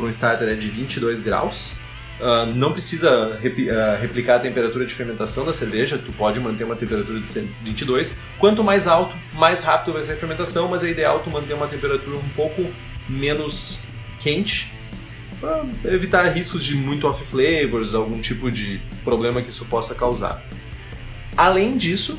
um 0.00 0.08
starter 0.08 0.48
é 0.48 0.54
de 0.54 0.68
22 0.68 1.18
graus. 1.18 1.72
Uh, 2.20 2.46
não 2.54 2.70
precisa 2.70 3.30
uh, 3.30 4.00
replicar 4.00 4.36
a 4.36 4.38
temperatura 4.38 4.86
de 4.86 4.94
fermentação 4.94 5.44
da 5.44 5.52
cerveja, 5.52 5.98
tu 5.98 6.12
pode 6.12 6.38
manter 6.38 6.62
uma 6.62 6.76
temperatura 6.76 7.18
de 7.18 7.26
22. 7.64 8.16
Quanto 8.38 8.62
mais 8.62 8.86
alto, 8.86 9.16
mais 9.32 9.64
rápido 9.64 9.94
vai 9.94 10.02
ser 10.04 10.12
a 10.12 10.16
fermentação, 10.16 10.68
mas 10.68 10.84
é 10.84 10.90
ideal 10.90 11.24
tu 11.24 11.28
manter 11.28 11.54
uma 11.54 11.66
temperatura 11.66 12.16
um 12.16 12.28
pouco 12.36 12.64
menos 13.08 13.80
quente 14.20 14.73
evitar 15.84 16.28
riscos 16.28 16.62
de 16.62 16.74
muito 16.74 17.06
off 17.06 17.24
flavors, 17.24 17.94
algum 17.94 18.20
tipo 18.20 18.50
de 18.50 18.80
problema 19.02 19.42
que 19.42 19.50
isso 19.50 19.64
possa 19.64 19.94
causar. 19.94 20.44
Além 21.36 21.76
disso, 21.76 22.18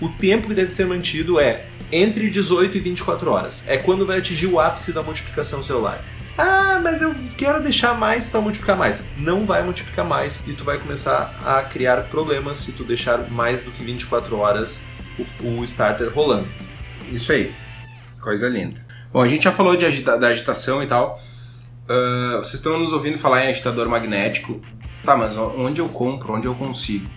o 0.00 0.08
tempo 0.08 0.48
que 0.48 0.54
deve 0.54 0.70
ser 0.70 0.86
mantido 0.86 1.38
é 1.38 1.66
entre 1.90 2.30
18 2.30 2.76
e 2.76 2.80
24 2.80 3.30
horas. 3.30 3.64
É 3.66 3.76
quando 3.76 4.06
vai 4.06 4.18
atingir 4.18 4.46
o 4.46 4.58
ápice 4.58 4.92
da 4.92 5.02
multiplicação 5.02 5.62
celular. 5.62 6.04
Ah, 6.36 6.80
mas 6.82 7.02
eu 7.02 7.14
quero 7.36 7.62
deixar 7.62 7.94
mais 7.98 8.26
para 8.26 8.40
multiplicar 8.40 8.76
mais. 8.76 9.06
Não 9.18 9.44
vai 9.44 9.62
multiplicar 9.62 10.04
mais 10.04 10.46
e 10.48 10.54
tu 10.54 10.64
vai 10.64 10.78
começar 10.78 11.34
a 11.44 11.62
criar 11.62 12.04
problemas 12.04 12.58
se 12.58 12.72
tu 12.72 12.84
deixar 12.84 13.30
mais 13.30 13.60
do 13.60 13.70
que 13.70 13.84
24 13.84 14.36
horas 14.38 14.82
o, 15.18 15.60
o 15.60 15.64
starter 15.64 16.10
rolando. 16.12 16.48
Isso 17.10 17.32
aí. 17.32 17.52
Coisa 18.20 18.48
linda. 18.48 18.80
Bom, 19.12 19.20
a 19.20 19.28
gente 19.28 19.44
já 19.44 19.52
falou 19.52 19.76
de 19.76 19.84
agita 19.84 20.16
da 20.16 20.28
agitação 20.28 20.82
e 20.82 20.86
tal. 20.86 21.20
Uh, 21.88 22.38
vocês 22.38 22.54
estão 22.54 22.78
nos 22.78 22.92
ouvindo 22.92 23.18
falar 23.18 23.44
em 23.44 23.50
agitador 23.50 23.88
magnético. 23.88 24.60
Tá, 25.04 25.16
mas 25.16 25.36
onde 25.36 25.80
eu 25.80 25.88
compro? 25.88 26.34
Onde 26.34 26.46
eu 26.46 26.54
consigo? 26.54 27.08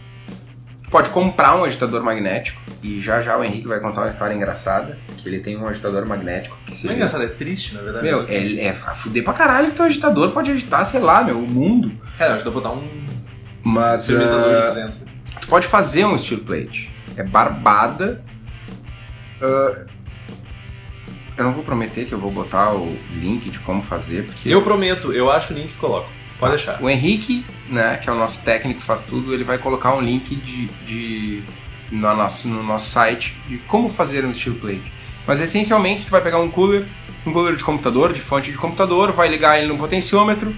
Pode 0.89 1.09
comprar 1.09 1.55
um 1.55 1.63
agitador 1.63 2.03
magnético 2.03 2.59
e 2.81 3.01
já 3.01 3.21
já 3.21 3.37
o 3.37 3.43
Henrique 3.43 3.67
vai 3.67 3.79
contar 3.79 4.01
uma 4.01 4.09
história 4.09 4.33
engraçada 4.33 4.97
que 5.17 5.27
ele 5.27 5.39
tem 5.39 5.57
um 5.57 5.67
agitador 5.67 6.05
magnético. 6.05 6.57
Que. 6.65 6.85
Não 6.85 6.93
é 6.93 6.95
engraçado, 6.95 7.23
é 7.23 7.27
triste, 7.27 7.75
na 7.75 7.81
verdade. 7.81 8.05
Meu, 8.05 8.25
é, 8.27 8.65
é 8.65 8.73
fuder 8.73 9.23
pra 9.23 9.33
caralho 9.33 9.67
que 9.69 9.75
teu 9.75 9.85
agitador 9.85 10.31
pode 10.31 10.51
agitar, 10.51 10.85
sei 10.85 10.99
lá, 10.99 11.23
meu, 11.23 11.37
o 11.39 11.47
mundo. 11.47 11.91
É, 12.19 12.25
ajuda 12.25 12.49
a 12.49 12.53
botar 12.53 12.71
um 12.71 13.05
mas, 13.63 14.05
fermentador 14.05 14.51
uh, 14.51 14.67
de 14.67 14.67
200. 14.67 15.03
Tu 15.41 15.47
pode 15.47 15.67
fazer 15.67 16.05
um 16.05 16.17
steel 16.17 16.41
plate. 16.41 16.91
É 17.17 17.23
barbada. 17.23 18.23
Uh, 19.41 19.85
eu 21.37 21.43
não 21.43 21.51
vou 21.51 21.63
prometer 21.63 22.05
que 22.05 22.13
eu 22.13 22.19
vou 22.19 22.31
botar 22.31 22.73
o 22.73 22.97
link 23.13 23.49
de 23.49 23.59
como 23.59 23.81
fazer, 23.81 24.25
porque... 24.25 24.47
Eu 24.47 24.61
prometo, 24.61 25.11
eu 25.11 25.29
acho 25.29 25.53
o 25.53 25.57
link 25.57 25.71
e 25.71 25.73
coloco. 25.73 26.09
Pode 26.39 26.51
tá. 26.51 26.55
deixar. 26.55 26.83
O 26.83 26.89
Henrique, 26.89 27.45
né, 27.69 27.97
que 27.97 28.09
é 28.09 28.13
o 28.13 28.15
nosso 28.15 28.41
técnico 28.43 28.79
que 28.79 28.85
faz 28.85 29.03
tudo, 29.03 29.33
ele 29.33 29.43
vai 29.43 29.57
colocar 29.57 29.93
um 29.95 30.01
link 30.01 30.35
de, 30.35 30.67
de 30.85 31.43
no, 31.91 32.15
nosso, 32.15 32.47
no 32.47 32.63
nosso 32.63 32.89
site 32.89 33.37
de 33.47 33.57
como 33.59 33.89
fazer 33.89 34.25
um 34.25 34.33
steel 34.33 34.55
plate. 34.55 34.91
Mas 35.27 35.41
essencialmente 35.41 36.05
tu 36.05 36.11
vai 36.11 36.21
pegar 36.21 36.39
um 36.39 36.49
cooler, 36.49 36.85
um 37.25 37.33
cooler 37.33 37.55
de 37.55 37.63
computador, 37.63 38.13
de 38.13 38.21
fonte 38.21 38.51
de 38.51 38.57
computador, 38.57 39.11
vai 39.11 39.27
ligar 39.27 39.57
ele 39.57 39.67
no 39.67 39.77
potenciômetro, 39.77 40.55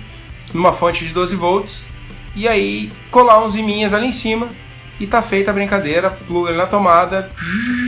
numa 0.54 0.74
fonte 0.74 1.06
de 1.06 1.14
12 1.14 1.36
volts, 1.36 1.84
e 2.36 2.48
aí 2.48 2.92
colar 3.10 3.44
uns 3.44 3.56
iminhas 3.56 3.94
ali 3.94 4.08
em 4.08 4.12
cima, 4.12 4.50
e 5.00 5.06
tá 5.06 5.22
feita 5.22 5.52
a 5.52 5.54
brincadeira, 5.54 6.10
pluga 6.10 6.50
ele 6.50 6.58
na 6.58 6.66
tomada, 6.66 7.32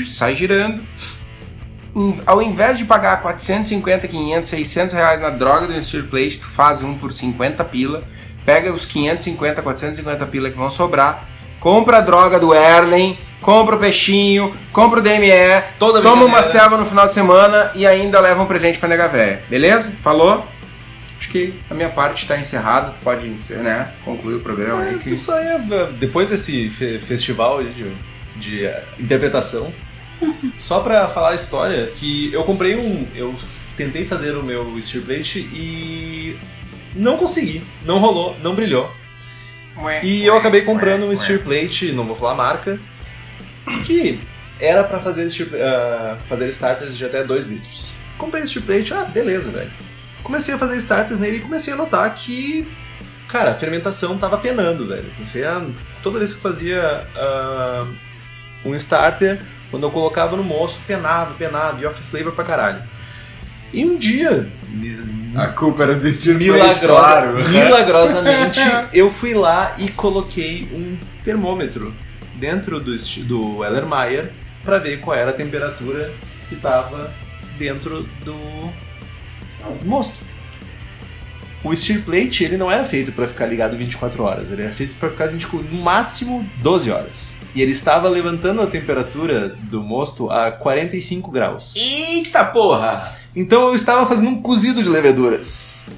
sai 0.05 0.35
girando, 0.35 0.83
ao 2.25 2.41
invés 2.41 2.77
de 2.77 2.85
pagar 2.85 3.21
450, 3.21 4.07
500, 4.07 4.49
600 4.49 4.93
reais 4.93 5.19
na 5.19 5.29
droga 5.29 5.67
do 5.67 5.81
Steel 5.83 6.07
Plate, 6.07 6.39
tu 6.39 6.47
faz 6.47 6.81
um 6.81 6.97
por 6.97 7.11
50 7.11 7.63
pila, 7.65 8.03
pega 8.45 8.71
os 8.71 8.85
550, 8.85 9.61
450 9.61 10.25
pila 10.27 10.49
que 10.49 10.57
vão 10.57 10.69
sobrar, 10.69 11.27
compra 11.59 11.97
a 11.97 12.01
droga 12.01 12.39
do 12.39 12.53
Erlen, 12.53 13.17
compra 13.41 13.75
o 13.75 13.79
peixinho, 13.79 14.55
compra 14.71 14.99
o 14.99 15.03
DME, 15.03 15.63
Toda 15.77 16.01
toma 16.01 16.25
uma 16.25 16.41
selva 16.41 16.77
no 16.77 16.85
final 16.85 17.05
de 17.05 17.13
semana 17.13 17.71
e 17.75 17.85
ainda 17.85 18.19
leva 18.19 18.41
um 18.41 18.45
presente 18.45 18.79
pra 18.79 18.87
nega 18.87 19.07
véia. 19.07 19.43
Beleza? 19.49 19.91
Falou? 19.91 20.45
Acho 21.17 21.29
que 21.29 21.53
a 21.69 21.73
minha 21.73 21.89
parte 21.89 22.23
está 22.23 22.37
encerrada, 22.37 22.91
tu 22.91 23.03
pode 23.03 23.27
né, 23.57 23.89
concluir 24.05 24.35
o 24.35 24.39
programa 24.39 24.85
é, 24.85 24.89
aí. 24.89 24.99
Que... 24.99 25.13
Isso 25.13 25.31
aí 25.33 25.47
é, 25.47 25.59
depois 25.99 26.29
desse 26.29 26.69
festival 26.69 27.61
de, 27.61 27.91
de 28.37 28.65
uh, 28.65 28.71
interpretação, 28.97 29.73
só 30.59 30.79
pra 30.81 31.07
falar 31.07 31.31
a 31.31 31.35
história, 31.35 31.87
que 31.95 32.31
eu 32.33 32.43
comprei 32.43 32.75
um. 32.75 33.07
Eu 33.15 33.35
tentei 33.75 34.05
fazer 34.05 34.35
o 34.35 34.43
meu 34.43 34.79
Steel 34.81 35.03
Plate 35.03 35.39
e. 35.39 36.37
Não 36.95 37.17
consegui. 37.17 37.63
Não 37.85 37.99
rolou, 37.99 38.35
não 38.41 38.55
brilhou. 38.55 38.91
E 40.03 40.25
eu 40.25 40.35
acabei 40.35 40.61
comprando 40.61 41.05
um 41.05 41.15
Steel 41.15 41.39
Plate, 41.39 41.91
não 41.91 42.05
vou 42.05 42.15
falar 42.15 42.33
a 42.33 42.35
marca, 42.35 42.79
que 43.85 44.19
era 44.59 44.83
para 44.83 44.99
fazer, 44.99 45.25
uh, 45.25 46.19
fazer 46.19 46.49
starters 46.49 46.97
de 46.97 47.05
até 47.05 47.23
2 47.23 47.45
litros. 47.45 47.93
Comprei 48.17 48.43
o 48.43 48.47
Steel 48.47 48.65
Plate, 48.65 48.93
ah, 48.93 49.05
beleza, 49.05 49.51
velho. 49.51 49.71
Comecei 50.21 50.53
a 50.53 50.57
fazer 50.57 50.75
starters 50.77 51.19
nele 51.19 51.37
e 51.37 51.41
comecei 51.41 51.73
a 51.73 51.77
notar 51.77 52.13
que, 52.13 52.67
cara, 53.29 53.51
a 53.51 53.55
fermentação 53.55 54.17
tava 54.17 54.37
penando, 54.37 54.85
velho. 54.85 55.09
Comecei 55.13 55.45
a. 55.45 55.65
Toda 56.03 56.19
vez 56.19 56.33
que 56.33 56.37
eu 56.37 56.41
fazia 56.41 57.07
uh, 57.15 57.87
um 58.65 58.75
starter, 58.75 59.41
quando 59.69 59.83
eu 59.83 59.91
colocava 59.91 60.35
no 60.35 60.43
moço, 60.43 60.79
penava, 60.85 61.33
penava, 61.35 61.81
e 61.81 61.85
off 61.85 62.01
flavor 62.01 62.33
pra 62.33 62.43
caralho. 62.43 62.83
E 63.71 63.85
um 63.85 63.97
dia, 63.97 64.49
a 65.35 65.47
culpa 65.47 65.83
era 65.83 65.93
desse 65.93 66.33
milagrosa, 66.33 66.87
claro. 66.87 67.35
milagrosamente, 67.49 68.59
eu 68.91 69.11
fui 69.11 69.33
lá 69.33 69.75
e 69.77 69.89
coloquei 69.89 70.67
um 70.73 70.97
termômetro 71.23 71.93
dentro 72.35 72.79
do, 72.79 72.95
do 73.25 73.63
Ellermeyer 73.63 74.31
para 74.63 74.79
ver 74.79 74.99
qual 74.99 75.15
era 75.15 75.29
a 75.29 75.33
temperatura 75.33 76.11
que 76.47 76.55
estava 76.55 77.13
dentro 77.57 78.09
do, 78.23 78.33
do 78.33 79.85
mosto 79.85 80.28
o 81.63 81.75
steel 81.75 82.01
plate 82.01 82.43
ele 82.43 82.57
não 82.57 82.71
era 82.71 82.85
feito 82.85 83.11
para 83.11 83.27
ficar 83.27 83.45
ligado 83.45 83.75
24 83.75 84.23
horas, 84.23 84.51
ele 84.51 84.63
era 84.63 84.71
feito 84.71 84.95
para 84.95 85.09
ficar 85.09 85.27
20, 85.27 85.47
no 85.71 85.81
máximo 85.81 86.47
12 86.61 86.91
horas. 86.91 87.37
E 87.53 87.61
ele 87.61 87.71
estava 87.71 88.07
levantando 88.07 88.61
a 88.61 88.67
temperatura 88.67 89.49
do 89.49 89.81
mosto 89.81 90.29
a 90.29 90.51
45 90.51 91.31
graus. 91.31 91.75
Eita 91.75 92.45
porra! 92.45 93.13
Então 93.35 93.67
eu 93.67 93.75
estava 93.75 94.05
fazendo 94.05 94.29
um 94.29 94.41
cozido 94.41 94.81
de 94.81 94.89
leveduras. 94.89 95.91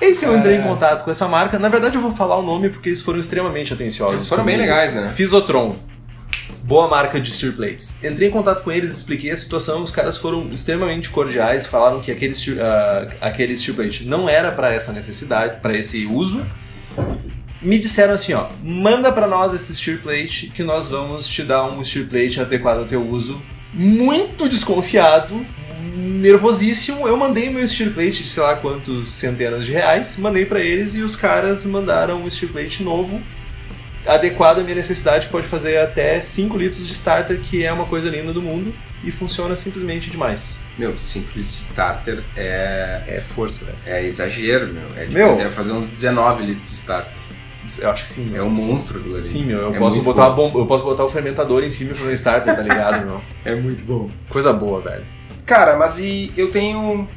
E 0.00 0.14
se 0.14 0.24
eu 0.24 0.36
entrei 0.36 0.56
em 0.56 0.60
é. 0.60 0.62
contato 0.62 1.04
com 1.04 1.10
essa 1.10 1.28
marca, 1.28 1.58
na 1.58 1.68
verdade 1.68 1.96
eu 1.96 2.02
vou 2.02 2.12
falar 2.12 2.36
o 2.36 2.42
nome 2.42 2.70
porque 2.70 2.88
eles 2.88 3.02
foram 3.02 3.20
extremamente 3.20 3.72
atenciosos. 3.72 4.14
Eles 4.14 4.28
foram 4.28 4.44
bem 4.44 4.56
legais, 4.56 4.92
né? 4.92 5.10
Fisotron 5.14 5.76
boa 6.62 6.88
marca 6.88 7.20
de 7.20 7.30
steer 7.30 7.52
plates. 7.54 8.02
Entrei 8.02 8.28
em 8.28 8.30
contato 8.30 8.62
com 8.62 8.70
eles, 8.70 8.92
expliquei 8.92 9.30
a 9.30 9.36
situação, 9.36 9.82
os 9.82 9.90
caras 9.90 10.16
foram 10.16 10.48
extremamente 10.48 11.10
cordiais, 11.10 11.66
falaram 11.66 12.00
que 12.00 12.10
aquele 12.10 12.34
steer, 12.34 12.58
uh, 12.58 13.14
aquele 13.20 13.56
steer 13.56 13.74
plate 13.74 14.04
não 14.04 14.28
era 14.28 14.52
para 14.52 14.72
essa 14.72 14.92
necessidade, 14.92 15.60
para 15.60 15.76
esse 15.76 16.06
uso. 16.06 16.46
Me 17.60 17.78
disseram 17.78 18.14
assim, 18.14 18.32
ó, 18.32 18.48
manda 18.62 19.12
para 19.12 19.26
nós 19.26 19.54
esse 19.54 19.74
steer 19.74 20.00
plate 20.00 20.48
que 20.48 20.62
nós 20.62 20.88
vamos 20.88 21.28
te 21.28 21.42
dar 21.42 21.64
um 21.64 21.84
steer 21.84 22.08
plate 22.08 22.40
adequado 22.40 22.78
ao 22.78 22.86
teu 22.86 23.06
uso. 23.06 23.40
Muito 23.72 24.48
desconfiado, 24.48 25.44
nervosíssimo, 25.96 27.06
eu 27.06 27.16
mandei 27.16 27.50
meu 27.50 27.66
steel 27.66 27.92
plate 27.92 28.22
de 28.22 28.28
sei 28.28 28.42
lá 28.42 28.56
quantos 28.56 29.08
centenas 29.08 29.64
de 29.64 29.72
reais, 29.72 30.16
mandei 30.16 30.44
para 30.44 30.60
eles 30.60 30.94
e 30.94 31.02
os 31.02 31.16
caras 31.16 31.64
mandaram 31.66 32.22
um 32.22 32.30
steel 32.30 32.52
plate 32.52 32.82
novo, 32.82 33.20
adequado 34.06 34.58
à 34.58 34.62
minha 34.62 34.74
necessidade, 34.74 35.28
pode 35.28 35.46
fazer 35.46 35.78
até 35.78 36.20
5 36.20 36.56
litros 36.56 36.86
de 36.86 36.92
starter, 36.92 37.38
que 37.40 37.64
é 37.64 37.72
uma 37.72 37.84
coisa 37.86 38.08
linda 38.10 38.32
do 38.32 38.42
mundo 38.42 38.74
e 39.04 39.10
funciona 39.10 39.54
simplesmente 39.56 40.10
demais. 40.10 40.60
Meu, 40.78 40.96
5 40.98 41.26
litros 41.36 41.54
de 41.56 41.62
starter 41.62 42.22
é. 42.36 43.02
É 43.06 43.22
força, 43.34 43.64
velho. 43.64 43.76
É 43.86 44.04
exagero, 44.04 44.68
meu. 44.68 44.84
É 44.96 45.02
tipo, 45.02 45.14
Meu. 45.14 45.36
deve 45.36 45.50
fazer 45.50 45.72
uns 45.72 45.88
19 45.88 46.44
litros 46.44 46.68
de 46.70 46.74
starter. 46.76 47.12
Eu 47.78 47.90
acho 47.90 48.06
que 48.06 48.12
sim, 48.12 48.26
É 48.28 48.32
meu. 48.32 48.46
um 48.46 48.50
monstro 48.50 48.98
aquilo 48.98 49.14
ali. 49.16 49.24
Sim, 49.24 49.44
meu, 49.44 49.58
eu 49.58 49.74
É 49.74 49.78
posso 49.78 50.02
botar 50.02 50.30
bom. 50.30 50.50
eu 50.54 50.66
posso 50.66 50.84
botar 50.84 51.04
o 51.04 51.08
fermentador 51.08 51.62
em 51.62 51.70
cima 51.70 51.92
e 51.92 51.94
fazer 51.94 52.10
um 52.10 52.14
starter, 52.14 52.56
tá 52.56 52.62
ligado, 52.62 53.06
meu? 53.06 53.20
É 53.44 53.54
muito 53.54 53.84
bom. 53.84 54.10
Coisa 54.28 54.52
boa, 54.52 54.80
velho. 54.80 55.04
Cara, 55.46 55.76
mas 55.76 55.98
e 56.00 56.32
eu 56.36 56.50
tenho. 56.50 57.08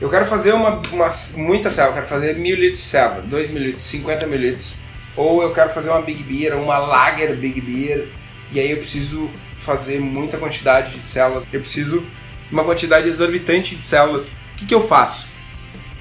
Eu 0.00 0.08
quero 0.10 0.24
fazer 0.26 0.52
uma, 0.52 0.80
uma 0.92 1.08
muita 1.36 1.70
selva, 1.70 1.90
eu 1.90 1.94
quero 1.94 2.06
fazer 2.06 2.34
mil 2.36 2.54
litros 2.54 2.78
de 2.80 2.86
selva, 2.86 3.22
2 3.22 3.48
mil 3.48 3.62
litros, 3.62 3.82
50 3.82 4.26
mil 4.26 4.38
litros. 4.38 4.74
Ou 5.16 5.42
eu 5.42 5.52
quero 5.52 5.70
fazer 5.70 5.90
uma 5.90 6.02
Big 6.02 6.22
Beer, 6.22 6.56
uma 6.56 6.78
Lager 6.78 7.34
Big 7.34 7.60
Beer, 7.60 8.08
e 8.52 8.60
aí 8.60 8.70
eu 8.70 8.76
preciso 8.76 9.30
fazer 9.54 9.98
muita 9.98 10.38
quantidade 10.38 10.92
de 10.92 11.02
células. 11.02 11.46
Eu 11.52 11.60
preciso 11.60 12.06
uma 12.50 12.64
quantidade 12.64 13.08
exorbitante 13.08 13.74
de 13.74 13.84
células. 13.84 14.28
O 14.28 14.56
que, 14.58 14.66
que 14.66 14.74
eu 14.74 14.82
faço? 14.82 15.26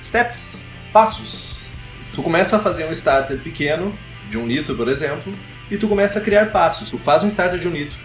Steps, 0.03 0.61
passos. 0.91 1.63
Tu 2.13 2.22
começa 2.22 2.57
a 2.57 2.59
fazer 2.59 2.86
um 2.86 2.91
starter 2.91 3.39
pequeno, 3.39 3.97
de 4.30 4.38
um 4.38 4.47
litro, 4.47 4.76
por 4.76 4.88
exemplo, 4.88 5.34
e 5.70 5.78
tu 5.78 5.88
começa 5.88 6.20
a 6.20 6.22
criar 6.22 6.51
passos. 6.51 6.89
Tu 6.89 6.97
faz 6.97 7.24
um 7.24 7.28
starter 7.28 7.59
de 7.59 7.68
um 7.68 7.72
litro, 7.72 7.97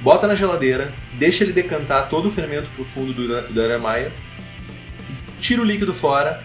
bota 0.00 0.26
na 0.26 0.34
geladeira, 0.34 0.92
deixa 1.14 1.44
ele 1.44 1.52
decantar 1.52 2.08
todo 2.08 2.28
o 2.28 2.30
fermento 2.30 2.68
pro 2.74 2.84
fundo 2.84 3.12
do, 3.12 3.42
do 3.52 3.62
aramaia, 3.62 4.12
tira 5.40 5.62
o 5.62 5.64
líquido 5.64 5.94
fora, 5.94 6.42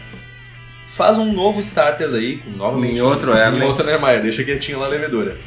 faz 0.96 1.18
um 1.18 1.32
novo 1.34 1.60
starter 1.62 2.10
com 2.44 2.58
novamente 2.58 2.98
Em 2.98 3.02
outro 3.02 3.34
em 3.34 3.38
Erlen. 3.38 3.64
outro 3.64 3.88
aramaia, 3.88 4.22
deixa 4.22 4.44
quietinho 4.44 4.80
lá 4.80 4.86
a 4.86 4.90
levedura. 4.90 5.38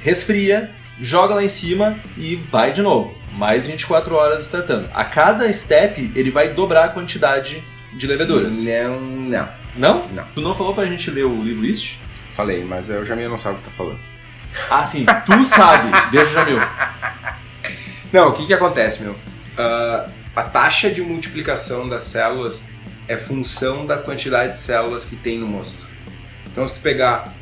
Resfria, 0.00 0.70
joga 1.00 1.34
lá 1.34 1.42
em 1.44 1.48
cima 1.48 1.98
e 2.16 2.36
vai 2.36 2.72
de 2.72 2.82
novo. 2.82 3.16
Mais 3.32 3.66
24 3.66 4.14
horas 4.14 4.42
startando. 4.42 4.88
A 4.94 5.04
cada 5.04 5.52
step, 5.52 6.10
ele 6.14 6.30
vai 6.30 6.48
dobrar 6.48 6.84
a 6.86 6.88
quantidade 6.88 7.62
de 7.92 8.06
leveduras. 8.06 8.64
Não, 8.64 9.00
não. 9.00 9.48
Não? 9.76 10.06
Não. 10.08 10.24
Tu 10.34 10.40
não 10.40 10.54
falou 10.54 10.74
pra 10.74 10.84
gente 10.86 11.10
ler 11.10 11.24
o 11.24 11.42
livro 11.42 11.62
list? 11.62 11.98
Falei, 12.32 12.64
mas 12.64 12.88
eu 12.88 13.04
me 13.14 13.28
não 13.28 13.38
sabe 13.38 13.56
o 13.56 13.58
que 13.58 13.64
tá 13.64 13.70
falando. 13.70 13.98
Ah, 14.70 14.86
sim. 14.86 15.04
Tu 15.26 15.44
sabe. 15.44 15.90
Beijo, 16.10 16.32
Jamil. 16.32 16.58
Não, 18.12 18.28
o 18.28 18.32
que 18.32 18.46
que 18.46 18.54
acontece, 18.54 19.02
meu? 19.02 19.14
Ah, 19.56 20.08
a 20.34 20.42
taxa 20.42 20.90
de 20.90 21.02
multiplicação 21.02 21.88
das 21.88 22.02
células 22.02 22.62
é 23.08 23.16
função 23.16 23.86
da 23.86 23.96
quantidade 23.96 24.52
de 24.52 24.58
células 24.58 25.04
que 25.04 25.16
tem 25.16 25.38
no 25.38 25.46
mosto. 25.46 25.86
Então, 26.46 26.68
se 26.68 26.74
tu 26.74 26.80
pegar 26.80 27.34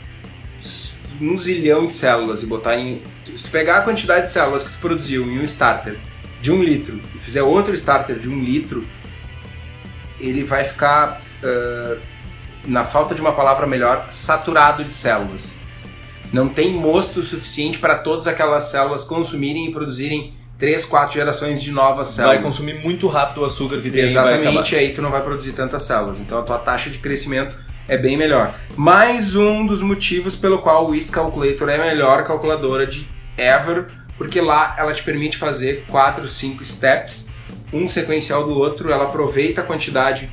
um 1.20 1.36
zilhão 1.36 1.86
de 1.86 1.92
células 1.92 2.42
e 2.42 2.46
botar 2.46 2.78
em... 2.78 3.02
Se 3.34 3.44
tu 3.44 3.50
pegar 3.50 3.78
a 3.78 3.80
quantidade 3.82 4.26
de 4.26 4.30
células 4.30 4.62
que 4.62 4.72
tu 4.72 4.78
produziu 4.78 5.24
em 5.24 5.40
um 5.40 5.44
starter 5.44 5.98
de 6.40 6.52
um 6.52 6.62
litro 6.62 7.00
e 7.14 7.18
fizer 7.18 7.42
outro 7.42 7.74
starter 7.74 8.18
de 8.18 8.28
um 8.28 8.40
litro, 8.40 8.86
ele 10.20 10.44
vai 10.44 10.64
ficar, 10.64 11.20
ah, 11.42 11.98
na 12.64 12.84
falta 12.84 13.14
de 13.14 13.20
uma 13.20 13.32
palavra 13.32 13.66
melhor, 13.66 14.06
saturado 14.10 14.84
de 14.84 14.92
células. 14.92 15.54
Não 16.32 16.48
tem 16.48 16.72
mosto 16.72 17.22
suficiente 17.22 17.78
para 17.78 17.96
todas 17.96 18.26
aquelas 18.26 18.64
células 18.64 19.04
consumirem 19.04 19.68
e 19.68 19.72
produzirem 19.72 20.34
3, 20.58 20.84
4 20.84 21.14
gerações 21.14 21.62
de 21.62 21.70
novas 21.70 22.08
células. 22.08 22.36
Vai 22.36 22.44
consumir 22.44 22.74
muito 22.74 23.06
rápido 23.08 23.42
o 23.42 23.44
açúcar 23.44 23.80
que 23.80 23.90
tem 23.90 24.02
Exatamente, 24.04 24.74
acabar. 24.74 24.86
aí 24.86 24.92
tu 24.92 25.02
não 25.02 25.10
vai 25.10 25.22
produzir 25.22 25.52
tantas 25.52 25.82
células. 25.82 26.18
Então 26.18 26.38
a 26.38 26.42
tua 26.42 26.58
taxa 26.58 26.88
de 26.88 26.98
crescimento 26.98 27.56
é 27.88 27.96
bem 27.96 28.16
melhor. 28.16 28.54
Mais 28.74 29.36
um 29.36 29.66
dos 29.66 29.82
motivos 29.82 30.34
pelo 30.34 30.58
qual 30.58 30.86
o 30.86 30.88
Whisk 30.90 31.12
Calculator 31.12 31.68
é 31.68 31.76
a 31.76 31.84
melhor 31.84 32.24
calculadora 32.24 32.86
de 32.86 33.06
ever, 33.36 33.86
porque 34.16 34.40
lá 34.40 34.74
ela 34.78 34.94
te 34.94 35.02
permite 35.02 35.36
fazer 35.36 35.84
4, 35.88 36.26
5 36.26 36.64
steps, 36.64 37.28
um 37.72 37.86
sequencial 37.86 38.44
do 38.44 38.52
outro, 38.56 38.90
ela 38.90 39.04
aproveita 39.04 39.60
a 39.60 39.64
quantidade. 39.64 40.30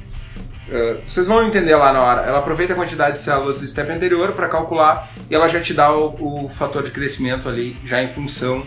eh, 0.72 0.98
vocês 1.06 1.28
vão 1.28 1.46
entender 1.46 1.76
lá 1.76 1.92
na 1.92 2.02
hora. 2.02 2.22
Ela 2.22 2.40
aproveita 2.40 2.72
a 2.72 2.76
quantidade 2.78 3.18
de 3.18 3.20
células 3.20 3.60
do 3.60 3.68
step 3.68 3.92
anterior 3.92 4.32
para 4.32 4.48
calcular 4.48 5.12
e 5.30 5.36
ela 5.36 5.50
já 5.50 5.60
te 5.60 5.74
dá 5.74 5.94
o, 5.94 6.46
o 6.46 6.50
fator 6.50 6.82
de 6.82 6.92
crescimento 6.92 7.50
ali, 7.50 7.76
já 7.84 8.02
em 8.02 8.08
função 8.08 8.66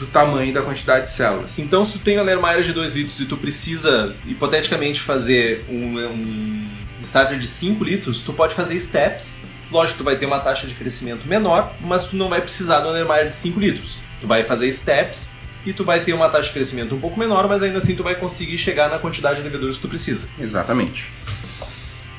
do 0.00 0.06
tamanho 0.06 0.52
da 0.52 0.62
quantidade 0.62 1.04
de 1.04 1.10
células. 1.10 1.58
Então, 1.58 1.84
se 1.84 1.92
tu 1.92 1.98
tem 1.98 2.16
uma 2.16 2.24
Lermaier 2.24 2.62
de 2.62 2.72
2 2.72 2.92
litros 2.92 3.20
e 3.20 3.26
tu 3.26 3.36
precisa, 3.36 4.16
hipoteticamente, 4.26 5.00
fazer 5.00 5.64
um, 5.68 5.98
um 5.98 6.66
starter 7.02 7.38
de 7.38 7.46
5 7.46 7.84
litros, 7.84 8.22
tu 8.22 8.32
pode 8.32 8.54
fazer 8.54 8.78
steps. 8.80 9.42
Lógico, 9.70 9.98
tu 9.98 10.04
vai 10.04 10.16
ter 10.16 10.24
uma 10.24 10.40
taxa 10.40 10.66
de 10.66 10.74
crescimento 10.74 11.28
menor, 11.28 11.74
mas 11.82 12.06
tu 12.06 12.16
não 12.16 12.28
vai 12.28 12.40
precisar 12.40 12.80
de 12.80 12.86
uma 12.86 12.92
Lermaier 12.92 13.28
de 13.28 13.36
5 13.36 13.60
litros. 13.60 14.00
Tu 14.22 14.26
vai 14.26 14.42
fazer 14.42 14.72
steps 14.72 15.32
e 15.66 15.72
tu 15.74 15.84
vai 15.84 16.00
ter 16.00 16.14
uma 16.14 16.30
taxa 16.30 16.48
de 16.48 16.54
crescimento 16.54 16.94
um 16.94 17.00
pouco 17.00 17.18
menor, 17.18 17.46
mas 17.46 17.62
ainda 17.62 17.76
assim 17.78 17.94
tu 17.94 18.02
vai 18.02 18.14
conseguir 18.14 18.56
chegar 18.56 18.88
na 18.88 18.98
quantidade 18.98 19.36
de 19.36 19.42
leveduras 19.42 19.76
que 19.76 19.82
tu 19.82 19.88
precisa. 19.88 20.26
Exatamente. 20.38 21.12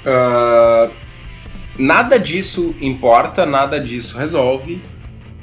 Ah, 0.05 0.87
nada 1.77 2.19
disso 2.19 2.75
importa, 2.79 3.43
nada 3.43 3.79
disso 3.79 4.17
resolve 4.17 4.79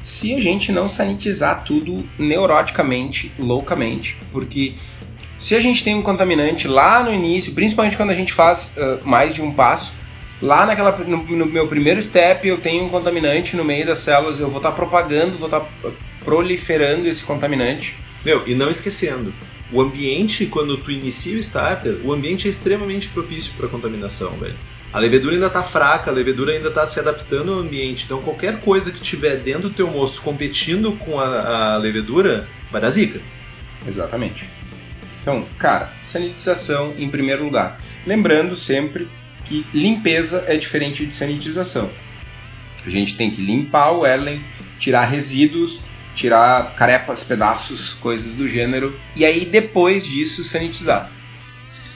se 0.03 0.35
a 0.35 0.41
gente 0.41 0.73
não 0.73 0.89
sanitizar 0.89 1.65
tudo 1.65 2.05
neuroticamente, 2.19 3.33
loucamente, 3.39 4.17
porque 4.33 4.75
se 5.39 5.55
a 5.55 5.61
gente 5.61 5.85
tem 5.85 5.95
um 5.95 6.03
contaminante 6.03 6.67
lá 6.67 7.03
no 7.03 7.13
início, 7.13 7.53
principalmente 7.53 7.97
quando 7.97 8.11
a 8.11 8.15
gente 8.15 8.33
faz 8.33 8.75
ah, 8.77 8.99
mais 9.05 9.35
de 9.35 9.43
um 9.43 9.53
passo, 9.53 9.93
lá 10.43 10.67
naquela, 10.67 10.93
no, 10.99 11.19
no 11.25 11.47
meu 11.47 11.67
primeiro 11.69 12.01
step 12.03 12.47
eu 12.47 12.59
tenho 12.59 12.85
um 12.85 12.89
contaminante 12.89 13.57
no 13.57 13.65
meio 13.65 13.87
das 13.87 14.01
células, 14.01 14.41
eu 14.41 14.49
vou 14.49 14.59
estar 14.59 14.73
propagando, 14.73 15.39
vou 15.39 15.47
estar 15.47 15.65
proliferando 16.25 17.07
esse 17.09 17.23
contaminante. 17.23 17.97
Meu, 18.25 18.47
e 18.49 18.55
não 18.55 18.69
esquecendo, 18.69 19.33
o 19.73 19.81
ambiente, 19.81 20.47
quando 20.47 20.77
tu 20.79 20.91
inicia 20.91 21.37
o 21.37 21.39
starter, 21.39 22.01
o 22.05 22.13
ambiente 22.13 22.47
é 22.47 22.51
extremamente 22.51 23.09
propício 23.09 23.53
para 23.57 23.69
contaminação, 23.69 24.33
velho. 24.33 24.57
A 24.93 24.99
levedura 24.99 25.35
ainda 25.35 25.51
tá 25.51 25.63
fraca, 25.63 26.11
a 26.11 26.15
levedura 26.15 26.53
ainda 26.53 26.71
tá 26.71 26.87
se 26.87 26.99
adaptando 26.99 27.53
ao 27.53 27.61
ambiente, 27.61 28.05
então 28.05 28.23
qualquer 28.23 28.61
coisa 28.61 28.91
que 28.91 29.01
tiver 29.01 29.37
dentro 29.37 29.69
do 29.69 29.71
teu 29.71 29.87
moço 29.91 30.23
competindo 30.23 30.93
com 30.93 31.21
a, 31.21 31.75
a 31.75 31.77
levedura, 31.77 32.49
vai 32.71 32.81
dar 32.81 32.91
zica. 32.91 33.21
Exatamente. 33.87 34.49
Então, 35.21 35.45
cara, 35.59 35.93
sanitização 36.03 36.95
em 36.97 37.09
primeiro 37.11 37.45
lugar. 37.45 37.79
Lembrando 38.07 38.57
sempre 38.57 39.07
que 39.45 39.67
limpeza 39.75 40.45
é 40.47 40.57
diferente 40.57 41.05
de 41.05 41.15
sanitização. 41.15 41.91
A 42.85 42.89
gente 42.89 43.17
tem 43.17 43.31
que 43.31 43.43
limpar 43.43 43.91
o 43.91 44.07
Erlen, 44.07 44.43
tirar 44.79 45.05
resíduos, 45.05 45.81
tirar 46.15 46.75
carepas, 46.75 47.23
pedaços, 47.23 47.93
coisas 47.95 48.37
do 48.37 48.49
gênero, 48.49 48.99
e 49.15 49.25
aí 49.25 49.45
depois 49.45 50.07
disso 50.07 50.43
sanitizar. 50.43 51.11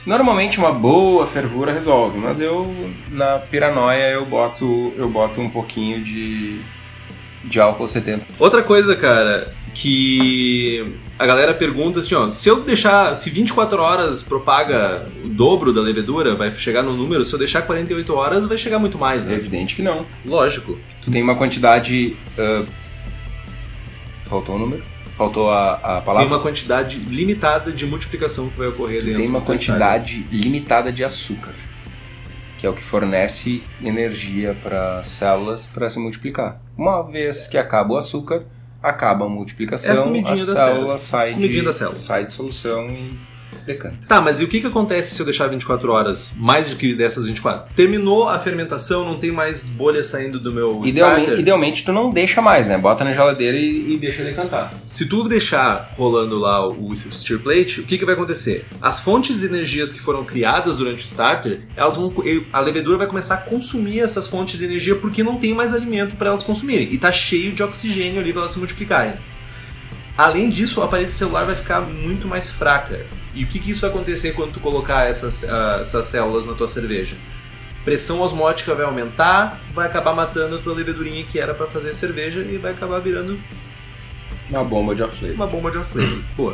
Normalmente 0.05 0.57
uma 0.59 0.71
boa 0.71 1.25
fervura 1.25 1.71
resolve, 1.71 2.17
mas 2.17 2.41
eu 2.41 2.73
na 3.09 3.39
piranoia 3.39 4.11
eu 4.11 4.25
boto 4.25 4.91
eu 4.97 5.07
boto 5.09 5.39
um 5.39 5.49
pouquinho 5.49 6.03
de 6.03 6.59
de 7.43 7.59
álcool 7.59 7.87
70. 7.87 8.25
Outra 8.39 8.63
coisa, 8.63 8.95
cara, 8.95 9.53
que 9.73 10.93
a 11.19 11.25
galera 11.25 11.53
pergunta 11.53 11.99
assim, 11.99 12.15
ó, 12.15 12.29
se 12.29 12.47
eu 12.47 12.61
deixar, 12.61 13.15
se 13.15 13.29
24 13.29 13.81
horas 13.81 14.23
propaga 14.23 15.07
o 15.23 15.27
dobro 15.27 15.73
da 15.73 15.81
levedura, 15.81 16.35
vai 16.35 16.51
chegar 16.53 16.81
no 16.83 16.93
número, 16.93 17.25
se 17.25 17.33
eu 17.33 17.39
deixar 17.39 17.63
48 17.63 18.13
horas, 18.13 18.45
vai 18.45 18.57
chegar 18.57 18.79
muito 18.79 18.97
mais, 18.97 19.25
É 19.25 19.29
né? 19.31 19.35
evidente 19.35 19.75
que 19.75 19.81
não. 19.81 20.05
Lógico. 20.25 20.77
Tu 21.01 21.11
tem 21.11 21.21
uma 21.21 21.35
quantidade. 21.35 22.15
ah, 22.37 22.63
Faltou 24.23 24.55
o 24.55 24.59
número? 24.59 24.83
Faltou 25.13 25.49
a, 25.51 25.73
a 25.75 25.95
Tem 25.97 26.05
palavra? 26.05 26.27
uma 26.27 26.39
quantidade 26.41 26.97
limitada 26.99 27.71
de 27.71 27.85
multiplicação 27.85 28.49
que 28.49 28.57
vai 28.57 28.67
ocorrer 28.67 29.03
dentro 29.03 29.19
tem 29.19 29.27
uma 29.29 29.41
quantidade 29.41 30.23
limitada 30.31 30.91
de 30.91 31.03
açúcar, 31.03 31.53
que 32.57 32.65
é 32.65 32.69
o 32.69 32.73
que 32.73 32.83
fornece 32.83 33.61
energia 33.81 34.57
para 34.63 35.03
células 35.03 35.67
para 35.67 35.89
se 35.89 35.99
multiplicar. 35.99 36.59
Uma 36.75 37.03
vez 37.03 37.45
que 37.47 37.57
acaba 37.57 37.93
o 37.93 37.97
açúcar, 37.97 38.43
acaba 38.81 39.25
a 39.25 39.27
É 39.27 39.29
a 39.29 39.33
multiplicação, 39.33 40.03
a 40.03 40.07
da 40.45 40.55
célula 40.55 40.97
sai 40.97 41.35
de, 41.35 41.73
célula. 41.73 41.95
sai 41.95 42.25
de 42.25 42.33
solução 42.33 42.87
e 42.89 43.13
decanta. 43.65 43.97
Tá, 44.07 44.21
mas 44.21 44.41
e 44.41 44.43
o 44.43 44.47
que, 44.47 44.61
que 44.61 44.67
acontece 44.67 45.15
se 45.15 45.21
eu 45.21 45.25
deixar 45.25 45.47
24 45.47 45.91
horas, 45.91 46.33
mais 46.37 46.71
do 46.71 46.75
que 46.75 46.93
dessas 46.93 47.25
24? 47.25 47.73
Terminou 47.75 48.27
a 48.29 48.37
fermentação, 48.39 49.05
não 49.05 49.17
tem 49.17 49.31
mais 49.31 49.63
bolha 49.63 50.03
saindo 50.03 50.39
do 50.39 50.51
meu 50.51 50.81
Idealmente, 50.83 51.21
starter. 51.21 51.39
idealmente 51.39 51.83
tu 51.83 51.91
não 51.93 52.11
deixa 52.11 52.41
mais, 52.41 52.67
né? 52.67 52.77
Bota 52.77 53.03
na 53.03 53.13
geladeira 53.13 53.57
e, 53.57 53.93
e 53.93 53.97
deixa 53.97 54.23
decantar. 54.23 54.73
Se 54.89 55.05
tu 55.05 55.27
deixar 55.27 55.93
rolando 55.97 56.37
lá 56.37 56.67
o 56.67 56.93
stir 56.95 57.39
plate, 57.39 57.81
o 57.81 57.83
que, 57.83 57.97
que 57.97 58.05
vai 58.05 58.13
acontecer? 58.15 58.65
As 58.81 58.99
fontes 58.99 59.39
de 59.39 59.45
energias 59.45 59.91
que 59.91 59.99
foram 59.99 60.23
criadas 60.23 60.77
durante 60.77 61.03
o 61.03 61.05
starter, 61.05 61.61
elas 61.75 61.95
vão, 61.95 62.13
a 62.51 62.59
levedura 62.59 62.97
vai 62.97 63.07
começar 63.07 63.35
a 63.35 63.37
consumir 63.37 63.99
essas 63.99 64.27
fontes 64.27 64.57
de 64.57 64.65
energia 64.65 64.95
porque 64.95 65.23
não 65.23 65.37
tem 65.37 65.53
mais 65.53 65.73
alimento 65.73 66.15
para 66.15 66.29
elas 66.29 66.43
consumirem 66.43 66.89
e 66.91 66.97
tá 66.97 67.11
cheio 67.11 67.51
de 67.53 67.63
oxigênio 67.63 68.19
ali 68.19 68.31
para 68.31 68.41
elas 68.41 68.51
se 68.51 68.59
multiplicarem. 68.59 69.13
Além 70.17 70.49
disso, 70.49 70.81
a 70.81 70.87
parede 70.87 71.11
celular 71.11 71.45
vai 71.45 71.55
ficar 71.55 71.81
muito 71.81 72.27
mais 72.27 72.49
fraca. 72.51 73.05
E 73.33 73.43
o 73.43 73.47
que, 73.47 73.59
que 73.59 73.71
isso 73.71 73.81
vai 73.81 73.89
acontecer 73.89 74.33
quando 74.33 74.53
tu 74.53 74.59
colocar 74.59 75.09
essas, 75.09 75.43
uh, 75.43 75.79
essas 75.81 76.05
células 76.05 76.45
na 76.45 76.53
tua 76.53 76.67
cerveja? 76.67 77.15
Pressão 77.83 78.21
osmótica 78.21 78.73
vai 78.73 78.85
aumentar, 78.85 79.59
vai 79.73 79.87
acabar 79.87 80.13
matando 80.13 80.55
a 80.55 80.59
tua 80.59 80.73
levedurinha 80.73 81.23
que 81.25 81.39
era 81.39 81.53
para 81.53 81.67
fazer 81.67 81.93
cerveja 81.93 82.39
e 82.39 82.57
vai 82.57 82.71
acabar 82.71 82.99
virando 82.99 83.37
uma 84.49 84.63
bomba 84.63 84.93
de 84.93 85.01
off 85.01 85.25
Uma 85.25 85.47
bomba 85.47 85.71
de 85.71 85.77
off 85.77 85.93
Pô. 86.35 86.53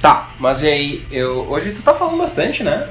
Tá, 0.00 0.30
mas 0.38 0.62
e 0.62 0.68
aí, 0.68 1.06
eu, 1.10 1.48
hoje 1.50 1.72
tu 1.72 1.82
tá 1.82 1.94
falando 1.94 2.18
bastante, 2.18 2.62
né? 2.62 2.88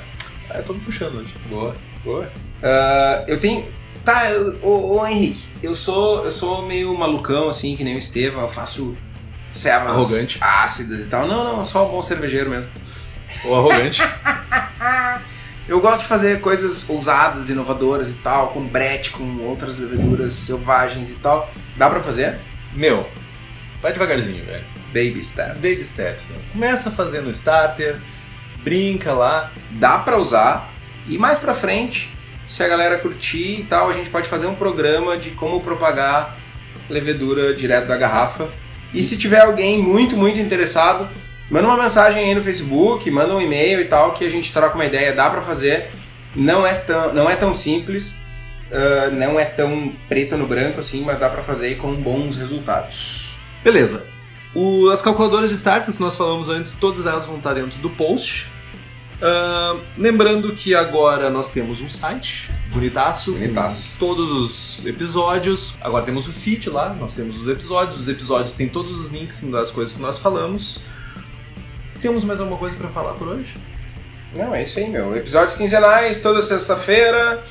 Ah, 0.49 0.57
eu 0.57 0.63
tô 0.63 0.73
me 0.73 0.79
puxando 0.79 1.19
hoje. 1.19 1.33
Boa, 1.49 1.75
boa. 2.03 2.23
Uh, 2.23 3.23
eu 3.27 3.39
tenho. 3.39 3.65
Tá, 4.03 4.23
ô, 4.61 4.97
ô 4.97 5.07
Henrique, 5.07 5.41
eu 5.61 5.75
sou, 5.75 6.25
eu 6.25 6.31
sou 6.31 6.65
meio 6.65 6.97
malucão, 6.97 7.49
assim, 7.49 7.75
que 7.75 7.83
nem 7.83 7.95
o 7.95 7.97
Estevam, 7.97 8.41
eu 8.41 8.49
faço 8.49 8.97
servas 9.51 9.89
arrogante. 9.89 10.37
ácidas 10.41 11.05
e 11.05 11.07
tal. 11.07 11.27
Não, 11.27 11.57
não, 11.57 11.65
só 11.65 11.87
um 11.87 11.91
bom 11.91 12.01
cervejeiro 12.01 12.49
mesmo. 12.49 12.71
Ou 13.45 13.55
arrogante. 13.55 14.01
eu 15.67 15.79
gosto 15.79 16.01
de 16.01 16.07
fazer 16.07 16.39
coisas 16.39 16.89
ousadas, 16.89 17.49
inovadoras 17.49 18.09
e 18.09 18.15
tal, 18.15 18.49
com 18.49 18.65
brete, 18.65 19.11
com 19.11 19.23
outras 19.39 19.77
leveduras 19.77 20.33
selvagens 20.33 21.09
e 21.09 21.13
tal. 21.15 21.51
Dá 21.75 21.89
pra 21.89 22.01
fazer? 22.01 22.37
Meu, 22.73 23.07
vai 23.81 23.91
devagarzinho, 23.91 24.45
velho. 24.45 24.65
Baby 24.87 25.23
steps. 25.23 25.55
Baby 25.55 25.75
steps. 25.75 26.27
Né? 26.27 26.37
Começa 26.53 26.91
fazendo 26.91 27.29
starter, 27.29 27.97
brinca 28.63 29.13
lá. 29.13 29.51
Dá 29.71 29.99
pra 29.99 30.17
usar. 30.17 30.71
E 31.07 31.17
mais 31.17 31.39
pra 31.39 31.53
frente, 31.53 32.09
se 32.47 32.63
a 32.63 32.67
galera 32.67 32.97
curtir 32.97 33.59
e 33.59 33.63
tal, 33.63 33.89
a 33.89 33.93
gente 33.93 34.09
pode 34.09 34.27
fazer 34.27 34.47
um 34.47 34.55
programa 34.55 35.17
de 35.17 35.31
como 35.31 35.61
propagar 35.61 36.37
levedura 36.89 37.53
direto 37.53 37.87
da 37.87 37.97
garrafa. 37.97 38.49
E 38.97 39.03
se 39.03 39.15
tiver 39.15 39.41
alguém 39.41 39.77
muito, 39.77 40.17
muito 40.17 40.39
interessado, 40.39 41.07
manda 41.51 41.67
uma 41.67 41.77
mensagem 41.77 42.23
aí 42.23 42.33
no 42.33 42.41
Facebook, 42.41 43.09
manda 43.11 43.35
um 43.35 43.39
e-mail 43.39 43.79
e 43.79 43.85
tal, 43.85 44.11
que 44.13 44.25
a 44.25 44.29
gente 44.29 44.51
troca 44.51 44.73
uma 44.73 44.85
ideia, 44.85 45.13
dá 45.13 45.29
para 45.29 45.39
fazer. 45.39 45.91
Não 46.35 46.65
é 46.65 46.73
tão, 46.73 47.13
não 47.13 47.29
é 47.29 47.35
tão 47.35 47.53
simples, 47.53 48.17
uh, 48.71 49.13
não 49.13 49.39
é 49.39 49.45
tão 49.45 49.93
preto 50.09 50.35
no 50.35 50.47
branco 50.47 50.79
assim, 50.79 51.03
mas 51.03 51.19
dá 51.19 51.29
para 51.29 51.43
fazer 51.43 51.77
com 51.77 51.93
bons 51.93 52.37
resultados. 52.37 53.37
Beleza. 53.63 54.03
O, 54.55 54.89
as 54.89 55.03
calculadoras 55.03 55.51
de 55.51 55.55
starter 55.55 55.93
que 55.93 56.01
nós 56.01 56.15
falamos 56.15 56.49
antes, 56.49 56.73
todas 56.73 57.05
elas 57.05 57.23
vão 57.23 57.37
estar 57.37 57.53
dentro 57.53 57.77
do 57.77 57.91
post. 57.91 58.51
Uh, 59.17 59.81
lembrando 59.97 60.51
que 60.53 60.75
agora 60.75 61.29
nós 61.29 61.51
temos 61.51 61.81
um 61.81 61.89
site 61.89 62.51
bonitaço, 62.71 63.31
bonitaço. 63.31 63.95
todos 63.97 64.31
os 64.31 64.85
episódios. 64.85 65.75
Agora 65.81 66.05
temos 66.05 66.27
o 66.27 66.33
feed 66.33 66.69
lá, 66.69 66.93
nós 66.93 67.13
temos 67.13 67.35
os 67.35 67.47
episódios. 67.47 67.99
Os 67.99 68.07
episódios 68.07 68.53
têm 68.53 68.69
todos 68.69 68.99
os 68.99 69.09
links 69.09 69.41
das 69.41 69.71
coisas 69.71 69.95
que 69.95 70.01
nós 70.01 70.19
falamos. 70.19 70.81
Temos 71.99 72.23
mais 72.23 72.39
alguma 72.39 72.59
coisa 72.59 72.75
para 72.75 72.89
falar 72.89 73.13
por 73.13 73.27
hoje? 73.27 73.55
Não, 74.35 74.53
é 74.53 74.61
isso 74.61 74.77
aí, 74.77 74.87
meu. 74.87 75.15
Episódios 75.15 75.55
quinzenais, 75.55 76.21
toda 76.21 76.41
sexta-feira. 76.43 77.43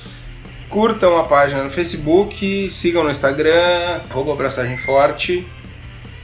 Curtam 0.69 1.17
a 1.17 1.25
página 1.25 1.65
no 1.65 1.71
Facebook, 1.71 2.71
sigam 2.71 3.03
no 3.05 3.11
Instagram, 3.11 4.03
arroba 4.11 4.33
abraçagem 4.33 4.77
forte, 4.77 5.47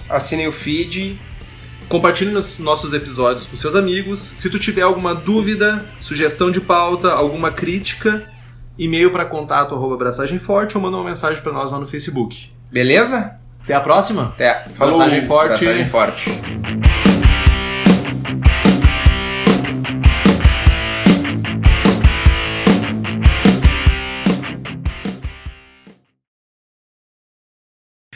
assinem 0.09 0.49
o 0.49 0.53
feed 0.53 1.19
Compartilhe 1.93 2.35
os 2.35 2.59
nossos 2.59 2.95
episódios 2.95 3.47
com 3.47 3.55
seus 3.55 3.75
amigos. 3.75 4.19
Se 4.19 4.49
tu 4.49 4.59
tiver 4.59 4.81
alguma 4.81 5.15
dúvida, 5.15 5.85
sugestão 6.01 6.51
de 6.51 6.59
pauta, 6.59 7.13
alguma 7.13 7.51
crítica, 7.51 8.27
e-mail 8.79 9.11
para 9.13 9.27
contato 9.27 9.75
arroba 9.75 9.97
abraçagem 9.97 10.39
forte 10.39 10.75
ou 10.75 10.83
manda 10.83 10.97
uma 10.97 11.05
mensagem 11.05 11.43
para 11.43 11.53
nós 11.53 11.71
lá 11.71 11.79
no 11.79 11.87
Facebook. 11.87 12.51
Beleza? 12.71 13.33
Até 13.63 13.75
a 13.75 13.81
próxima. 13.83 14.29
Até. 14.29 14.65
Falou. 14.71 14.95
Abraçagem 14.95 15.27
forte. 15.27 15.67
Abraçagem 15.67 15.87
forte. 15.87 16.31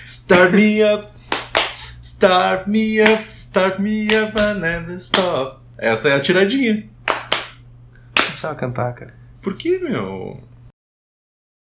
Start 0.02 0.52
me 0.54 0.82
up. 0.82 1.15
Start 2.06 2.68
me 2.68 3.00
up, 3.00 3.28
start 3.28 3.80
me 3.80 4.06
up, 4.14 4.38
I 4.38 4.54
never 4.54 4.94
stop. 4.94 5.58
Essa 5.76 6.10
é 6.10 6.14
a 6.14 6.20
tiradinha. 6.20 6.88
Não 8.16 8.26
precisava 8.26 8.54
cantar, 8.54 8.94
cara. 8.94 9.12
Por 9.42 9.56
que, 9.56 9.80
meu? 9.80 10.40